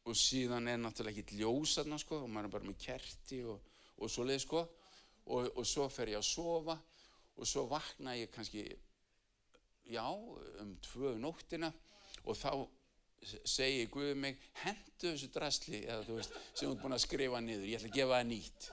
og 0.05 0.17
síðan 0.17 0.69
er 0.73 0.81
náttúrulega 0.81 1.21
ekki 1.25 1.41
ljósarna, 1.43 1.99
sko, 2.01 2.23
og 2.25 2.33
maður 2.33 2.49
er 2.49 2.55
bara 2.57 2.69
með 2.71 2.81
kerti 2.87 3.43
og, 3.49 3.61
og 4.01 4.13
svoleið, 4.13 4.43
sko, 4.47 4.65
og, 5.33 5.61
svo 5.69 5.89
fer 5.93 6.13
ég 6.13 6.21
að 6.21 6.29
sofa 6.29 6.77
og 7.35 7.49
svo 7.49 7.65
vakna 7.69 8.15
ég 8.17 8.33
kannski, 8.33 8.65
já, 9.91 10.05
um 10.05 10.77
tvö 10.85 11.17
nóttina 11.21 11.73
og 12.25 12.37
þá 12.39 12.51
segi 13.49 13.87
Guðið 13.93 14.19
mig, 14.21 14.41
hendu 14.61 15.11
þessu 15.11 15.31
drasli 15.33 15.81
eða 15.85 16.05
þú 16.07 16.17
veist, 16.19 16.41
sem 16.53 16.67
þú 16.69 16.73
ert 16.75 16.83
búin 16.83 16.97
að 16.97 17.05
skrifa 17.05 17.41
niður, 17.45 17.69
ég 17.69 17.79
ætla 17.81 17.91
að 17.91 17.97
gefa 17.99 18.19
það 18.19 18.27
nýtt. 18.31 18.67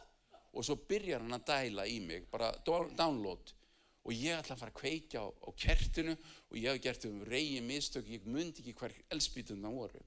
Og 0.52 0.66
svo 0.68 0.76
byrjar 0.88 1.24
hann 1.24 1.38
að 1.38 1.48
dæla 1.48 1.88
í 1.88 2.00
mig, 2.04 2.26
bara 2.32 2.52
download. 2.66 3.54
Og 4.02 4.14
ég 4.18 4.34
ætla 4.34 4.56
að 4.56 4.64
fara 4.64 4.74
að 4.74 4.80
kveikja 4.80 5.22
á, 5.22 5.28
á 5.30 5.50
kertinu 5.54 6.16
og 6.16 6.56
ég 6.58 6.74
hef 6.74 6.82
gert 6.84 7.06
um 7.08 7.22
reyði 7.30 7.62
mistök, 7.64 8.08
ég 8.10 8.26
myndi 8.26 8.64
ekki 8.64 8.74
hver 8.80 8.96
elspítun 9.14 9.62
það 9.62 9.78
voru. 9.78 10.02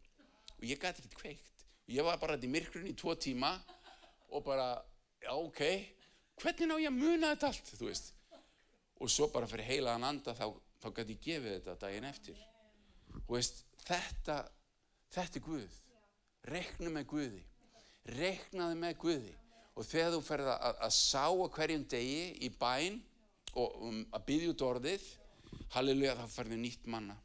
Og 0.59 0.65
ég 0.67 0.81
gæti 0.83 1.05
ekkert 1.05 1.21
kveikt. 1.21 1.65
Og 1.87 1.95
ég 1.95 2.07
var 2.07 2.19
bara 2.21 2.35
þetta 2.35 2.49
í 2.49 2.55
myrkrun 2.57 2.91
í 2.91 2.97
tvo 2.99 3.15
tíma 3.15 3.53
og 4.35 4.43
bara, 4.45 4.67
já, 5.23 5.31
ok, 5.37 5.63
hvernig 6.43 6.69
ná 6.69 6.75
ég 6.83 6.91
að 6.91 6.99
muna 6.99 7.31
þetta 7.35 7.51
allt, 7.53 7.73
þú 7.79 7.89
veist. 7.91 8.11
Og 8.99 9.13
svo 9.13 9.29
bara 9.31 9.49
fyrir 9.51 9.69
heilaðan 9.69 10.09
anda 10.11 10.35
þá, 10.35 10.49
þá 10.83 10.89
gæti 10.99 11.17
ég 11.17 11.25
gefið 11.29 11.57
þetta 11.57 11.79
daginn 11.87 12.09
eftir. 12.11 12.43
Þú 13.15 13.37
veist, 13.37 13.65
þetta, 13.85 14.41
þetta 15.15 15.41
er 15.41 15.47
Guð. 15.47 15.81
Rekna 16.51 16.91
með 16.93 17.09
Guði. 17.15 17.43
Reknaði 18.19 18.81
með 18.83 18.99
Guði. 19.05 19.35
Og 19.75 19.87
þegar 19.89 20.15
þú 20.15 20.21
ferð 20.23 20.51
að, 20.55 20.79
að 20.87 20.95
sá 20.97 21.25
að 21.27 21.49
hverjum 21.57 21.87
degi 21.91 22.23
í 22.47 22.51
bæn 22.61 23.01
og 23.59 23.81
um, 23.89 23.99
að 24.15 24.27
byggja 24.29 24.53
út 24.53 24.65
orðið, 24.69 25.09
halleluja, 25.75 26.15
þá 26.21 26.37
ferðu 26.37 26.61
nýtt 26.63 26.87
manna. 26.91 27.17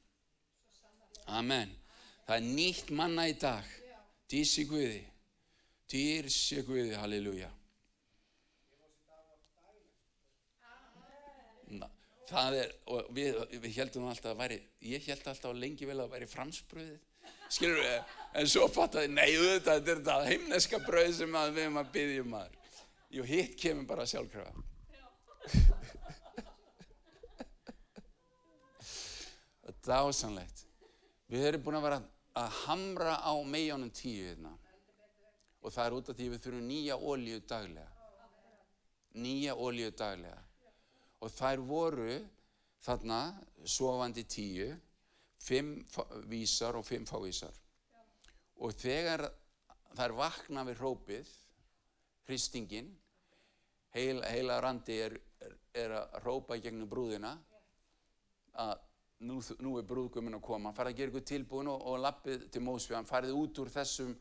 Amen. 1.37 1.71
Það 2.25 2.35
er 2.37 2.49
nýtt 2.57 2.91
manna 2.97 3.27
í 3.29 3.37
dag. 3.41 3.69
Dísi 4.29 4.65
Guði. 4.69 5.01
Dýrsi 5.89 6.61
Guði, 6.65 6.93
halleluja. 6.97 7.49
það 12.29 12.57
er, 12.61 12.73
og 12.93 13.09
við, 13.15 13.37
við 13.63 13.77
heldum 13.79 14.07
alltaf 14.09 14.33
að 14.33 14.41
væri, 14.43 14.57
ég 14.89 15.05
held 15.09 15.29
alltaf 15.31 15.55
lengi 15.57 15.87
vel 15.87 15.97
að 15.97 16.03
það 16.03 16.15
væri 16.15 16.29
fransbröðið, 16.33 16.99
skilur 17.49 17.79
við, 17.81 18.15
en 18.39 18.49
svo 18.49 18.67
fattaði, 18.71 19.07
nei, 19.13 19.29
auðvitað, 19.35 19.75
þetta 19.79 19.91
er 19.91 20.01
þetta 20.01 20.29
heimneska 20.29 20.77
bröð 20.85 21.11
sem 21.17 21.37
við 21.37 21.63
erum 21.65 21.81
að 21.81 21.91
byggja 21.95 22.23
um 22.23 22.31
maður. 22.35 22.55
Jú, 23.09 23.21
hitt 23.25 23.55
kemur 23.57 23.85
bara 23.89 24.05
sjálfkrafa. 24.05 24.53
Þetta 29.65 29.89
er 29.95 29.99
ásanlegt. 30.05 30.65
Við 31.29 31.45
erum 31.49 31.63
búin 31.65 31.77
að 31.79 31.85
vera 31.87 31.99
að 32.37 32.49
hamra 32.63 33.13
á 33.21 33.33
mejónum 33.45 33.89
tíu 33.93 34.27
hérna. 34.27 34.51
Og 35.65 35.73
það 35.73 35.85
er 35.85 35.95
út 35.97 36.09
af 36.11 36.17
því 36.17 36.27
við 36.33 36.43
þurfum 36.43 36.67
nýja 36.69 36.95
ólíu 36.97 37.39
daglega. 37.49 37.91
Nýja 39.17 39.53
ólíu 39.57 39.89
daglega. 39.97 40.41
Og 41.19 41.33
þær 41.33 41.59
voru 41.67 42.19
þarna 42.85 43.21
sofandi 43.67 44.23
tíu, 44.29 44.69
fimm 45.39 45.77
vísar 46.29 46.77
og 46.77 46.85
fimm 46.87 47.07
fávísar. 47.07 47.53
Og 48.59 48.75
þegar 48.75 49.25
þær 49.97 50.15
vakna 50.17 50.65
við 50.67 50.81
hrópið, 50.81 51.29
hristingin, 52.27 52.91
heila, 53.95 54.27
heila 54.29 54.59
randi 54.61 54.99
er, 55.01 55.15
er, 55.41 55.55
er 55.83 55.95
að 56.01 56.19
hrópa 56.23 56.59
gegnum 56.61 56.89
brúðina, 56.91 57.33
að 58.59 58.75
nú, 59.25 59.39
nú 59.63 59.77
er 59.79 59.87
brúðguminn 59.87 60.37
að 60.37 60.45
koma, 60.45 60.73
farið 60.75 60.93
að 60.93 60.99
gera 60.99 61.13
ykkur 61.13 61.27
tilbúin 61.31 61.71
og, 61.71 61.85
og 61.91 62.01
lappið 62.03 62.47
til 62.53 62.63
mósfjöðan, 62.65 63.09
farið 63.09 63.37
út 63.39 63.61
úr 63.63 63.71
þessum 63.73 64.15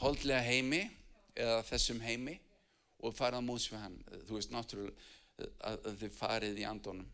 holdlega 0.00 0.42
heimi 0.46 0.82
eða 1.38 1.62
þessum 1.68 2.00
heimi 2.04 2.36
og 3.00 3.14
farið 3.16 3.40
að 3.40 3.48
mósfjöðan, 3.48 3.98
þú 4.28 4.38
veist 4.38 4.54
náttúrulega 4.54 5.08
að 5.64 5.90
þið 6.02 6.16
farið 6.16 6.60
í 6.60 6.66
andonum. 6.68 7.08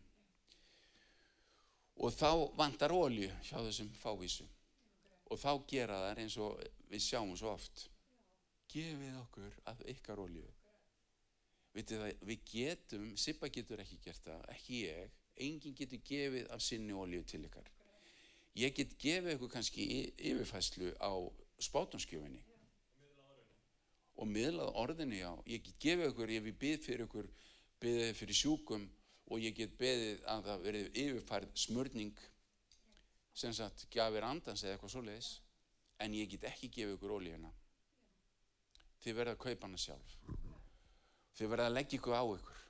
Og 1.97 2.13
þá 2.13 2.29
vantar 2.57 2.93
ólju 2.93 3.29
hjá 3.47 3.57
þessum 3.57 3.89
fávísu 3.97 4.45
og 5.27 5.39
þá 5.41 5.51
gera 5.67 5.97
þær 6.05 6.21
eins 6.23 6.35
og 6.39 6.59
við 6.91 7.03
sjáum 7.03 7.33
svo 7.35 7.53
oft. 7.55 7.87
Gefið 8.71 9.17
okkur 9.23 9.55
af 9.71 9.81
ykkar 9.93 10.21
ólju. 10.23 10.45
Það, 11.77 12.05
við 12.25 12.45
getum, 12.49 13.09
Sippa 13.19 13.49
getur 13.53 13.81
ekki 13.83 13.99
gert 14.01 14.23
það, 14.25 14.45
ekki 14.53 14.79
ég, 14.87 15.17
enginn 15.45 15.75
getur 15.77 16.01
gefið 16.05 16.47
af 16.53 16.63
sinni 16.65 16.95
ólíu 16.95 17.25
til 17.27 17.43
ykkar. 17.45 17.67
Ég 18.57 18.73
get 18.73 18.95
gefið 18.97 19.35
ykkur 19.35 19.51
kannski 19.53 19.85
yfirfæslu 20.17 20.93
á 20.97 21.13
spátumskjöfinni 21.61 22.41
og 24.17 24.29
miðlað 24.31 24.73
orðinni 24.81 25.21
á. 25.21 25.37
Ég 25.45 25.61
get 25.65 25.77
gefið 25.83 26.11
ykkur, 26.11 26.33
ég 26.33 26.47
byrð 26.57 26.87
fyrir 26.87 27.05
ykkur, 27.05 27.29
byrðið 27.83 28.15
fyrir 28.17 28.39
sjúkum 28.39 28.87
og 29.27 29.43
ég 29.43 29.55
get 29.57 29.75
beðið 29.79 30.23
að 30.31 30.43
það 30.47 30.65
verið 30.65 30.99
yfirfærð 31.03 31.55
smörning 31.59 32.19
sem 33.37 33.53
sagt 33.53 33.85
gafir 33.93 34.25
andans 34.25 34.63
eða 34.63 34.77
eitthvað 34.77 34.93
svoleiðis 34.95 35.31
en 36.03 36.15
ég 36.15 36.29
get 36.31 36.47
ekki 36.49 36.69
gefið 36.73 36.95
ykkur 36.95 37.15
ólíuna. 37.17 37.51
Þið 39.03 39.17
verða 39.19 39.35
að 39.35 39.43
kaupa 39.43 39.67
hana 39.67 39.81
sjálf. 39.81 40.15
Þið 41.37 41.51
verða 41.51 41.67
að 41.69 41.75
leggja 41.75 41.99
ykkur 41.99 42.17
á 42.17 42.23
ykkur. 42.37 42.63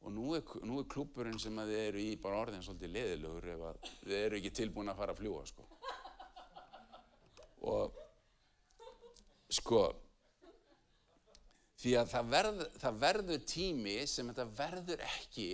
Og 0.00 0.12
nú 0.16 0.26
er, 0.36 0.44
nú 0.64 0.78
er 0.80 0.88
klúpurinn 0.88 1.40
sem 1.40 1.56
að 1.60 1.72
þið 1.74 1.82
eru 1.86 2.02
í 2.02 2.12
bara 2.20 2.40
orðin 2.40 2.62
svolítið 2.64 2.94
leðilegur 2.94 3.48
ef 3.54 3.64
að 3.68 3.80
þið 4.02 4.14
eru 4.18 4.38
ekki 4.38 4.52
tilbúin 4.56 4.92
að 4.92 5.00
fara 5.00 5.14
að 5.14 5.20
fljúa 5.20 5.42
sko. 5.48 5.66
Og 7.70 7.98
sko, 9.52 9.82
því 11.80 11.92
að 11.96 12.10
það, 12.12 12.30
verð, 12.34 12.62
það 12.82 12.96
verður 13.00 13.44
tími 13.48 13.94
sem 14.10 14.30
þetta 14.30 14.46
verður 14.58 15.04
ekki, 15.06 15.48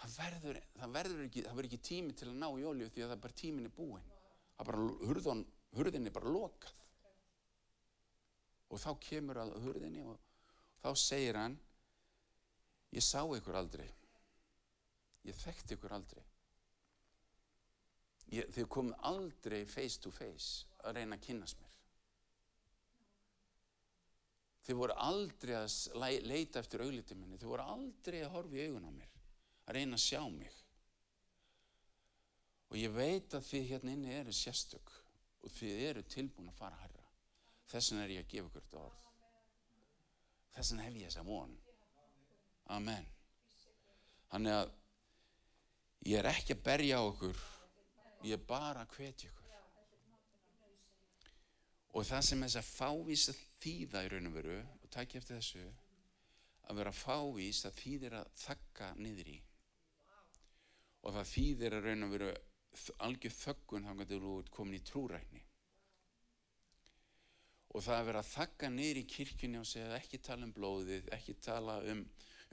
það 0.00 0.16
verður, 0.18 0.58
það 0.80 0.96
verður 0.98 1.22
ekki, 1.24 1.44
það 1.46 1.58
verður 1.58 1.68
ekki 1.70 1.82
tími 1.88 2.16
til 2.18 2.28
að 2.28 2.40
ná 2.42 2.48
í 2.50 2.66
olju 2.68 2.88
því 2.92 3.04
að 3.04 3.12
það 3.14 3.22
bara 3.24 3.38
tímin 3.40 3.68
er 3.68 3.76
búinn. 3.78 4.10
Það 4.54 4.68
bara, 4.70 4.88
hurðun, 5.08 5.44
hurðin 5.78 6.10
er 6.10 6.14
bara 6.14 6.34
lokað. 6.34 6.82
Og 8.74 8.82
þá 8.82 8.90
kemur 9.06 9.40
að 9.40 9.54
hurðinni 9.64 10.04
og 10.04 10.20
þá 10.82 10.90
segir 11.00 11.38
hann, 11.38 11.56
ég 12.94 13.04
sá 13.04 13.22
ykkur 13.24 13.56
aldrei, 13.58 13.86
ég 15.24 15.38
þekkti 15.40 15.78
ykkur 15.78 15.96
aldrei. 15.96 16.24
Ég, 18.34 18.48
þið 18.52 18.68
komum 18.72 18.96
aldrei 19.06 19.62
face 19.68 20.00
to 20.02 20.12
face 20.12 20.66
að 20.84 20.98
reyna 20.98 21.16
að 21.16 21.26
kynast 21.28 21.60
mér. 21.60 21.73
Þið 24.64 24.78
voru 24.80 24.94
aldrei 25.04 25.54
að 25.58 26.20
leita 26.24 26.60
eftir 26.62 26.84
augliti 26.84 27.16
minni, 27.18 27.36
þið 27.36 27.50
voru 27.50 27.66
aldrei 27.74 28.22
að 28.24 28.32
horfa 28.32 28.56
í 28.56 28.66
augun 28.68 28.88
á 28.88 28.92
mér, 28.96 29.10
að 29.68 29.76
reyna 29.76 29.98
að 29.98 30.04
sjá 30.06 30.22
mig. 30.32 30.60
Og 32.72 32.78
ég 32.80 32.94
veit 32.94 33.36
að 33.36 33.44
þið 33.50 33.66
hérna 33.70 33.92
inni 33.92 34.14
eru 34.16 34.32
sérstök 34.34 34.92
og 35.44 35.52
þið 35.52 35.82
eru 35.90 36.04
tilbúin 36.08 36.48
að 36.48 36.60
fara 36.62 36.80
herra. 36.80 37.04
Þessan 37.68 38.00
er 38.00 38.14
ég 38.14 38.24
að 38.24 38.32
gefa 38.32 38.48
ykkur 38.48 38.64
þetta 38.64 38.80
orð. 38.80 39.04
Þessan 40.54 40.82
hef 40.84 40.96
ég 40.96 41.10
þessa 41.10 41.26
von. 41.28 41.54
Amen. 42.72 43.06
Þannig 44.32 44.58
að 44.62 44.74
ég 46.08 46.20
er 46.20 46.30
ekki 46.32 46.56
að 46.56 46.64
berja 46.64 47.00
á 47.00 47.02
okkur, 47.04 47.46
ég 48.24 48.38
er 48.38 48.46
bara 48.48 48.84
að 48.86 48.96
hvetja 48.96 49.28
ykkur. 49.28 49.43
Og 51.94 52.02
það 52.02 52.24
sem 52.26 52.40
þess 52.42 52.58
að 52.58 52.70
fávís 52.74 53.24
að 53.30 53.40
þýða 53.62 54.02
í 54.02 54.08
raun 54.10 54.30
og 54.30 54.34
veru, 54.34 54.56
og 54.82 54.90
takk 54.90 55.14
eftir 55.20 55.38
þessu, 55.38 55.64
að 56.66 56.80
vera 56.80 56.92
fávís 56.96 57.60
að 57.68 57.76
þýðir 57.78 58.16
að 58.18 58.30
þakka 58.40 58.88
niður 58.98 59.30
í. 59.30 59.36
Og 61.04 61.14
það 61.14 61.30
þýðir 61.34 61.76
að 61.78 61.88
raun 61.88 62.06
og 62.06 62.14
veru 62.16 62.30
algjör 63.06 63.36
þöggun 63.38 63.86
þá 63.86 63.92
kannski 63.92 64.20
þú 64.24 64.32
ert 64.40 64.50
komin 64.56 64.78
í 64.78 64.84
trúrækni. 64.88 65.42
Og 67.74 67.82
það 67.82 68.00
að 68.00 68.08
vera 68.08 68.22
að 68.24 68.32
þakka 68.32 68.70
niður 68.70 69.00
í 69.00 69.06
kirkjunni 69.14 69.60
og 69.60 69.68
segja 69.68 69.98
ekki 69.98 70.22
tala 70.22 70.48
um 70.48 70.54
blóðið, 70.54 71.08
ekki 71.14 71.36
tala 71.42 71.78
um, 71.90 72.02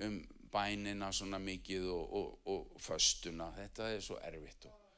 um 0.06 0.22
bænina 0.54 1.12
svona 1.14 1.40
mikið 1.42 1.90
og, 1.94 2.16
og, 2.20 2.32
og 2.54 2.80
föstuna, 2.82 3.52
þetta 3.58 3.90
er 3.96 4.06
svo 4.06 4.18
erfitt. 4.22 4.70
Og 4.70 4.91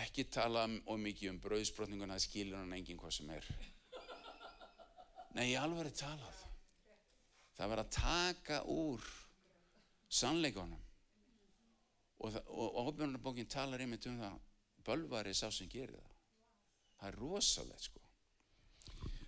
ekki 0.00 0.24
tala 0.32 0.64
um 0.66 1.02
mikið 1.02 1.34
um 1.34 1.40
brauðsbrotninguna, 1.42 2.16
það 2.16 2.24
skilur 2.26 2.60
hann 2.60 2.76
enginn 2.76 3.00
hvað 3.00 3.16
sem 3.18 3.32
er. 3.34 3.48
Nei, 5.36 5.50
ég 5.52 5.60
alveg 5.60 5.88
er 5.88 5.96
talað. 5.96 6.38
Það 7.56 7.72
verður 7.72 7.84
að 7.84 7.92
taka 7.96 8.62
úr 8.72 9.10
sannleikonum. 10.12 10.88
Og, 12.22 12.38
og 12.54 12.78
ofbjörnarbókinn 12.84 13.50
talar 13.50 13.82
einmitt 13.82 14.06
um 14.06 14.20
það, 14.20 14.38
bölvar 14.86 15.28
er 15.28 15.36
sá 15.36 15.48
sem 15.50 15.70
gerir 15.70 15.96
það. 15.96 16.16
Það 17.00 17.08
er 17.08 17.18
rosalegt 17.18 17.88
sko. 17.88 18.02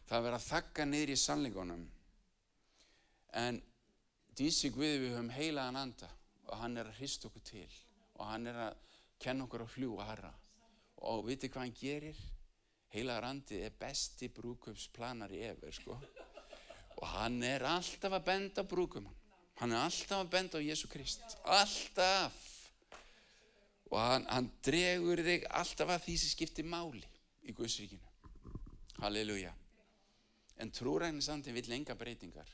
Það 0.05 0.27
verður 0.27 0.39
að 0.39 0.47
þakka 0.47 0.87
niður 0.87 1.13
í 1.15 1.19
sannleikonum. 1.19 1.85
En 3.41 3.61
dísi 4.39 4.71
Guði 4.75 5.01
við 5.03 5.17
höfum 5.17 5.33
heilaðan 5.35 5.81
anda 5.81 6.11
og 6.45 6.57
hann 6.61 6.79
er 6.79 6.91
að 6.91 7.01
hrista 7.01 7.29
okkur 7.29 7.45
til 7.49 7.69
og 8.15 8.27
hann 8.29 8.47
er 8.47 8.61
að 8.69 8.83
kenna 9.19 9.47
okkur 9.49 9.65
að 9.65 9.73
fljúa 9.75 10.07
harra. 10.07 10.31
Og 11.11 11.27
viti 11.29 11.51
hvað 11.53 11.67
hann 11.67 11.77
gerir? 11.79 12.23
heilagar 12.95 13.27
andi 13.27 13.59
er 13.67 13.75
besti 13.75 14.29
brúköpsplanari 14.31 15.41
efer 15.49 15.73
sko. 15.75 15.99
og 16.97 17.07
hann 17.11 17.43
er 17.43 17.65
alltaf 17.67 18.13
að 18.13 18.25
benda 18.29 18.63
brúkumann 18.63 19.17
hann 19.59 19.73
er 19.73 19.83
alltaf 19.83 20.21
að 20.23 20.31
benda 20.31 20.59
á 20.59 20.63
Jésu 20.63 20.89
Krist. 20.91 21.37
Alltaf. 21.45 22.37
Og 23.91 23.99
hann, 23.99 24.27
hann 24.31 24.51
dregur 24.63 25.23
þig 25.23 25.47
alltaf 25.51 25.91
að 25.91 26.05
því 26.07 26.17
sem 26.19 26.33
skiptir 26.33 26.67
máli 26.67 27.03
í 27.43 27.55
Guðsríkinu 27.55 28.15
halleluja. 29.03 29.53
En 30.63 30.71
trúræðinsandin 30.71 31.55
vil 31.55 31.73
enga 31.75 31.97
breytingar. 31.99 32.49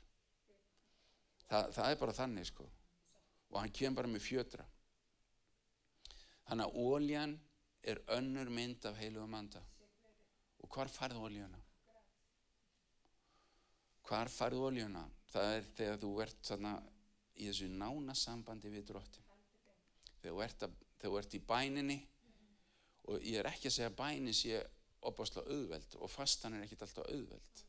Þa, 1.49 1.67
það 1.77 1.91
er 1.91 1.99
bara 2.01 2.17
þannig 2.17 2.49
sko. 2.49 2.67
Og 3.51 3.61
hann 3.61 3.73
kemur 3.77 4.01
bara 4.01 4.13
með 4.13 4.25
fjötra. 4.25 4.65
Þannig 6.49 6.67
að 6.67 6.81
óljan 6.81 7.37
er 7.83 8.01
önnur 8.17 8.51
mynd 8.53 8.85
af 8.85 8.99
heilugum 9.01 9.35
anda 9.35 9.63
Og 10.61 10.69
hvar 10.75 10.91
farðu 10.93 11.25
oljuna? 11.25 11.61
Hvar 14.09 14.31
farðu 14.33 14.67
oljuna? 14.69 15.07
Það 15.31 15.55
er 15.57 15.69
þegar 15.79 16.01
þú 16.03 16.11
ert 16.25 16.41
þarna 16.49 16.73
í 17.41 17.49
þessu 17.49 17.69
nána 17.73 18.17
sambandi 18.19 18.73
við 18.73 18.89
drottin. 18.91 19.27
Þegar 20.21 20.35
þú 20.35 20.43
ert, 20.45 20.67
að, 20.67 20.77
þegar 20.99 21.15
þú 21.15 21.21
ert 21.23 21.37
í 21.37 21.43
bæninni 21.53 21.99
og 23.09 23.25
ég 23.25 23.41
er 23.41 23.49
ekki 23.51 23.71
að 23.71 23.77
segja 23.79 23.91
að 23.91 23.99
bænin 24.03 24.37
sé 24.37 24.61
opásla 25.09 25.45
auðveld 25.47 25.97
og 25.97 26.13
fastan 26.13 26.59
er 26.59 26.67
ekkit 26.67 26.85
alltaf 26.85 27.09
auðveld. 27.09 27.63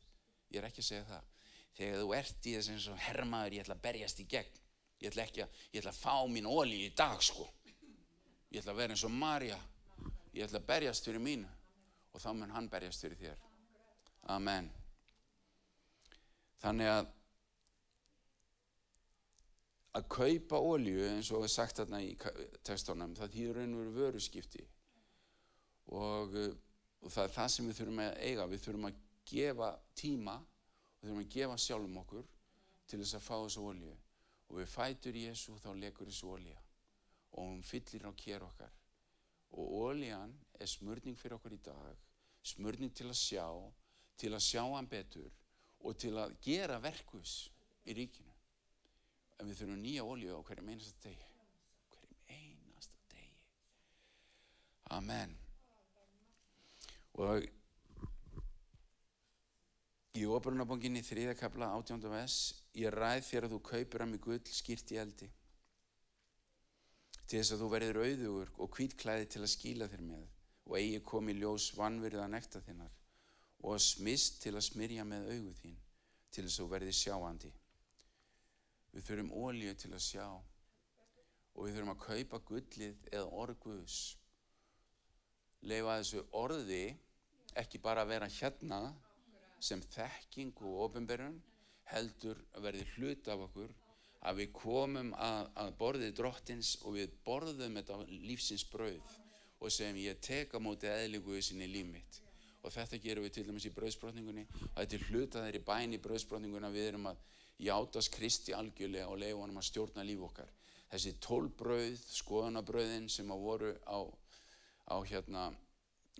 Ég 0.52 0.60
er 0.60 0.68
ekki 0.68 0.82
að 0.82 0.90
segja 0.90 1.06
það. 1.08 1.30
Þegar 1.72 2.02
þú 2.02 2.14
ert 2.18 2.46
í 2.50 2.56
þessu 2.58 2.74
eins 2.74 2.88
og 2.92 3.02
herrmaður 3.06 3.56
ég 3.56 3.64
ætla 3.64 3.78
að 3.78 3.84
berjast 3.86 4.20
í 4.20 4.28
gegn. 4.28 4.58
Ég 5.00 5.10
ætla 5.10 5.24
ekki 5.24 5.46
að, 5.46 5.60
ég 5.72 5.80
ætla 5.80 5.94
að 5.94 6.02
fá 6.02 6.16
mín 6.28 6.50
olji 6.50 6.82
í 6.84 6.94
dag 6.98 7.22
sko. 7.24 7.46
Ég 8.52 8.60
ætla 8.60 8.74
að 8.74 8.82
vera 8.82 8.94
eins 8.94 9.06
og 9.08 9.14
Marja. 9.16 9.56
Ég 10.32 10.46
ætla 10.46 10.62
að 10.62 10.68
berjast 10.68 11.08
fyrir 11.08 11.22
mínu 11.22 11.48
og 12.12 12.20
þá 12.22 12.30
mun 12.36 12.54
hann 12.54 12.68
berjast 12.72 13.04
fyrir 13.04 13.18
þér. 13.20 13.42
Amen. 14.32 14.70
Þannig 16.62 16.88
að 16.88 17.10
að 19.92 20.06
kaupa 20.08 20.56
ólju 20.56 21.02
eins 21.04 21.28
og 21.36 21.44
er 21.44 21.52
sagt 21.52 21.82
þarna 21.82 22.00
í 22.00 22.14
tekstónum, 22.64 23.12
það 23.18 23.34
þýður 23.34 23.58
raun 23.58 23.74
og 23.74 23.80
veru 23.82 23.96
vöruskipti. 23.98 24.62
Og, 25.92 26.32
uh, 26.32 26.54
og 27.02 27.12
það 27.12 27.26
er 27.26 27.34
það 27.34 27.50
sem 27.52 27.68
við 27.68 27.80
þurfum 27.80 28.00
að 28.06 28.20
eiga, 28.22 28.46
við 28.48 28.64
þurfum 28.64 28.88
að 28.88 29.02
gefa 29.28 29.68
tíma 29.98 30.38
og 30.40 31.02
þurfum 31.02 31.24
að 31.24 31.34
gefa 31.36 31.58
sjálfum 31.60 32.00
okkur 32.06 32.30
til 32.88 33.00
þess 33.02 33.18
að 33.18 33.26
fá 33.26 33.34
þessu 33.36 33.66
ólju 33.68 33.92
og 34.48 34.60
við 34.60 34.70
fætur 34.72 35.18
Jésu 35.18 35.58
þá 35.60 35.70
legur 35.80 36.08
þessu 36.08 36.32
ólja 36.32 36.56
og 37.32 37.44
hún 37.44 37.62
fyllir 37.66 38.08
á 38.08 38.12
kér 38.16 38.44
okkar 38.46 38.72
og 39.52 39.76
óljan 39.86 40.32
er 40.60 40.70
smörning 40.70 41.18
fyrir 41.18 41.36
okkur 41.36 41.54
í 41.56 41.62
dag 41.64 42.08
smörning 42.42 42.92
til 42.96 43.08
að 43.10 43.18
sjá 43.18 43.46
til 44.18 44.32
að 44.34 44.44
sjá 44.44 44.62
hann 44.64 44.88
betur 44.90 45.30
og 45.82 45.96
til 45.98 46.14
að 46.18 46.34
gera 46.44 46.78
verkus 46.82 47.50
í 47.86 47.94
ríkinu. 47.96 48.30
En 49.40 49.48
við 49.48 49.62
þurfum 49.62 49.80
nýja 49.82 50.04
ólju 50.06 50.36
á 50.38 50.40
hverjum 50.46 50.70
einasta 50.70 51.08
degi. 51.08 51.26
Hverjum 51.90 52.20
einasta 52.30 53.00
degi. 53.10 53.32
Amen. 54.94 55.34
Og 57.18 57.48
í 60.14 60.24
óbrunabonginni 60.28 61.02
þriðakabla 61.02 61.72
átjánda 61.74 62.12
ves 62.12 62.38
ég 62.78 62.94
ræð 62.94 63.26
þér 63.26 63.48
að 63.48 63.56
þú 63.56 63.62
kaupir 63.72 64.04
að 64.04 64.12
mig 64.12 64.22
gull 64.22 64.42
skýrt 64.54 64.94
í 64.94 65.00
eldi 65.02 65.30
til 67.26 67.40
þess 67.40 67.54
að 67.54 67.64
þú 67.64 67.70
verður 67.72 68.02
auðugur 68.02 68.52
og 68.58 68.72
kvítklæði 68.76 69.30
til 69.34 69.42
að 69.42 69.52
skíla 69.54 69.88
þér 69.92 70.04
með 70.10 70.28
og 70.68 70.76
eigi 70.78 71.00
komi 71.06 71.34
ljós 71.38 71.72
vannverða 71.78 72.28
nekta 72.30 72.62
þinnar 72.66 72.94
og 73.62 73.80
smist 73.82 74.42
til 74.42 74.54
að 74.56 74.66
smyrja 74.68 75.06
með 75.08 75.28
augu 75.34 75.56
þín 75.62 75.76
til 76.32 76.46
þess 76.46 76.58
að 76.58 76.64
þú 76.64 76.70
verði 76.76 76.96
sjáandi 76.98 77.52
Við 78.92 79.06
þurfum 79.06 79.30
ólíu 79.32 79.72
til 79.80 79.88
að 79.96 80.02
sjá 80.04 80.24
og 80.26 81.64
við 81.64 81.76
þurfum 81.76 81.92
að 81.94 82.02
kaupa 82.02 82.40
gullið 82.48 83.06
eða 83.08 83.38
orguðs. 83.42 84.00
Leifa 85.64 85.94
þessu 86.00 86.24
orði 86.36 86.82
ekki 87.62 87.80
bara 87.84 88.04
að 88.04 88.12
vera 88.12 88.28
hérna 88.36 88.80
sem 89.62 89.80
þekking 89.94 90.60
og 90.60 90.82
ofinberun 90.88 91.38
heldur 91.92 92.40
að 92.52 92.66
verði 92.68 92.84
hlut 92.96 93.32
af 93.32 93.46
okkur 93.46 93.72
að 94.22 94.42
við 94.42 94.52
komum 94.54 95.12
að, 95.18 95.48
að 95.58 95.72
borðið 95.80 96.12
drottins 96.18 96.76
og 96.86 96.98
við 96.98 97.14
borðum 97.26 97.78
þetta 97.80 97.98
lífsins 98.26 98.64
brauð 98.70 99.16
og 99.62 99.72
segjum 99.72 99.98
ég 100.02 100.20
teka 100.22 100.60
móti 100.62 100.90
eðliguðu 100.90 101.42
sinni 101.42 101.68
líf 101.70 101.88
mitt 101.90 102.20
og 102.62 102.70
þetta 102.70 103.00
gerum 103.02 103.26
við 103.26 103.34
til 103.36 103.46
dæmis 103.48 103.66
í 103.66 103.74
brauðsbrotningunni 103.74 104.44
og 104.52 104.76
þetta 104.78 104.98
er 104.98 105.06
hlut 105.08 105.36
að 105.36 105.46
þeirri 105.48 105.62
bæn 105.66 105.96
í 105.96 106.00
brauðsbrotninguna 106.02 106.70
við 106.74 106.88
erum 106.92 107.08
að 107.10 107.22
játast 107.62 108.12
Kristi 108.14 108.54
algjörlega 108.54 109.10
og 109.10 109.18
leiða 109.22 109.40
honum 109.40 109.60
að 109.60 109.68
stjórna 109.68 110.06
líf 110.06 110.22
okkar. 110.26 110.48
Þessi 110.92 111.12
tólbröð, 111.24 111.98
skoðanabröðin 112.18 113.08
sem 113.10 113.30
að 113.32 113.44
voru 113.46 113.70
á, 113.86 113.98
á 114.92 114.96
hérna 115.08 115.44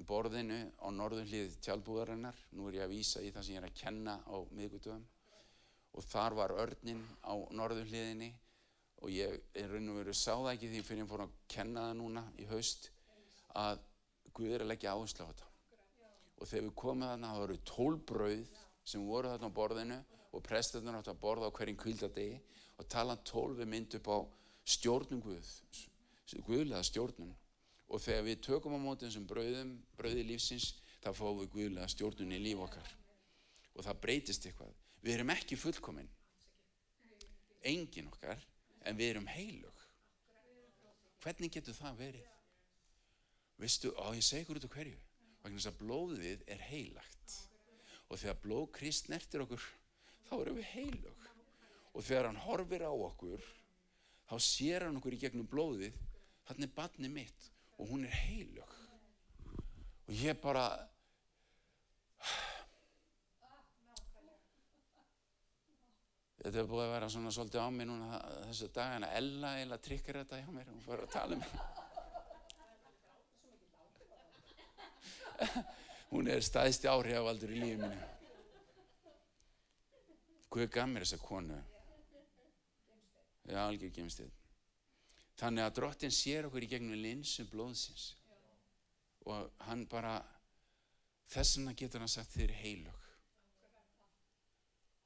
borðinu 0.08 0.60
á 0.80 0.88
norðunlið 0.90 1.58
tjálbúðarinnar, 1.62 2.38
nú 2.56 2.68
er 2.68 2.78
ég 2.80 2.86
að 2.86 2.94
vísa 2.94 3.22
í 3.22 3.30
það 3.34 3.46
sem 3.46 3.56
ég 3.56 3.62
er 3.62 3.68
að 3.68 3.80
kenna 3.82 4.16
á 4.24 4.36
miðgutöðum 4.56 5.04
og 5.92 6.07
þar 6.09 6.37
var 6.38 6.55
örnin 6.62 7.02
á 7.20 7.35
norðunliðinni 7.52 8.33
og 9.02 9.11
ég 9.12 9.38
er 9.59 9.72
raun 9.72 9.90
og 9.92 9.98
veru 10.00 10.14
sá 10.14 10.33
það 10.33 10.52
ekki 10.55 10.70
því 10.72 10.83
fyrir 10.87 11.02
ég 11.02 11.11
fór 11.11 11.24
að 11.24 11.38
kenna 11.50 11.88
það 11.88 11.96
núna 12.00 12.22
í 12.38 12.46
haust 12.50 12.90
að 13.59 13.81
Guð 14.33 14.55
er 14.57 14.62
að 14.64 14.70
leggja 14.70 14.94
áherslu 14.96 15.26
á 15.26 15.28
þetta. 15.28 15.48
Og 16.40 16.48
þegar 16.48 16.64
við 16.64 16.76
komum 16.81 17.02
þarna, 17.05 17.33
það 17.33 17.42
voru 17.42 17.57
tólbröð 17.68 18.55
sem 18.88 19.02
voru 19.05 19.28
þarna 19.28 19.50
á 19.52 19.57
borðinu 19.59 19.98
og 20.33 20.44
presturinn 20.46 20.96
átt 20.96 21.11
að 21.12 21.20
borða 21.20 21.50
á 21.52 21.57
hverjum 21.59 21.81
kvildadegi 21.83 22.38
og 22.81 22.88
tala 22.88 23.18
tólfi 23.28 23.66
mynd 23.68 23.98
upp 23.98 24.09
á 24.09 24.18
stjórnum 24.64 25.20
Guð, 25.20 25.50
Guðlega 26.46 26.81
stjórnum. 26.88 27.35
Og 27.92 28.00
þegar 28.00 28.24
við 28.31 28.40
tökum 28.46 28.78
á 28.78 28.81
móti 28.81 29.05
þessum 29.05 29.28
brauðum, 29.28 29.74
brauði 29.98 30.24
lífsins, 30.31 30.70
þá 31.05 31.12
fáum 31.12 31.42
við 31.42 31.52
Guðlega 31.59 31.92
stjórnum 31.92 32.33
í 32.33 32.40
líf 32.40 32.64
okkar. 32.64 32.88
Og 33.76 33.85
það 33.85 34.00
breytist 34.07 34.48
eitthvað. 34.48 34.72
Við 35.02 35.16
erum 35.16 35.32
ekki 35.34 35.58
fullkominn, 35.58 36.10
engin 37.66 38.10
okkar, 38.10 38.38
en 38.86 38.98
við 38.98 39.14
erum 39.14 39.26
heilug. 39.30 39.80
Hvernig 41.22 41.54
getur 41.54 41.74
það 41.74 41.98
verið? 41.98 42.28
Vistu, 43.62 43.92
á 43.98 44.10
ég 44.14 44.24
segur 44.26 44.58
út 44.58 44.66
á 44.66 44.74
hverju, 44.74 44.98
vegna 45.42 45.58
þess 45.58 45.70
að 45.70 45.80
blóðið 45.82 46.44
er 46.50 46.62
heilagt. 46.68 47.36
Og 48.10 48.20
þegar 48.20 48.40
blóð 48.42 48.64
krist 48.78 49.10
nertir 49.10 49.44
okkur, 49.44 49.66
þá 50.28 50.34
erum 50.40 50.58
við 50.58 50.70
heilug. 50.72 51.28
Og 51.92 52.06
þegar 52.06 52.30
hann 52.30 52.42
horfir 52.46 52.86
á 52.86 52.92
okkur, 52.92 53.42
þá 54.30 54.36
sér 54.42 54.86
hann 54.86 54.98
okkur 54.98 55.16
í 55.16 55.20
gegnum 55.22 55.50
blóðið, 55.50 55.98
þannig 56.48 56.68
er 56.70 56.76
barni 56.76 57.10
mitt 57.12 57.50
og 57.78 57.90
hún 57.90 58.06
er 58.06 58.16
heilug. 58.22 58.74
Og 60.06 60.14
ég 60.18 60.38
bara, 60.42 60.66
þetta 66.42 66.59
er 66.59 66.66
búið 66.70 66.85
að 66.87 66.92
vera 66.96 67.09
svona 67.14 67.31
svolítið 67.35 67.62
á 67.62 67.68
mig 67.70 67.87
núna 67.87 68.18
þessu 68.48 68.68
dagana, 68.74 69.12
Ella 69.18 69.50
eða 69.62 69.78
trykkar 69.87 70.18
þetta 70.22 70.40
hjá 70.42 70.50
mér, 70.50 70.66
hún 70.72 70.83
fyrir 70.83 71.05
að 71.07 71.14
tala 71.14 71.33
um 71.37 71.40
mér. 71.42 71.52
hún 76.12 76.31
er 76.31 76.42
staðist 76.44 76.87
áhrifavaldur 76.90 77.50
í 77.55 77.61
lífið 77.61 77.81
mínu. 77.85 78.00
Guð 80.52 80.68
gaf 80.74 80.88
mér 80.90 81.07
þessa 81.07 81.20
konu. 81.22 81.59
Já, 83.48 83.61
algjör 83.64 83.94
gemstið. 83.96 84.33
Þannig 85.40 85.64
að 85.64 85.76
drottin 85.78 86.14
sér 86.14 86.46
okkur 86.46 86.66
í 86.66 86.70
gegnum 86.70 86.98
linsu 87.02 87.46
blóðsins. 87.50 88.12
Og 89.31 89.62
hann 89.68 89.87
bara, 89.90 90.18
þess 91.31 91.57
vegna 91.59 91.74
getur 91.78 92.02
hann 92.02 92.12
sagt 92.12 92.35
þeir 92.35 92.52
heilug. 92.59 93.01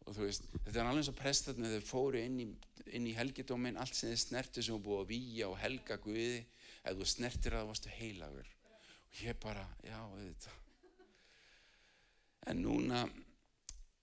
Og 0.06 0.14
þú 0.14 0.26
veist, 0.28 0.44
þetta 0.54 0.78
er 0.78 0.84
alveg 0.86 1.00
eins 1.02 1.10
og 1.10 1.16
prestarnir 1.18 1.72
þeir 1.72 1.86
fóru 1.86 2.20
inn 2.22 2.36
í, 2.38 2.46
inn 2.94 3.08
í 3.10 3.14
helgidómin, 3.16 3.78
allt 3.82 3.96
sem 3.98 4.12
þeir 4.12 4.20
snerti 4.22 4.62
sem 4.62 4.82
búið 4.82 5.02
að 5.02 5.08
výja 5.10 5.48
og 5.50 5.58
helga 5.58 5.98
Guði, 6.02 6.44
eða 6.84 7.00
þú 7.00 7.08
snertir 7.10 7.56
að 7.56 7.64
það 7.64 7.70
varstu 7.72 7.94
heilagur. 7.96 8.52
Og 9.08 9.24
ég 9.24 9.40
bara, 9.42 9.66
já, 9.82 9.98
þetta. 10.14 10.54
En 12.46 12.62
núna 12.62 13.02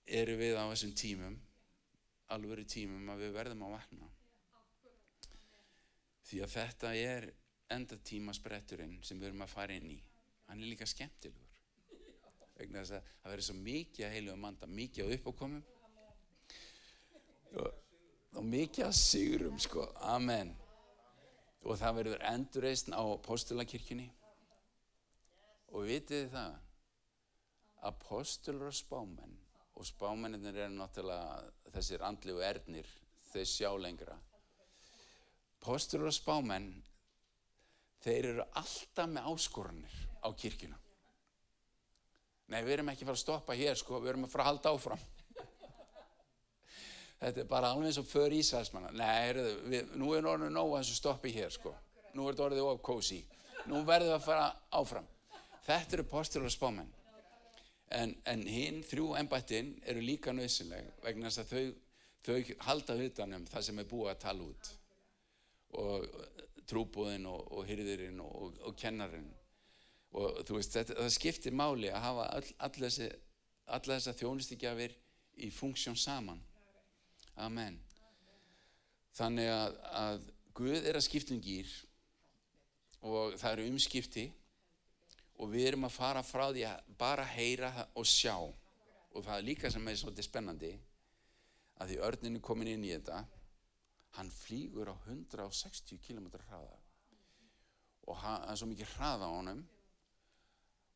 eru 0.04 0.36
við 0.36 0.60
á 0.60 0.68
þessum 0.74 0.92
tímum, 1.00 1.38
alvöru 2.36 2.66
tímum, 2.68 3.08
að 3.08 3.24
við 3.24 3.36
verðum 3.38 3.64
að 3.64 3.76
vakna. 3.78 4.12
Því 6.28 6.44
að 6.44 6.56
þetta 6.58 6.94
er 7.00 7.30
enda 7.72 7.96
tímaspretturinn 7.96 8.98
sem 9.00 9.16
við 9.16 9.30
erum 9.30 9.46
að 9.46 9.54
fara 9.56 9.76
inn 9.78 9.94
í. 9.96 10.02
Hann 10.50 10.60
er 10.60 10.68
líka 10.68 10.88
skemmtilegur. 10.88 11.40
Vegna 12.58 12.82
þess 12.82 12.98
að 12.98 13.14
það 13.22 13.32
verður 13.32 13.46
svo 13.48 13.56
mikið 13.64 14.06
að 14.06 14.12
heilu 14.18 14.34
að 14.34 14.42
manda, 14.44 14.68
mikið 14.68 15.06
að 15.06 15.16
uppákomum 15.16 15.64
og, 17.60 17.70
og 18.38 18.44
mikið 18.48 18.88
að 18.88 18.98
sigurum, 18.98 19.60
sko. 19.62 19.86
Amen. 20.10 20.52
Og 21.64 21.78
það 21.80 22.00
verður 22.00 22.26
endurreysn 22.32 22.96
á 22.96 23.02
postulakirkjunni. 23.24 24.10
Og 25.74 25.88
vitið 25.88 26.28
það? 26.34 26.60
Apostulur 27.84 28.70
og 28.70 28.76
spámenn 28.76 29.40
og 29.74 29.86
spámennir 29.86 30.54
eru 30.54 30.76
náttúrulega 30.78 31.72
þessir 31.74 32.04
andlu 32.06 32.38
ernir, 32.46 32.86
þau 33.32 33.42
sjá 33.48 33.70
lengra. 33.80 34.14
Postur 35.64 36.04
og 36.06 36.14
spámenn, 36.14 36.70
þeir 38.04 38.30
eru 38.30 38.46
alltaf 38.60 39.10
með 39.10 39.30
áskorunir 39.32 39.96
á 40.22 40.28
kirkina. 40.36 40.78
Nei, 42.52 42.60
við 42.62 42.76
erum 42.76 42.92
ekki 42.92 43.02
að 43.02 43.10
fara 43.10 43.18
að 43.18 43.24
stoppa 43.24 43.56
hér, 43.58 43.78
sko, 43.80 43.98
við 44.02 44.12
erum 44.12 44.26
að 44.28 44.34
fara 44.34 44.44
að 44.44 44.50
halda 44.52 44.74
áfram. 44.76 45.04
Þetta 47.24 47.40
er 47.40 47.46
bara 47.48 47.70
alveg 47.72 47.88
eins 47.88 47.98
og 48.02 48.08
för 48.08 48.34
Ísælsmanna. 48.36 48.90
Nei, 48.92 49.46
við, 49.72 49.94
nú 49.96 50.10
er 50.12 50.26
orðinu 50.28 50.52
nóg 50.52 50.74
að 50.74 50.82
þessu 50.82 50.98
stoppi 50.98 51.32
hér, 51.32 51.52
sko. 51.54 51.72
Nú 52.12 52.26
er 52.26 52.34
þetta 52.34 52.44
orðið 52.50 52.68
of 52.68 52.82
cozy. 52.84 53.22
Nú 53.70 53.80
verðum 53.88 54.10
við 54.10 54.16
að 54.18 54.26
fara 54.26 54.50
áfram. 54.76 55.08
Þetta 55.64 55.96
eru 55.96 56.04
postur 56.10 56.44
og 56.44 56.52
spámenn. 56.52 56.92
En, 57.94 58.12
en 58.28 58.44
hinn 58.44 58.82
þrjú 58.84 59.14
ennbættin 59.16 59.72
eru 59.88 60.04
líka 60.04 60.34
nöðsynleg 60.36 60.90
vegna 61.04 61.30
þess 61.30 61.44
að 61.44 61.52
þau, 61.52 61.74
þau 62.26 62.54
halda 62.66 62.96
utanum 63.06 63.48
það 63.48 63.66
sem 63.68 63.80
er 63.80 63.88
búið 63.88 64.12
að 64.12 64.22
tala 64.24 64.48
út. 64.50 64.70
Og 65.80 66.06
trúbúðin 66.68 67.28
og, 67.30 67.40
og 67.56 67.68
hyrðirinn 67.68 68.20
og, 68.24 68.58
og, 68.60 68.72
kennarinn. 68.80 69.30
Og 70.14 70.42
þú 70.44 70.58
veist, 70.58 70.76
þetta, 70.76 70.98
það 71.00 71.14
skiptir 71.16 71.56
máli 71.56 71.88
að 71.88 72.04
hafa 72.04 72.26
all, 72.36 72.50
all 72.66 72.74
þessi, 72.84 73.08
alla 73.64 73.96
þessa 73.96 74.18
þjónustigjafir 74.20 74.96
í 75.40 75.50
funksjón 75.54 75.96
saman. 75.98 76.42
Amen. 77.42 77.80
Þannig 79.14 79.50
að, 79.50 79.76
að 79.98 80.30
Guð 80.54 80.86
er 80.86 80.94
að 80.94 81.02
skipta 81.08 81.34
um 81.34 81.42
gýr 81.42 81.70
og 83.04 83.34
það 83.40 83.52
eru 83.56 83.70
umskipti 83.72 84.28
og 85.42 85.50
við 85.50 85.72
erum 85.72 85.86
að 85.88 85.96
fara 85.96 86.22
frá 86.22 86.44
því 86.52 86.62
að 86.68 86.92
bara 86.98 87.24
heyra 87.26 87.72
og 87.98 88.06
sjá 88.06 88.36
og 88.38 89.18
það 89.18 89.34
er 89.34 89.46
líka 89.48 89.70
sem 89.70 89.88
er 89.90 89.98
svolítið 89.98 90.28
spennandi 90.28 90.70
að 91.82 91.90
því 91.90 91.98
örninu 92.06 92.42
komin 92.44 92.70
inn 92.70 92.86
í 92.86 92.92
þetta 92.94 93.24
hann 94.14 94.30
flýgur 94.30 94.92
á 94.94 94.96
160 95.10 95.98
km 96.06 96.30
hraða 96.46 96.78
og 98.06 98.18
hann, 98.22 98.44
það 98.44 98.52
er 98.52 98.60
svo 98.60 98.70
mikið 98.70 98.92
hraða 98.94 99.30
á 99.30 99.34
honum 99.34 99.64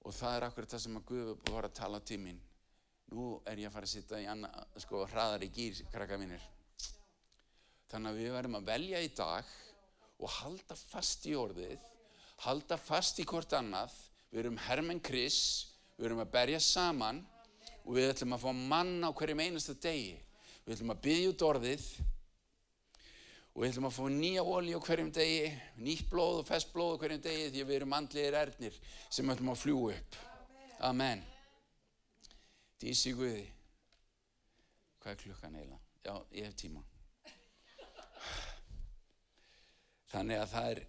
og 0.06 0.14
það 0.14 0.36
er 0.36 0.46
akkurat 0.46 0.74
það 0.74 0.84
sem 0.84 1.00
að 1.00 1.08
Guð 1.10 1.34
var 1.50 1.66
að 1.66 1.78
tala 1.80 2.02
mín 2.22 2.38
nú 3.12 3.28
er 3.48 3.60
ég 3.62 3.70
að 3.70 3.76
fara 3.76 3.88
að 3.88 3.94
sitta 3.94 4.20
í 4.20 4.26
anna, 4.28 4.50
sko, 4.76 5.04
hraðari 5.08 5.50
gýr, 5.54 5.84
krakka 5.92 6.18
mínir. 6.20 6.42
Þannig 7.88 8.10
að 8.10 8.18
við 8.20 8.34
verðum 8.36 8.58
að 8.58 8.68
velja 8.68 9.00
í 9.00 9.12
dag 9.16 9.54
og 10.18 10.34
halda 10.40 10.76
fast 10.76 11.24
í 11.30 11.36
orðið 11.38 11.78
halda 12.44 12.78
fast 12.78 13.18
í 13.18 13.26
hvort 13.26 13.52
annað. 13.56 13.94
Við 14.30 14.44
erum 14.44 14.60
Herman 14.66 15.02
Chris 15.04 15.40
við 15.96 16.10
erum 16.10 16.22
að 16.22 16.32
berja 16.34 16.60
saman 16.62 17.22
og 17.84 17.94
við 17.96 18.12
ætlum 18.12 18.36
að 18.36 18.44
fá 18.44 18.50
mann 18.54 18.94
á 19.02 19.10
hverjum 19.10 19.42
einasta 19.42 19.74
degi. 19.74 20.14
Við 20.66 20.76
ætlum 20.76 20.94
að 20.94 21.02
byggja 21.06 21.32
út 21.32 21.46
orðið 21.48 21.86
og 23.54 23.62
við 23.62 23.70
ætlum 23.72 23.88
að 23.88 23.96
fá 23.96 24.04
nýja 24.18 24.44
ólí 24.44 24.76
á 24.76 24.80
hverjum 24.84 25.10
degi 25.16 25.48
nýtt 25.80 26.12
blóð 26.12 26.44
og 26.44 26.46
fest 26.50 26.70
blóð 26.74 26.94
á 26.94 27.00
hverjum 27.02 27.24
degi 27.24 27.48
því 27.48 27.64
að 27.64 27.72
við 27.72 27.80
erum 27.80 27.98
andlegir 27.98 28.38
erðnir 28.44 28.78
sem 29.08 29.34
ætlum 29.34 29.52
að 29.54 29.60
fljúa 29.64 29.96
upp. 29.96 30.22
Amen 30.92 31.37
Dísi 32.78 33.10
Guði. 33.18 33.42
Hvað 35.02 35.12
er 35.12 35.22
klukkan 35.22 35.56
eiginlega? 35.58 35.78
Já, 36.04 36.14
ég 36.36 36.46
hef 36.46 36.54
tíma. 36.60 36.82
Þannig 40.12 40.42
að 40.42 40.52
það 40.52 40.68
er 40.72 40.82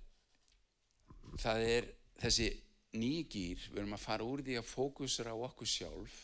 það 1.41 1.63
er 1.69 1.87
þessi 2.21 2.49
nýgýr, 2.99 3.65
við 3.71 3.81
erum 3.81 3.97
að 3.97 4.05
fara 4.05 4.27
úr 4.27 4.45
því 4.45 4.59
að 4.61 4.69
fókusra 4.69 5.33
á 5.33 5.37
okkur 5.49 5.71
sjálf. 5.73 6.19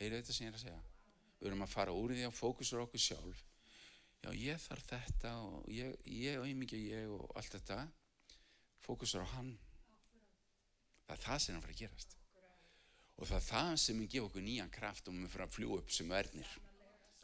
Heyrðu 0.00 0.20
þetta 0.20 0.36
sem 0.36 0.46
ég 0.46 0.52
er 0.52 0.60
að 0.60 0.66
segja? 0.66 0.84
Við 1.40 1.50
erum 1.50 1.64
að 1.64 1.74
fara 1.78 1.96
úr 1.96 2.16
því 2.16 2.28
að 2.28 2.36
fókusra 2.36 2.84
á 2.84 2.84
okkur 2.84 3.04
sjálf. 3.06 3.42
Já 4.20 4.30
ég 4.36 4.60
þarf 4.60 4.88
þetta 4.92 5.34
og 5.48 5.68
ég, 5.72 5.96
ég 6.04 6.36
og 6.36 6.48
einmikið 6.48 6.86
ég 6.92 7.16
og 7.16 7.32
allt 7.32 7.56
þetta. 7.56 7.82
Fókusra 8.84 9.24
á 9.24 9.32
hann. 9.38 9.54
Það 11.08 11.16
er 11.16 11.28
það 11.30 11.44
sem 11.46 11.54
er 11.54 11.62
að 11.62 11.68
fara 11.68 11.78
að 11.78 11.84
gerast 11.86 12.19
og 13.20 13.28
það 13.28 13.36
er 13.36 13.46
það 13.50 13.74
sem 13.82 13.98
mun 14.00 14.08
gefa 14.08 14.30
okkur 14.30 14.46
nýjan 14.46 14.72
kraft 14.72 15.10
og 15.10 15.16
mun 15.16 15.28
fara 15.28 15.46
að 15.46 15.54
fljú 15.58 15.76
upp 15.76 15.92
sem 15.92 16.16
erðnir 16.16 16.56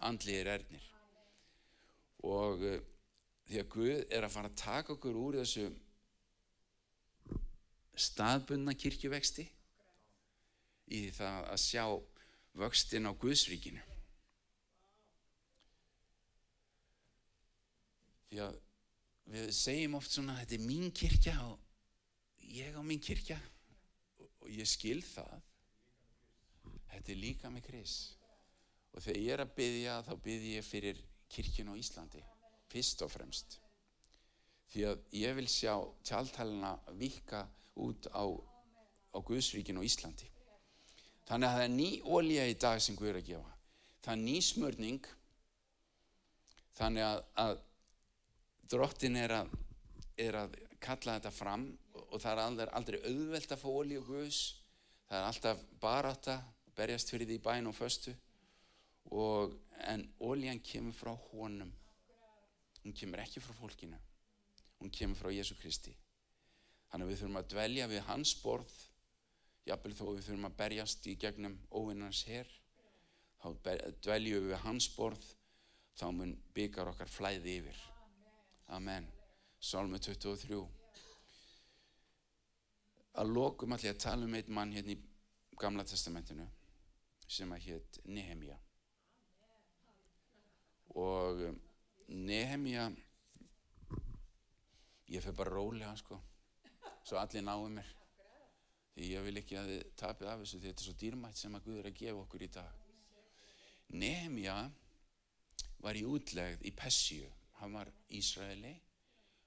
andlir 0.05 0.51
erðnir 0.53 0.93
og 2.27 2.63
uh, 2.67 2.79
því 3.47 3.61
að 3.63 3.69
Guð 3.73 3.99
er 4.11 4.27
að 4.27 4.35
fara 4.35 4.51
að 4.51 4.61
taka 4.61 4.95
okkur 4.97 5.19
úr 5.21 5.39
þessu 5.41 5.67
staðbundna 7.97 8.75
kirkjuvexti 8.77 9.47
í 10.93 11.01
það 11.15 11.49
að 11.53 11.63
sjá 11.63 11.85
vöxtin 12.57 13.09
á 13.09 13.13
Guðsríkinu. 13.17 13.83
Því 18.27 18.41
að 18.45 18.59
við 19.33 19.51
segjum 19.57 19.97
oft 19.99 20.13
svona 20.13 20.37
þetta 20.41 20.57
er 20.59 20.67
mín 20.67 20.93
kirkja 20.95 21.37
og 21.47 22.43
ég 22.47 22.77
á 22.77 22.83
mín 22.87 23.03
kirkja 23.03 23.39
og 24.19 24.51
ég 24.53 24.69
skil 24.71 25.01
það. 25.07 25.39
Þetta 26.97 27.13
er 27.13 27.21
líka 27.21 27.53
með 27.53 27.67
Kris. 27.69 27.95
Og 28.97 29.05
þegar 29.05 29.21
ég 29.21 29.35
er 29.35 29.43
að 29.45 29.55
byggja 29.59 29.97
þá 30.07 30.13
byggja 30.25 30.53
ég 30.57 30.65
fyrir 30.65 31.01
kirkjun 31.29 31.69
á 31.69 31.75
Íslandi, 31.77 32.23
fyrst 32.73 33.03
og 33.05 33.13
fremst. 33.13 33.59
Því 34.73 34.87
að 34.89 35.03
ég 35.21 35.37
vil 35.37 35.51
sjá 35.51 35.75
tjáltæluna 36.09 36.73
vika 36.97 37.43
út 37.85 38.09
á, 38.17 38.25
á 39.13 39.19
Guðsríkinu 39.21 39.83
og 39.83 39.89
Íslandi. 39.91 40.31
Þannig 41.29 41.51
að 41.51 41.59
það 41.59 41.67
er 41.67 41.75
ný 41.75 41.91
ólíja 42.07 42.49
í 42.49 42.57
dag 42.65 42.81
sem 42.81 42.97
Guð 42.97 43.13
er 43.13 43.21
að 43.21 43.29
gefa. 43.29 43.55
Það 44.01 44.13
er 44.15 44.25
ný 44.25 44.37
smörning. 44.49 45.09
Þannig 46.81 47.07
að, 47.11 47.23
að 47.45 47.55
drottin 48.73 49.21
er 49.21 49.37
að, 49.43 49.55
er 50.17 50.41
að 50.47 50.61
kalla 50.81 51.19
þetta 51.19 51.35
fram 51.35 51.69
og 52.07 52.21
það 52.23 52.33
er 52.33 52.45
aldrei, 52.47 52.69
aldrei 52.79 52.99
auðvelt 53.03 53.53
að 53.53 53.61
fá 53.61 53.69
ólíja 53.69 54.05
Guðs. 54.09 54.45
Það 55.07 55.19
er 55.21 55.27
alltaf 55.31 55.65
baráta, 55.83 56.37
berjast 56.77 57.11
fyrir 57.11 57.29
því 57.29 57.39
bæn 57.45 57.71
og 57.71 57.75
föstu. 57.75 58.15
Og, 59.15 59.55
en 59.87 60.03
ólíjan 60.21 60.61
kemur 60.65 60.95
frá 60.97 61.13
honum. 61.31 61.73
Hún 62.83 62.95
kemur 62.95 63.23
ekki 63.23 63.41
frá 63.41 63.55
fólkinu. 63.55 63.99
Hún 64.81 64.91
kemur 64.91 65.19
frá 65.19 65.31
Jésu 65.31 65.57
Kristi. 65.61 65.95
Þannig 66.91 67.07
að 67.07 67.11
við 67.11 67.21
þurfum 67.21 67.41
að 67.41 67.49
dvelja 67.53 67.89
við 67.91 68.05
hans 68.07 68.35
borð, 68.43 68.75
jafnvel 69.67 69.95
þó 69.99 70.05
við 70.07 70.23
þurfum 70.29 70.49
að 70.49 70.57
berjast 70.61 71.07
í 71.11 71.17
gegnum 71.19 71.57
óvinnans 71.71 72.23
hér, 72.29 72.51
þá 73.43 73.49
dveljum 74.07 74.49
við 74.51 74.63
hans 74.63 74.89
borð, 74.95 75.27
þá 75.99 76.07
mun 76.15 76.37
byggar 76.55 76.93
okkar 76.93 77.11
flæði 77.11 77.59
yfir. 77.61 77.81
Amen. 78.77 79.09
Salmi 79.61 79.99
23. 79.99 80.63
Að 83.17 83.33
lokum 83.33 83.73
allir 83.73 83.95
að 83.95 84.03
tala 84.05 84.27
um 84.29 84.35
einn 84.37 84.53
mann 84.53 84.75
hérna 84.77 84.95
í 84.95 85.03
Gamla 85.57 85.87
testamentinu 85.89 86.45
sem 87.29 87.53
að 87.53 87.67
hétt 87.67 88.01
Nehemja. 88.07 88.57
Og 90.97 91.43
um, 91.51 91.61
Nehemja, 92.09 92.87
ég 95.11 95.23
fyrir 95.23 95.37
bara 95.37 95.55
rólega 95.55 95.93
sko 95.99 96.21
svo 97.07 97.21
allir 97.21 97.45
náðu 97.47 97.71
mér. 97.77 97.93
Því 98.97 99.11
ég 99.13 99.27
vil 99.27 99.39
ekki 99.39 99.59
að 99.61 99.71
þið 99.71 99.83
tapið 100.01 100.31
af 100.33 100.43
þessu 100.43 100.59
því 100.59 100.71
þetta 100.71 100.83
er 100.83 100.89
svo 100.89 100.97
dýrmætt 101.03 101.41
sem 101.41 101.57
að 101.57 101.67
Guð 101.67 101.79
er 101.81 101.89
að 101.91 101.99
gefa 102.01 102.23
okkur 102.23 102.45
í 102.47 102.51
dag. 102.57 102.83
Nehemja 103.95 104.57
var 105.85 105.99
í 106.01 106.05
útlegð 106.09 106.65
í 106.67 106.73
Pessíu. 106.75 107.29
Hann 107.61 107.77
var 107.77 107.93
Ísraeli 108.13 108.73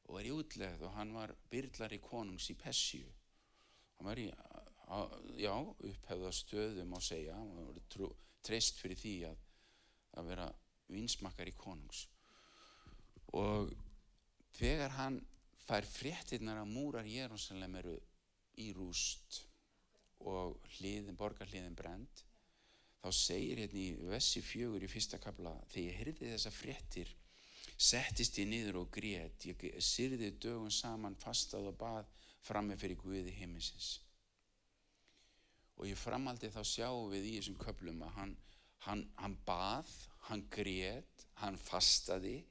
og 0.05 0.15
var 0.15 0.29
í 0.29 0.33
útlegð 0.33 0.85
og 0.87 0.95
hann 0.95 1.11
var 1.17 1.33
byrlari 1.51 1.99
konungs 2.03 2.47
í 2.53 2.55
Pessíu. 2.57 3.09
Hann 3.97 4.07
var 4.07 4.21
í 4.21 4.29
já, 5.37 5.53
upphefða 5.85 6.31
stöðum 6.33 6.95
á 6.97 6.99
segja. 7.03 7.35
Var 7.37 7.81
trú, 7.93 8.09
treyst 8.45 8.79
fyrir 8.81 8.99
því 8.99 9.15
að, 9.29 9.43
að 10.17 10.31
vera 10.31 10.47
vinsmakkar 10.89 11.51
í 11.51 11.57
konungs. 11.57 12.07
Og 13.37 13.69
þegar 14.57 14.95
hann 14.97 15.19
fær 15.67 15.85
fréttinnar 15.85 16.63
að 16.63 16.73
múrar 16.73 17.05
Jérúsalem 17.05 17.77
eru 17.77 17.93
í 18.59 18.71
rúst 18.73 19.43
og 20.25 20.57
hliðin, 20.79 21.15
borgarhliðin 21.15 21.77
brend 21.77 22.25
þá 22.99 23.11
segir 23.15 23.61
hérna 23.61 23.79
í 23.79 24.09
Vessi 24.09 24.41
fjögur 24.43 24.83
í 24.83 24.89
fyrsta 24.91 25.21
kabla 25.21 25.53
þegar 25.69 25.85
ég 25.85 25.99
heyrði 26.01 26.31
þessa 26.33 26.51
fréttir 26.51 27.13
settist 27.79 28.35
ég 28.41 28.49
niður 28.49 28.81
og 28.81 28.89
grét. 28.91 29.45
Ég 29.47 29.77
syrði 29.79 30.33
dögun 30.41 30.73
saman 30.73 31.15
fastað 31.21 31.69
og 31.69 31.77
bað 31.79 32.09
frammi 32.43 32.75
fyrir 32.79 32.99
Guði 32.99 33.31
himminsins 33.37 33.99
og 35.79 35.87
ég 35.87 35.99
framaldi 35.99 36.51
þá 36.51 36.61
sjáum 36.67 37.09
við 37.13 37.27
í 37.29 37.35
þessum 37.39 37.59
köplum 37.61 38.03
að 38.03 38.15
hann, 38.17 38.33
hann, 38.85 39.03
hann 39.19 39.37
bað, 39.47 39.91
hann 40.27 40.45
grét 40.51 41.25
hann 41.39 41.57
fastaði 41.57 42.41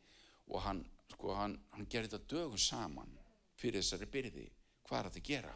og 0.49 0.63
hann 0.65 0.85
sko 1.13 1.35
hann, 1.37 1.59
gerði 1.93 2.15
þetta 2.15 2.33
dögur 2.33 2.63
saman 2.63 3.13
fyrir 3.59 3.83
þessari 3.83 4.09
byrði. 4.13 4.47
Hvað 4.89 4.99
er 4.99 5.09
þetta 5.11 5.21
að 5.21 5.29
gera? 5.29 5.55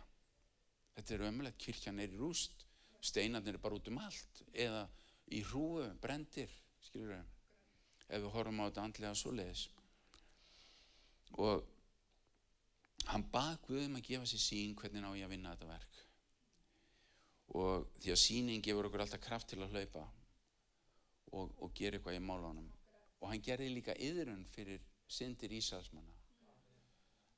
Þetta 0.92 1.14
er 1.14 1.24
ömulegt, 1.30 1.60
kirkjan 1.62 2.00
er 2.02 2.12
í 2.12 2.20
rúst 2.20 2.66
steinarnir 3.02 3.56
er 3.56 3.62
bara 3.62 3.78
út 3.78 3.88
um 3.90 3.98
allt 3.98 4.42
eða 4.52 4.86
í 5.32 5.42
hrúu, 5.48 5.84
brendir 6.02 6.50
skilur 6.82 7.16
við 7.16 7.30
ef 8.12 8.20
við 8.20 8.32
horfum 8.34 8.60
á 8.62 8.66
þetta 8.68 8.84
andlega 8.86 9.18
svo 9.18 9.32
leiðis 9.34 9.64
og 11.40 11.64
hann 13.08 13.24
bað 13.32 13.54
Guðum 13.66 13.98
að 13.98 14.08
gefa 14.10 14.28
sér 14.30 14.42
sín 14.44 14.76
hvernig 14.78 15.02
ná 15.02 15.10
ég 15.16 15.26
að 15.26 15.34
vinna 15.34 15.54
þetta 15.54 15.70
verk 15.72 16.02
og 17.58 17.88
því 18.00 18.14
að 18.14 18.20
síning 18.20 18.64
gefur 18.64 18.88
okkur 18.88 19.04
alltaf 19.04 19.20
kraft 19.20 19.50
til 19.52 19.60
að 19.60 19.74
hlaupa 19.76 20.06
og, 21.32 21.52
og 21.60 21.74
gera 21.76 21.98
eitthvað 21.98 22.16
í 22.16 22.24
málunum 22.24 22.70
og 23.20 23.28
hann 23.30 23.44
gerði 23.44 23.68
líka 23.70 23.94
yðrun 24.02 24.44
fyrir 24.50 24.82
syndir 25.12 25.52
Ísælsmanna. 25.54 26.18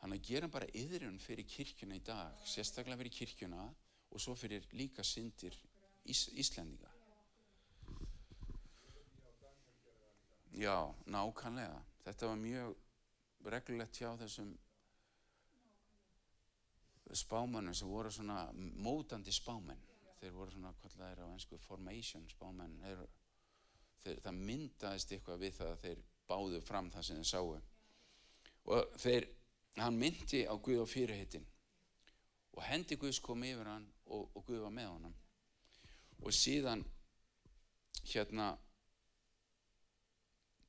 Hann 0.01 0.17
gera 0.23 0.49
bara 0.53 0.69
yðrun 0.77 1.19
fyrir 1.21 1.47
kirkjuna 1.49 1.99
í 1.99 2.03
dag, 2.05 2.41
sérstaklega 2.49 3.01
fyrir 3.01 3.17
kirkjuna 3.19 3.65
og 4.11 4.21
svo 4.23 4.35
fyrir 4.39 4.67
líka 4.77 5.05
syndir 5.05 5.57
Ís 6.05 6.27
Íslendinga. 6.37 6.91
Já, 10.55 10.77
nákvæmlega. 11.09 11.81
Þetta 12.05 12.29
var 12.29 12.37
mjög 12.39 12.75
reglulegt 13.49 13.99
hjá 13.99 14.11
þessum 14.21 14.53
spámannum 17.12 17.75
sem 17.75 17.89
voru 17.89 18.12
svona 18.12 18.47
mótandi 18.55 19.33
spámenn. 19.33 19.81
Þeir 20.21 20.35
voru 20.37 20.55
svona, 20.55 20.73
er 21.11 21.23
á 21.23 21.27
ennsku, 21.29 21.59
formation 21.59 22.27
spámenn. 22.31 22.77
Þeir, 22.83 23.05
þeir, 24.03 24.21
það 24.27 24.43
myndaðist 24.51 25.15
eitthvað 25.17 25.43
við 25.43 25.57
það 25.59 25.73
að 25.73 25.83
þeir 25.87 26.05
báðu 26.29 26.61
fram 26.65 26.91
það 26.95 27.09
sem 27.09 27.21
þeir 27.21 27.31
sáu. 27.33 27.57
Og 28.65 28.95
þeir, 29.03 29.29
hann 29.81 29.99
myndi 29.99 30.45
á 30.47 30.55
Guð 30.55 30.85
og 30.85 30.89
fyrirheitin 30.89 31.47
og 32.55 32.62
hendi 32.62 32.97
Guðs 33.01 33.19
kom 33.19 33.43
yfir 33.43 33.67
hann 33.67 33.87
og, 34.07 34.29
og 34.37 34.45
Guð 34.47 34.62
var 34.62 34.75
með 34.75 34.91
honum. 34.93 35.15
Og 36.23 36.33
síðan 36.33 36.85
hérna 38.05 38.53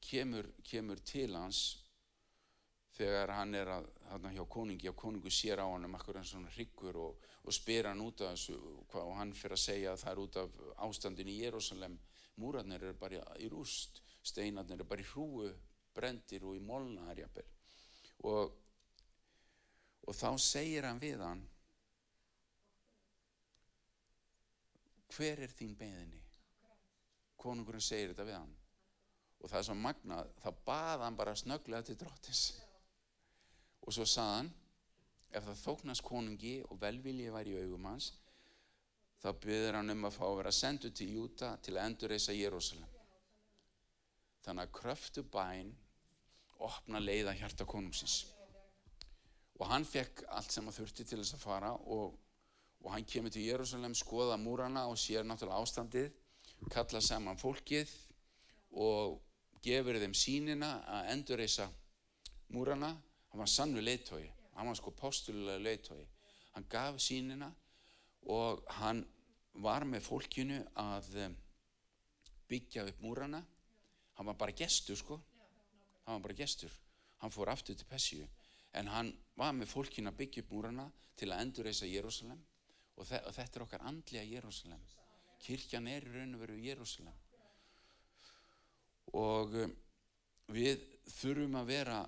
kemur, 0.06 0.50
kemur 0.66 1.02
til 1.06 1.36
hans 1.36 1.62
þegar 2.96 3.34
hann 3.36 3.56
er 3.58 3.72
að, 3.78 3.88
hann 4.10 4.28
hjá 4.34 4.44
konungi 4.50 4.90
og 4.90 4.98
konungu 5.00 5.32
sér 5.34 5.62
á 5.62 5.68
hann 5.68 5.88
um 5.88 5.96
en 5.96 6.26
svona 6.26 6.52
hryggur 6.56 6.98
og, 6.98 7.26
og 7.46 7.54
spyr 7.54 7.90
hann 7.92 8.02
út 8.02 8.24
af 8.26 8.34
þessu 8.34 8.58
og 9.02 9.14
hann 9.20 9.34
fyrir 9.38 9.58
að 9.58 9.64
segja 9.64 9.94
að 9.94 10.02
það 10.04 10.12
er 10.12 10.22
út 10.24 10.38
af 10.42 10.60
ástandin 10.88 11.32
í 11.32 11.38
Jérúsalem 11.44 11.98
múrarnir 12.42 12.84
eru 12.84 12.98
bara 13.00 13.22
í 13.40 13.50
rúst 13.52 14.02
steinarnir 14.26 14.80
eru 14.80 14.90
bara 14.90 15.06
í 15.06 15.10
hrúu 15.14 15.50
brendir 15.96 16.44
og 16.44 16.58
í 16.58 16.64
molnaðar 16.66 17.24
jafnvel 17.24 17.48
og, 18.26 18.56
og 20.10 20.18
þá 20.18 20.30
segir 20.42 20.90
hann 20.90 21.02
við 21.02 21.22
hann 21.24 21.46
hver 25.16 25.46
er 25.46 25.54
þín 25.54 25.78
beðinni 25.80 26.26
konungurinn 27.46 27.84
segir 27.84 28.14
þetta 28.14 28.28
við 28.28 28.40
hann. 28.40 28.54
Og 29.44 29.52
það 29.52 29.60
er 29.60 29.66
svo 29.68 29.78
magnað 29.78 30.30
þá 30.42 30.48
baða 30.66 31.06
hann 31.06 31.18
bara 31.20 31.36
snögglega 31.38 31.86
til 31.86 31.98
dróttis 32.02 32.46
og 33.86 33.94
svo 33.94 34.06
saðan 34.10 34.48
ef 35.36 35.44
það 35.44 35.64
þóknast 35.66 36.06
konungi 36.06 36.58
og 36.70 36.80
velvilji 36.82 37.32
væri 37.34 37.56
í 37.56 37.64
augum 37.66 37.90
hans 37.90 38.12
þá 39.22 39.32
byrður 39.44 39.80
hann 39.80 39.94
um 39.96 40.08
að 40.08 40.18
fá 40.18 40.26
að 40.28 40.38
vera 40.42 40.54
sendu 40.54 40.92
til 40.96 41.10
Júta 41.16 41.56
til 41.66 41.76
að 41.76 41.90
endurreisa 41.90 42.36
Jérúsalem 42.36 42.92
þannig 44.46 44.68
að 44.68 44.76
kröftu 44.80 45.24
bæn 45.34 45.74
opna 46.66 47.02
leiða 47.02 47.34
hjarta 47.36 47.66
konungsins. 47.68 48.26
Og 49.60 49.68
hann 49.72 49.88
fekk 49.88 50.26
allt 50.36 50.52
sem 50.52 50.68
að 50.68 50.82
þurfti 50.82 51.06
til 51.08 51.20
þess 51.22 51.38
að 51.38 51.44
fara 51.46 51.72
og, 51.74 52.16
og 52.84 52.90
hann 52.94 53.08
kemur 53.08 53.34
til 53.34 53.46
Jérúsalem 53.48 53.96
skoða 53.98 54.38
múrana 54.40 54.86
og 54.92 55.00
sér 55.00 55.26
náttúrulega 55.28 55.64
ástandið 55.64 56.12
kalla 56.72 57.02
saman 57.02 57.40
fólkið 57.40 57.92
og 58.86 59.20
gefur 59.66 60.00
þeim 60.00 60.16
sínina 60.16 60.72
að 61.00 61.12
endurreisa 61.16 61.70
múrana. 62.54 62.94
Hann 63.32 63.44
var 63.44 63.52
sannu 63.52 63.82
leittói 63.84 64.28
hann 64.56 64.72
var 64.72 64.78
sko 64.80 64.92
postulega 64.96 65.62
leittói 65.62 66.06
hann 66.56 66.66
gaf 66.72 67.00
sínina 67.04 67.52
og 68.32 68.64
hann 68.80 69.04
var 69.64 69.86
með 69.88 70.08
fólkinu 70.08 70.62
að 70.80 71.12
um, 71.26 71.36
byggja 72.50 72.86
upp 72.90 73.04
múrana. 73.04 73.42
Hann 74.16 74.30
var 74.32 74.38
bara 74.40 74.56
gestur 74.56 74.98
sko. 75.00 75.20
Hann 76.06 76.18
var 76.18 76.28
bara 76.30 76.38
gestur. 76.40 76.74
Hann 77.22 77.34
fór 77.34 77.52
aftur 77.52 77.78
til 77.78 77.88
Pessíu. 77.90 78.28
En 78.76 78.90
hann 78.92 79.12
var 79.40 79.54
með 79.56 79.72
fólkinu 79.72 80.12
að 80.12 80.20
byggja 80.24 80.44
upp 80.44 80.56
múrana 80.56 80.90
til 81.16 81.32
að 81.32 81.46
endurreisa 81.46 81.88
Jérúsalem 81.88 82.42
og, 82.96 83.06
þe 83.08 83.22
og 83.28 83.36
þetta 83.36 83.60
er 83.60 83.64
okkar 83.66 83.86
andlega 83.88 84.28
Jérúsalem 84.28 84.82
kirkjan 85.46 85.88
er 85.88 86.04
í 86.04 86.12
raun 86.12 86.36
og 86.36 86.42
veru 86.44 86.58
Jérúsalem 86.60 87.16
og 89.16 89.56
um, 89.62 89.74
við 90.52 90.84
þurfum 91.08 91.56
að 91.62 91.72
vera 91.72 92.02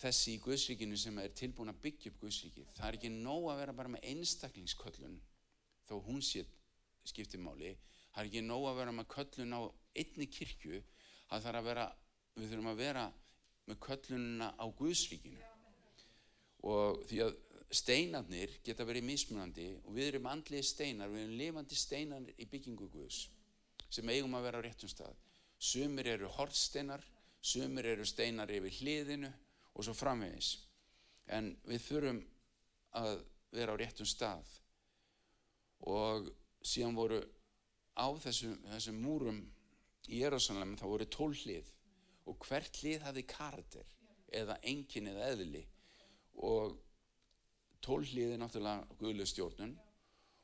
þessi 0.00 0.36
í 0.36 0.40
Guðsríkinu 0.44 0.98
sem 1.00 1.18
er 1.22 1.34
tilbúin 1.36 1.72
að 1.72 1.82
byggja 1.86 2.12
upp 2.12 2.20
Guðsríki 2.24 2.66
það 2.76 2.88
er 2.88 2.98
ekki 2.98 3.12
nóg 3.14 3.50
að 3.52 3.60
vera 3.62 3.76
bara 3.76 3.92
með 3.94 4.08
einstaklingsköllun 4.12 5.20
þó 5.88 5.94
hún 6.08 6.22
sé 6.24 6.44
skiptimáli 7.06 7.76
það 8.12 8.22
er 8.22 8.30
ekki 8.30 8.44
nóg 8.44 8.66
að 8.70 8.80
vera 8.82 8.96
með 8.96 9.08
köllun 9.14 9.56
á 9.56 9.60
einni 9.96 10.28
kirkju 10.32 10.82
það 11.30 11.46
þarf 11.46 11.60
að 11.60 11.70
vera 11.70 11.86
við 12.36 12.52
þurfum 12.52 12.70
að 12.72 12.82
vera 12.82 13.06
með 13.66 13.78
köllununa 13.82 14.52
á 14.54 14.64
Guðsríkinu. 14.78 15.42
Og 16.66 17.02
því 17.08 17.22
að 17.24 17.34
steinarnir 17.74 18.52
geta 18.66 18.86
verið 18.86 19.08
mismunandi 19.08 19.66
og 19.82 19.94
við 19.96 20.10
erum 20.12 20.28
andlið 20.30 20.66
steinar, 20.68 21.10
við 21.10 21.24
erum 21.24 21.40
lifandi 21.40 21.78
steinar 21.78 22.28
í 22.36 22.46
byggingu 22.50 22.88
Guðs 22.92 23.26
sem 23.90 24.08
eigum 24.10 24.34
að 24.38 24.48
vera 24.48 24.62
á 24.62 24.66
réttum 24.66 24.90
stað. 24.90 25.14
Sumir 25.58 26.08
eru 26.14 26.30
hortsteinar 26.36 27.02
sumir 27.46 27.86
eru 27.94 28.06
steinar 28.06 28.50
yfir 28.50 28.74
hliðinu 28.80 29.30
og 29.76 29.84
svo 29.84 29.94
framvegis. 29.96 30.56
En 31.36 31.52
við 31.68 31.82
þurfum 31.84 32.20
að 32.96 33.12
vera 33.52 33.76
á 33.76 33.80
réttum 33.80 34.08
stað. 34.08 34.48
Og 35.86 36.30
síðan 36.64 36.96
voru 36.96 37.20
á 37.96 38.08
þessum, 38.24 38.56
þessum 38.72 39.00
múrum 39.02 39.42
í 40.08 40.22
Jérúsalem 40.22 40.76
þá 40.80 40.86
voru 40.88 41.08
tól 41.12 41.32
hlið. 41.36 41.68
Og 42.26 42.40
hvert 42.48 42.80
hlið 42.80 43.04
hafði 43.04 43.26
karakter 43.30 43.90
eða 44.34 44.58
engin 44.66 45.10
eða 45.12 45.28
eðli. 45.34 45.64
Og 46.46 46.78
tól 47.84 48.02
hlið 48.06 48.34
er 48.34 48.40
náttúrulega 48.42 48.98
guðlustjórnun 49.00 49.76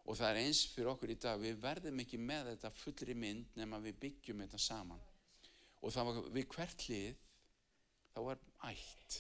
og 0.03 0.17
það 0.19 0.29
er 0.29 0.39
eins 0.43 0.61
fyrir 0.75 0.93
okkur 0.93 1.13
í 1.15 1.19
dag. 1.23 1.41
Við 1.41 1.59
verðum 1.63 2.01
ekki 2.03 2.19
með 2.21 2.53
þetta 2.53 2.73
fullri 2.75 3.17
mynd 3.17 3.59
nema 3.59 3.81
við 3.83 4.01
byggjum 4.03 4.43
þetta 4.45 4.61
saman. 4.61 5.03
Og 5.83 5.95
það 5.95 6.09
var 6.09 6.33
við 6.37 6.49
hvert 6.53 6.87
hlið 6.89 7.22
þá 8.13 8.21
var 8.27 8.43
ætt. 8.69 9.19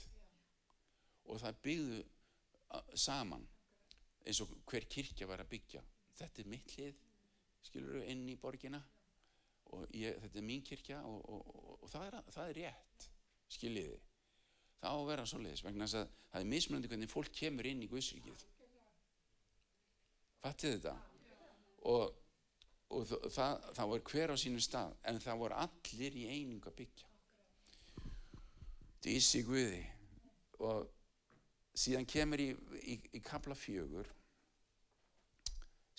Og 1.30 1.40
það 1.42 1.60
byggðu 1.66 2.02
saman 2.98 3.44
eins 4.22 4.40
og 4.44 4.52
hver 4.68 4.86
kirkja 4.90 5.28
var 5.28 5.42
að 5.42 5.52
byggja. 5.54 5.82
Þetta 6.18 6.42
er 6.42 6.52
mitt 6.52 6.76
hlið 6.76 7.02
skilur 7.62 7.98
þú 7.98 8.06
inn 8.12 8.24
í 8.30 8.38
borgina. 8.40 8.80
Og 9.72 9.86
ég, 9.96 10.18
þetta 10.20 10.40
er 10.40 10.46
mín 10.46 10.64
kirkja 10.66 11.02
og, 11.08 11.20
og, 11.32 11.52
og, 11.52 11.76
og 11.80 11.92
það, 11.92 12.08
er, 12.08 12.32
það 12.34 12.48
er 12.48 12.58
rétt 12.60 13.06
skiljiði. 13.52 14.00
Það 14.82 14.92
á 14.92 14.98
að 14.98 15.08
vera 15.12 15.28
svoleiðis 15.30 15.62
vegna 15.64 15.86
þess 15.86 16.00
að 16.02 16.16
það 16.32 16.40
er 16.40 16.50
mismunandi 16.50 16.90
hvernig 16.90 17.12
fólk 17.12 17.36
kemur 17.36 17.68
inn 17.70 17.84
í 17.84 17.88
Guðsvíkið 17.88 18.44
fattið 20.42 20.76
þetta? 20.76 20.96
Og, 21.90 22.18
og 22.94 23.06
það, 23.10 23.64
það 23.78 23.92
var 23.92 24.04
hver 24.10 24.34
á 24.34 24.36
sínu 24.42 24.62
stað 24.62 24.94
en 25.10 25.22
það 25.22 25.42
voru 25.42 25.58
allir 25.64 26.18
í 26.18 26.28
einingu 26.30 26.70
að 26.70 26.78
byggja 26.82 27.11
Dísi 29.02 29.42
Guði. 29.46 29.82
Og 30.62 30.86
síðan 31.74 32.06
kemur 32.06 32.40
í, 32.42 32.50
í, 32.86 32.98
í 33.16 33.20
kapla 33.24 33.56
fjögur 33.58 34.10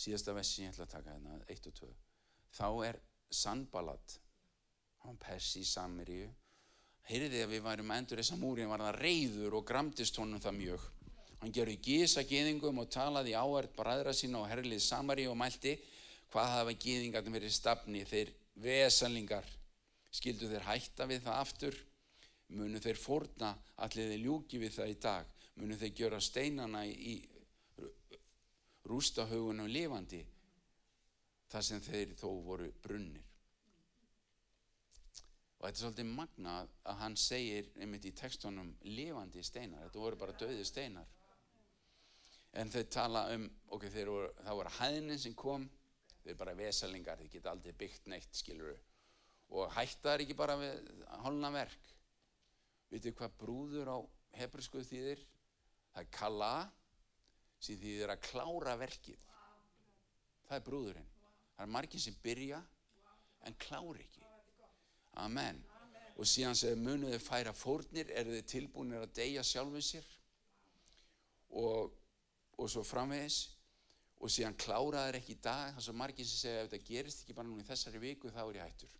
síðasta 0.04 0.34
vessi 0.36 0.60
sem 0.60 0.68
ég 0.68 0.74
ætla 0.74 0.86
að 0.88 0.94
taka 0.96 1.14
hérna, 1.14 1.40
1 1.50 1.68
og 1.70 1.76
2 1.80 1.90
þá 2.54 2.68
er 2.88 3.00
Sanballat 3.34 4.18
hann 5.04 5.18
persi 5.22 5.64
í 5.64 5.68
Samiríu 5.68 6.30
heyrði 7.10 7.42
að 7.44 7.56
við 7.56 7.64
værum 7.66 7.94
endur 7.96 8.22
þessa 8.22 8.38
múri 8.40 8.64
hann 8.64 8.72
var 8.72 8.86
það 8.86 9.00
reyður 9.02 9.58
og 9.58 9.66
gramtist 9.68 10.20
honum 10.22 10.42
það 10.44 10.60
mjög. 10.60 10.84
Hann 11.42 11.56
gerði 11.56 11.80
gísa 11.84 12.24
gýðingum 12.24 12.78
og 12.80 12.92
talaði 12.94 13.34
áhært 13.36 13.74
bræðra 13.76 14.14
sína 14.16 14.40
og 14.40 14.48
herlið 14.48 14.80
Samaríu 14.86 15.34
og 15.34 15.40
mælti 15.42 15.74
hvað 16.32 16.54
hafa 16.54 16.76
gýðingarnir 16.86 17.36
verið 17.36 17.56
stafni 17.58 18.06
þeir 18.08 18.32
vesalingar 18.64 19.50
skildu 20.14 20.48
þeir 20.48 20.70
hætta 20.70 21.10
við 21.10 21.26
það 21.26 21.42
aftur 21.42 21.82
munu 22.58 22.80
þeir 22.82 23.00
forna 23.00 23.54
allir 23.86 24.12
þeir 24.12 24.24
ljúki 24.26 24.60
við 24.62 24.78
það 24.78 24.92
í 24.92 24.98
dag? 25.06 25.32
Munu 25.62 25.78
þeir 25.78 25.94
gjöra 26.00 26.20
steinana 26.22 26.84
í 26.88 27.16
rústahaugunum 28.90 29.70
lifandi? 29.72 30.24
Þar 31.54 31.66
sem 31.68 31.84
þeir 31.86 32.16
þó 32.18 32.28
voru 32.46 32.70
brunnir. 32.84 33.26
Og 35.60 35.68
þetta 35.68 35.78
er 35.78 35.82
svolítið 35.82 36.14
magnað 36.18 36.72
að 36.92 36.98
hann 37.04 37.18
segir 37.20 37.70
einmitt 37.80 38.08
í 38.10 38.16
tekstunum 38.18 38.74
lifandi 38.90 39.44
steinar. 39.46 39.86
Þetta 39.86 40.02
voru 40.02 40.20
bara 40.20 40.38
döði 40.40 40.66
steinar. 40.68 41.06
En 42.60 42.70
þeir 42.70 42.90
tala 42.92 43.28
um 43.34 43.46
ok, 43.74 43.86
voru, 43.94 44.34
það 44.42 44.58
voru 44.60 44.74
hæðnin 44.80 45.22
sem 45.22 45.38
kom. 45.38 45.70
Þeir 46.24 46.40
bara 46.40 46.58
vesalingar, 46.58 47.22
þeir 47.22 47.32
geta 47.38 47.54
aldrei 47.54 47.78
byggt 47.78 48.10
neitt 48.12 48.36
skiluru 48.36 48.76
og 49.54 49.74
hættar 49.76 50.24
ekki 50.24 50.36
bara 50.38 50.56
við 50.58 50.80
holna 51.24 51.52
verk 51.54 51.92
veitu 52.94 53.14
hvað 53.18 53.38
brúður 53.42 53.90
á 53.90 53.98
hebrísku 54.38 54.84
þýðir? 54.86 55.22
Það 55.94 56.04
er 56.04 56.10
kalla 56.14 56.54
sem 57.64 57.80
þýðir 57.80 58.14
að 58.14 58.24
klára 58.28 58.76
verkið. 58.78 59.20
Það 60.48 60.58
er 60.58 60.66
brúðurinn. 60.68 61.12
Það 61.54 61.66
er 61.66 61.72
margir 61.76 62.04
sem 62.04 62.18
byrja 62.24 62.60
en 63.48 63.58
klári 63.62 64.04
ekki. 64.04 64.26
Amen. 65.24 65.62
Og 66.18 66.30
síðan 66.30 66.58
segir 66.58 66.82
munuði 66.82 67.20
færa 67.22 67.54
fórnir 67.58 68.12
eru 68.14 68.36
þið 68.36 68.48
tilbúinir 68.52 69.06
að 69.06 69.16
deyja 69.18 69.44
sjálfum 69.46 69.86
sér. 69.86 70.08
Og, 71.62 71.94
og 72.58 72.70
svo 72.70 72.84
framvegis. 72.86 73.44
Og 74.24 74.32
síðan 74.32 74.58
kláraður 74.58 75.20
ekki 75.20 75.36
í 75.36 75.42
dag. 75.44 75.74
Þannig 75.74 75.94
að 75.94 76.02
margir 76.02 76.28
sem 76.30 76.42
segja 76.42 76.64
ef 76.64 76.72
þetta 76.72 76.90
gerist 76.90 77.24
ekki 77.24 77.38
bara 77.38 77.50
núna 77.50 77.66
í 77.66 77.70
þessari 77.70 78.02
viku 78.02 78.34
þá 78.34 78.44
er 78.44 78.60
ég 78.60 78.68
hættur. 78.68 79.00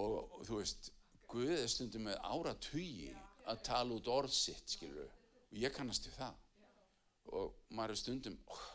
Og, 0.00 0.18
og 0.38 0.44
þú 0.48 0.60
veist 0.60 0.92
Guð 1.32 1.54
er 1.56 1.70
stundum 1.70 2.06
með 2.08 2.18
áratögi 2.28 3.12
að 3.48 3.62
tala 3.66 3.96
út 3.96 4.10
orðsitt 4.12 4.74
skilur 4.74 5.08
og 5.08 5.56
ég 5.56 5.72
kannast 5.72 6.06
við 6.08 6.18
það. 6.18 6.38
Og 7.32 7.54
maður 7.72 7.94
er 7.94 8.00
stundum 8.02 8.36
oh, 8.52 8.66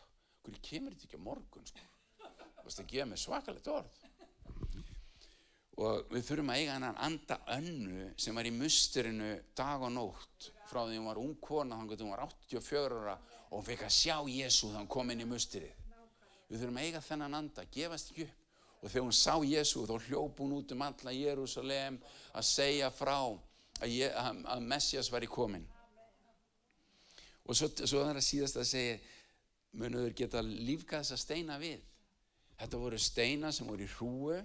hvernig 0.42 0.64
kemur 0.66 0.96
þetta 0.96 1.08
ekki 1.10 1.22
á 1.22 1.28
morgun 1.28 1.70
sko? 1.70 1.86
það 2.68 2.90
gefa 2.92 3.06
mig 3.08 3.22
svakalegt 3.22 3.70
orð? 3.72 4.00
Og 5.78 6.10
við 6.10 6.24
þurfum 6.26 6.50
að 6.52 6.60
eiga 6.60 6.74
hennan 6.74 6.98
anda 7.06 7.38
önnu 7.54 8.08
sem 8.20 8.36
var 8.36 8.50
í 8.50 8.54
musturinu 8.56 9.30
dag 9.56 9.84
og 9.86 9.94
nótt 9.94 10.50
frá 10.68 10.82
því 10.82 10.98
hún 10.98 11.10
var 11.12 11.22
ung 11.22 11.36
kona 11.40 11.78
þannig 11.78 11.94
að 11.94 12.04
hún 12.04 12.16
var 12.16 12.24
84 12.26 12.98
ára 13.04 13.16
og 13.48 13.54
hún 13.60 13.68
fekk 13.68 13.86
að 13.86 13.94
sjá 13.94 14.16
Jésu 14.26 14.72
þannig 14.72 14.80
að 14.80 14.82
hún 14.82 14.92
kom 14.98 15.14
inn 15.14 15.24
í 15.24 15.30
musturið 15.30 15.86
við 16.50 16.62
þurfum 16.64 16.82
að 16.82 16.88
eiga 16.88 17.04
þennan 17.06 17.38
anda, 17.38 17.68
gefast 17.72 18.12
ekki 18.12 18.26
upp 18.26 18.47
og 18.88 18.92
þegar 18.94 19.04
hún 19.04 19.16
sá 19.16 19.34
Jésu 19.44 19.82
þá 19.84 19.98
hljóp 20.08 20.38
hún 20.40 20.54
út 20.56 20.72
um 20.72 20.84
alla 20.86 21.12
Jérúsalem 21.12 21.98
að 22.32 22.46
segja 22.48 22.88
frá 22.96 23.18
að, 23.20 23.42
að, 23.84 24.38
að 24.48 24.62
Messias 24.64 25.10
var 25.12 25.26
í 25.26 25.28
komin. 25.28 25.66
Og 27.44 27.58
svo, 27.60 27.68
svo 27.84 28.06
er 28.06 28.16
það 28.16 28.24
síðast 28.24 28.60
að 28.62 28.70
segja, 28.70 28.94
munuður 29.76 30.16
geta 30.16 30.44
þess 30.44 31.18
að 31.18 31.20
steina 31.20 31.58
við. 31.60 31.82
Þetta 32.62 32.80
voru 32.80 33.02
steina 33.02 33.52
sem 33.52 33.68
voru 33.68 33.84
í 33.84 33.90
hrúu, 33.98 34.40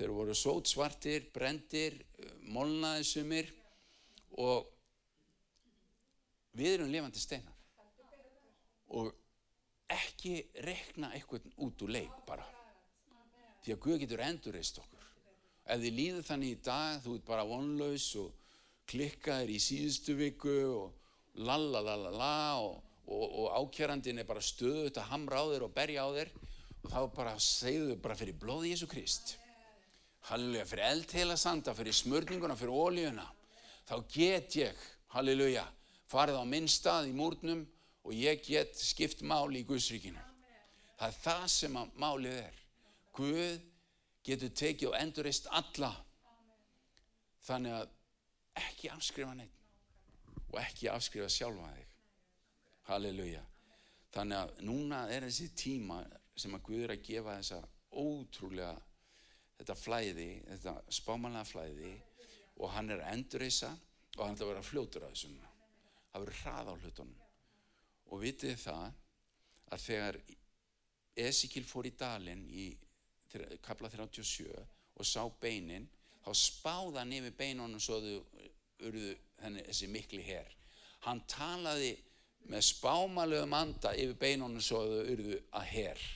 þeir 0.00 0.14
voru 0.16 0.38
sót 0.40 0.72
svartir, 0.72 1.28
brendir, 1.34 2.00
molnaði 2.48 3.04
sumir 3.10 3.52
og 4.40 4.72
við 6.56 6.78
erum 6.78 6.96
lifandi 6.96 7.20
steinar. 7.20 7.60
Og 8.96 9.12
ekki 9.92 10.38
rekna 10.64 11.12
eitthvað 11.12 11.52
út 11.60 11.84
úr 11.84 11.96
leik 12.00 12.24
bara. 12.24 12.48
Því 13.62 13.74
að 13.74 13.82
Guð 13.84 13.98
getur 14.02 14.22
endurreist 14.26 14.78
okkur. 14.82 15.02
Ef 15.70 15.82
þið 15.82 15.98
líður 15.98 16.24
þannig 16.26 16.54
í 16.56 16.62
dag, 16.66 17.02
þú 17.04 17.16
ert 17.16 17.26
bara 17.28 17.46
vonlaus 17.46 18.06
og 18.18 18.32
klikkaðir 18.90 19.52
í 19.54 19.60
síðustu 19.62 20.16
viku 20.18 20.56
og 20.72 21.42
lalalala 21.46 22.58
og, 22.60 22.80
og, 23.06 23.26
og 23.26 23.60
ákjærandin 23.60 24.18
er 24.20 24.26
bara 24.28 24.42
stöðut 24.42 24.98
að 24.98 25.12
hamra 25.12 25.40
á 25.40 25.44
þér 25.52 25.66
og 25.68 25.76
berja 25.76 26.06
á 26.06 26.08
þér 26.16 26.32
og 26.82 26.88
þá 26.90 26.98
bara 27.14 27.36
segðu 27.38 27.92
þau 27.92 28.02
bara 28.02 28.18
fyrir 28.18 28.40
blóði 28.42 28.72
Jésu 28.72 28.88
Krist. 28.90 29.36
Halleluja, 30.26 30.66
fyrir 30.70 30.88
eldheila 30.88 31.36
sanda, 31.38 31.74
fyrir 31.74 31.94
smörninguna, 31.94 32.58
fyrir 32.58 32.74
ólíuna. 32.74 33.24
Þá 33.86 33.94
get 34.10 34.58
ég, 34.58 34.82
halleluja, 35.14 35.64
farið 36.10 36.42
á 36.42 36.44
minn 36.46 36.68
stað 36.70 37.10
í 37.10 37.14
múrnum 37.16 37.64
og 38.02 38.14
ég 38.18 38.42
get 38.46 38.74
skipt 38.78 39.22
máli 39.26 39.62
í 39.62 39.66
Guðsríkinu. 39.66 40.22
Það 40.98 41.08
er 41.08 41.18
það 41.22 41.46
sem 41.54 41.78
málið 41.98 42.38
er. 42.42 42.61
Guð 43.12 43.60
getur 44.24 44.52
tekið 44.56 44.90
og 44.90 44.96
endurist 44.98 45.48
alla. 45.52 45.92
Þannig 47.42 47.76
að 47.76 47.92
ekki 48.62 48.90
afskrifa 48.92 49.34
neitt 49.36 49.58
og 50.52 50.58
ekki 50.60 50.88
afskrifa 50.92 51.28
sjálfa 51.32 51.70
þig. 51.72 51.88
Halleluja. 52.88 53.42
Þannig 54.12 54.38
að 54.38 54.64
núna 54.68 55.04
er 55.12 55.26
þessi 55.26 55.48
tíma 55.56 56.02
sem 56.36 56.54
að 56.56 56.64
Guð 56.68 56.84
er 56.86 56.94
að 56.94 57.06
gefa 57.06 57.36
þessa 57.38 57.60
ótrúlega 58.02 58.74
þetta 59.58 59.76
flæði, 59.78 60.30
þetta 60.48 60.74
spámanlega 60.92 61.48
flæði 61.48 61.92
og 62.58 62.72
hann 62.74 62.90
er 62.92 63.02
að 63.02 63.16
endurisa 63.16 63.70
og 64.16 64.24
hann 64.26 64.36
er 64.36 64.44
að 64.44 64.52
vera 64.52 64.64
fljótur 64.66 65.06
að 65.06 65.14
þessum. 65.14 65.36
Það 66.12 66.24
verður 66.24 66.40
hrað 66.42 66.68
á 66.68 66.74
hlutunum. 66.82 67.20
Og 68.12 68.20
vitið 68.20 68.56
það 68.60 68.88
að 69.72 69.84
þegar 69.86 70.18
Esikil 71.22 71.64
fór 71.68 71.88
í 71.88 71.94
dalinn 71.96 72.44
í 72.48 72.66
kapla 73.64 73.90
37 73.92 74.48
og 74.98 75.06
sá 75.08 75.22
beinin, 75.40 75.88
þá 76.22 76.30
spáða 76.36 77.00
hann 77.00 77.14
yfir 77.16 77.34
beinunum 77.38 77.80
svo 77.82 77.98
þau 78.02 78.16
urðu 78.88 79.14
þenni, 79.40 79.64
þessi 79.68 79.88
mikli 79.90 80.22
herr. 80.26 80.50
Hann 81.06 81.22
talaði 81.30 81.96
með 82.50 82.66
spámalögum 82.68 83.56
anda 83.56 83.94
yfir 83.96 84.18
beinunum 84.20 84.62
svo 84.62 84.84
þau 84.86 85.02
urðu 85.14 85.40
að 85.58 85.68
herr. 85.72 86.06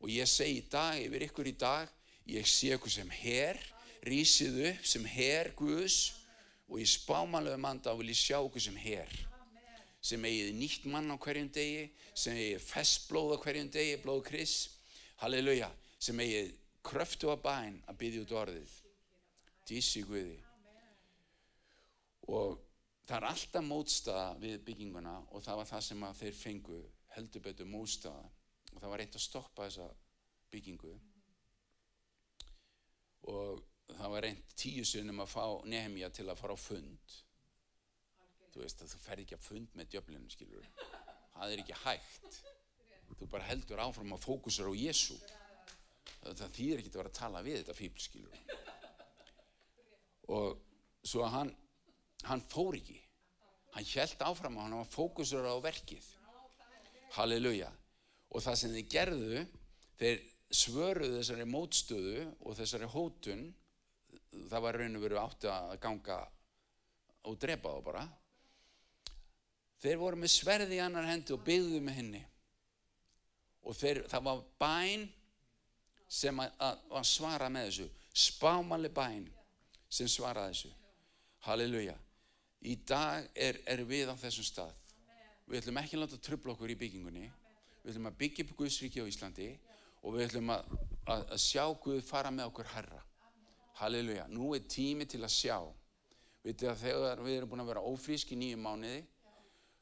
Og 0.00 0.10
ég 0.12 0.28
segi 0.28 0.60
í 0.60 0.64
dag, 0.70 1.00
yfir 1.00 1.28
ykkur 1.28 1.48
í 1.48 1.56
dag, 1.60 1.92
ég 2.28 2.48
sé 2.48 2.74
ykkur 2.76 2.92
sem 2.92 3.12
herr, 3.20 3.60
rísið 4.04 4.60
upp 4.70 4.88
sem 4.88 5.04
herr 5.08 5.52
Guðs 5.56 6.00
og 6.68 6.80
í 6.80 6.88
spámalögum 6.88 7.68
anda 7.68 7.94
vil 7.96 8.12
ég 8.12 8.20
sjá 8.20 8.38
ykkur 8.40 8.64
sem 8.64 8.76
herr 8.80 9.12
sem 10.04 10.24
eigið 10.28 10.50
nýtt 10.58 10.84
mann 10.92 11.08
á 11.08 11.16
hverjum 11.16 11.48
degi, 11.48 11.86
sem 12.12 12.36
eigið 12.36 12.64
festblóð 12.66 13.34
á 13.34 13.36
hverjum 13.40 13.70
degi, 13.72 13.96
blóð 14.02 14.20
Kris, 14.26 14.54
halleluja, 15.22 15.70
sem 16.04 16.20
eigið 16.20 16.50
kröftu 16.84 17.30
að 17.32 17.42
bæn 17.46 17.78
að 17.88 17.98
byggja 18.02 18.24
út 18.24 18.34
orðið. 18.42 18.74
Dísi 19.68 20.02
Guði. 20.04 20.36
Og 22.34 22.60
það 23.08 23.16
er 23.18 23.26
alltaf 23.30 23.64
mótstaða 23.64 24.28
við 24.40 24.58
bygginguna 24.68 25.14
og 25.30 25.44
það 25.44 25.60
var 25.60 25.70
það 25.72 25.84
sem 25.88 26.06
þeir 26.20 26.38
fengu 26.38 26.80
heldur 27.16 27.44
betur 27.44 27.70
mótstaða. 27.70 28.24
Og 28.74 28.80
það 28.80 28.90
var 28.90 29.02
reynd 29.02 29.18
að 29.18 29.24
stoppa 29.24 29.68
þessa 29.68 29.88
byggingu. 30.52 30.94
Og 33.32 33.62
það 33.94 34.14
var 34.16 34.26
reynd 34.28 34.56
tíu 34.60 34.84
sunnum 34.88 35.24
að 35.24 35.32
fá 35.32 35.44
nefnja 35.68 36.10
til 36.12 36.28
að 36.28 36.40
fara 36.40 36.56
á 36.56 36.60
fund. 36.60 37.18
Þú 38.52 38.62
veist 38.62 38.84
að 38.84 38.92
þú 38.92 39.02
ferð 39.06 39.24
ekki 39.24 39.38
að 39.38 39.46
fund 39.48 39.78
með 39.78 39.94
djöflinu 39.94 40.30
skilur 40.32 40.68
það 41.34 41.54
er 41.54 41.62
ekki 41.62 41.78
hægt. 41.84 42.38
Þú 43.18 43.28
bara 43.30 43.48
heldur 43.48 43.82
áfram 43.82 44.14
að 44.16 44.24
fókusur 44.24 44.70
á 44.70 44.74
Jésu 44.74 45.16
það 46.30 46.54
þýðir 46.56 46.80
ekki 46.80 46.92
að 46.92 47.00
vera 47.00 47.12
að 47.12 47.18
tala 47.20 47.44
við 47.44 47.60
þetta 47.60 47.76
fíbl 47.78 48.02
skilur 48.04 48.38
og 50.34 50.62
svo 51.04 51.20
að 51.26 51.34
hann 51.34 51.50
hann 52.28 52.44
fór 52.48 52.78
ekki. 52.78 53.00
Hann 53.74 53.88
held 53.90 54.22
áfram 54.24 54.58
að 54.58 54.66
hann 54.66 54.78
var 54.78 54.92
fókusur 54.92 55.48
á 55.48 55.54
verkið. 55.62 56.06
Halleluja. 57.16 57.70
Og 58.34 58.42
það 58.42 58.58
sem 58.60 58.74
þið 58.74 58.88
gerðu 58.94 59.42
þeir 59.98 60.22
svöruðu 60.54 61.18
þessari 61.18 61.46
mótstöðu 61.50 62.24
og 62.40 62.56
þessari 62.58 62.90
hótun 62.90 63.48
það 64.50 64.64
var 64.66 64.78
raun 64.78 64.98
og 64.98 65.04
veru 65.04 65.18
átti 65.20 65.50
að 65.50 65.74
ganga 65.82 66.20
og 67.24 67.38
drepa 67.40 67.74
þá 67.74 67.88
bara. 67.88 68.04
Þeir 69.82 70.00
voru 70.00 70.20
með 70.22 70.32
sverði 70.32 70.78
í 70.78 70.82
annar 70.82 71.08
hendi 71.08 71.34
og 71.34 71.42
byggðu 71.44 71.82
með 71.84 71.98
henni. 71.98 72.22
Og 73.64 73.76
þeir, 73.76 74.02
það 74.10 74.26
var 74.28 74.42
bæn 74.60 75.06
sem 76.14 76.40
að, 76.42 76.56
að, 76.62 76.82
að 77.00 77.06
svara 77.10 77.50
með 77.52 77.68
þessu. 77.68 77.88
Spámanli 78.24 78.90
bæn 78.94 79.28
sem 79.90 80.10
svara 80.10 80.46
þessu. 80.50 80.70
Halleluja. 81.48 81.96
Í 82.64 82.76
dag 82.88 83.26
er, 83.36 83.60
er 83.68 83.84
við 83.88 84.12
á 84.12 84.14
þessum 84.16 84.46
stað. 84.48 84.76
Við 85.44 85.60
ætlum 85.60 85.80
ekki 85.82 85.98
að 85.98 86.04
láta 86.06 86.20
tröfla 86.24 86.54
okkur 86.54 86.72
í 86.72 86.78
byggingunni. 86.80 87.26
Við 87.82 87.92
ætlum 87.92 88.08
að 88.08 88.20
byggja 88.22 88.46
upp 88.46 88.54
Guðsríki 88.60 89.02
á 89.04 89.10
Íslandi 89.10 89.50
og 90.04 90.14
við 90.14 90.30
ætlum 90.30 90.54
að, 90.54 90.70
að 91.10 91.40
sjá 91.42 91.66
Guð 91.82 92.00
fara 92.06 92.32
með 92.32 92.52
okkur 92.52 92.70
herra 92.72 93.02
halleluja, 93.80 94.26
nú 94.30 94.54
er 94.54 94.66
tími 94.70 95.06
til 95.10 95.22
að 95.24 95.34
sjá. 95.34 95.58
Við 96.44 96.64
erum 96.68 97.50
búin 97.50 97.64
að 97.64 97.70
vera 97.72 97.84
ófrísk 97.88 98.34
í 98.34 98.38
nýju 98.38 98.60
mánuði 98.60 99.00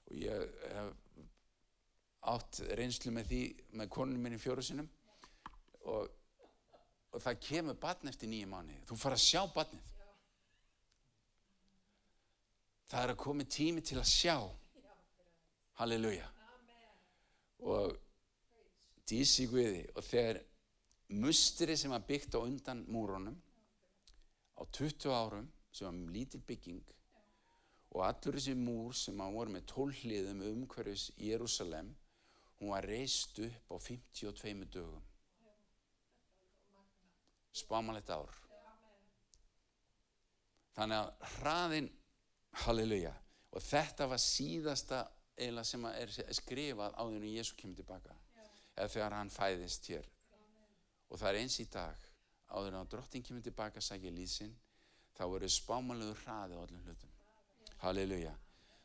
og 0.07 0.19
ég 0.23 0.45
hef 0.73 0.93
átt 2.33 2.61
reynslu 2.79 3.11
með 3.11 3.31
því 3.33 3.41
með 3.81 3.91
konunum 3.91 4.23
minni 4.23 4.39
fjóru 4.39 4.63
sinum 4.63 4.87
og, 5.91 6.07
og 7.13 7.21
það 7.21 7.41
kemur 7.47 7.81
batn 7.81 8.09
eftir 8.09 8.31
nýju 8.33 8.49
mánu 8.51 8.79
þú 8.89 8.99
fara 8.99 9.19
að 9.19 9.27
sjá 9.27 9.43
batnið 9.55 9.93
það 12.93 13.07
er 13.07 13.13
að 13.15 13.23
komi 13.23 13.45
tími 13.49 13.81
til 13.81 13.97
að 14.01 14.09
sjá. 14.11 14.37
Halleluja. 15.81 16.27
Og 17.65 17.95
dísi 19.09 19.47
Guði 19.49 19.87
og 19.97 20.05
þegar 20.05 20.41
mustri 21.23 21.77
sem 21.79 21.93
var 21.93 22.05
byggt 22.09 22.37
á 22.37 22.41
undan 22.45 22.83
múrónum 22.93 23.39
á 24.61 24.63
20 24.69 25.09
árum 25.09 25.49
sem 25.73 25.89
var 25.89 26.13
lítil 26.13 26.43
bygging 26.49 26.93
og 27.93 28.05
allur 28.07 28.37
þessi 28.37 28.55
múr 28.57 28.97
sem 28.97 29.25
voru 29.37 29.53
með 29.53 29.67
tólliðum 29.73 30.45
umhverfis 30.51 31.11
Jérúsalem 31.17 31.91
hún 32.61 32.73
var 32.73 32.89
reist 32.89 33.41
upp 33.45 33.73
á 33.73 33.77
52 33.77 34.69
dögum 34.73 35.12
spámanlegt 37.53 38.11
ár. 38.11 38.31
Þannig 40.73 40.99
að 41.03 41.35
hraðin 41.37 41.91
halleluja 42.65 43.13
og 43.53 43.65
þetta 43.65 44.09
var 44.09 44.21
síðasta 44.23 45.03
eila 45.37 45.65
sem 45.65 45.85
er 45.91 46.13
skrifað 46.33 46.97
á 46.97 47.03
því 47.05 47.19
að 47.21 47.37
Jésu 47.37 47.57
kemur 47.59 47.77
tilbaka. 47.81 48.17
Eða 48.77 48.93
þegar 48.95 49.17
hann 49.19 49.33
fæðist 49.33 49.89
hér. 49.93 50.09
Og 51.11 51.21
það 51.21 51.29
er 51.29 51.41
eins 51.43 51.59
í 51.61 51.67
dag 51.73 52.07
áður 52.53 52.73
en 52.73 52.81
að 52.81 52.93
drottin 52.95 53.25
kemur 53.25 53.45
tilbaka 53.45 53.81
sækja 53.85 54.13
lísinn 54.13 54.55
þá 55.17 55.25
eru 55.27 55.51
spámanlegur 55.53 56.23
hraði 56.25 56.57
á 56.57 56.65
öllum 56.65 56.87
hlutum. 56.87 57.13
Halleluja. 57.85 58.33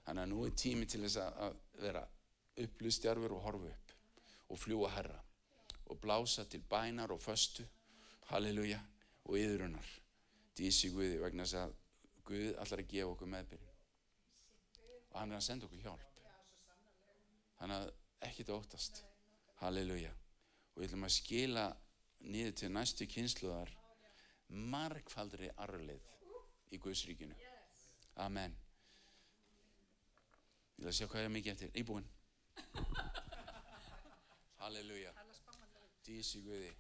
Þannig 0.04 0.24
að 0.24 0.32
nú 0.32 0.44
er 0.48 0.56
tími 0.60 0.88
til 0.88 1.04
þess 1.06 1.22
að 1.24 1.56
vera 1.84 2.04
upplustjarfur 2.64 3.36
og 3.38 3.44
horfa 3.46 3.72
upp 3.72 3.96
og 4.48 4.60
fljúa 4.60 4.92
herra 4.96 5.18
og 5.88 6.00
blása 6.04 6.44
til 6.48 6.64
bænar 6.68 7.12
og 7.12 7.22
föstu, 7.22 7.64
halleluja, 8.32 8.80
og 9.28 9.40
yðrunar. 9.40 9.90
Dísi 10.58 10.92
Guði 10.92 11.20
vegna 11.22 11.46
þess 11.46 11.62
að 11.62 11.76
Guð 12.28 12.54
allar 12.60 12.82
að 12.84 12.90
gefa 12.92 13.12
okkur 13.14 13.30
meðbyrjun 13.32 13.68
og 15.18 15.22
hann 15.22 15.32
er 15.32 15.40
að 15.40 15.46
senda 15.48 15.66
okkur 15.66 15.80
hjálp. 15.82 16.20
Þannig 17.58 17.78
að 17.82 18.28
ekkit 18.28 18.52
óttast, 18.54 19.00
halleluja. 19.62 20.12
Og 20.76 20.82
við 20.82 20.90
ætlum 20.90 21.08
að 21.08 21.16
skila 21.16 21.64
niður 22.28 22.56
til 22.62 22.70
næstu 22.76 23.08
kynsluðar 23.10 23.72
margfaldri 24.76 25.50
arlið 25.64 26.06
í 26.70 26.80
Guðsríkinu. 26.84 27.34
Amen. 28.22 28.54
Ég 30.78 30.84
vil 30.84 30.92
að 30.92 30.98
sjá 31.00 31.08
hvað 31.10 31.26
er 31.26 31.34
mikið 31.34 31.54
eftir. 31.56 31.74
Íbúinn. 31.82 32.06
Halleluja. 34.62 35.16
Dísi 36.06 36.46
Guði. 36.46 36.76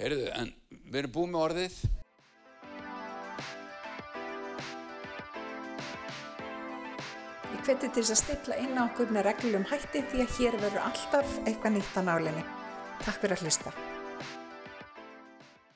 Heyrðu, 0.00 0.28
en 0.32 0.52
við 0.88 1.02
erum 1.02 1.12
búið 1.12 1.32
með 1.32 1.42
orðið. 1.46 1.74
Ég 7.52 7.66
hveti 7.66 7.90
til 7.92 8.00
þess 8.00 8.14
að 8.14 8.20
stilla 8.22 8.60
inn 8.64 8.80
á 8.80 8.88
okkur 8.88 9.12
með 9.12 9.28
reglum 9.28 9.68
hætti 9.68 10.04
því 10.08 10.24
að 10.24 10.36
hér 10.38 10.60
verður 10.64 10.84
alltaf 10.88 11.40
eitthvað 11.44 11.76
nýtt 11.76 11.98
á 12.00 12.02
nálinni. 12.08 12.46
Takk 13.04 13.20
fyrir 13.20 13.36
að 13.36 13.44
hlusta. 13.44 13.91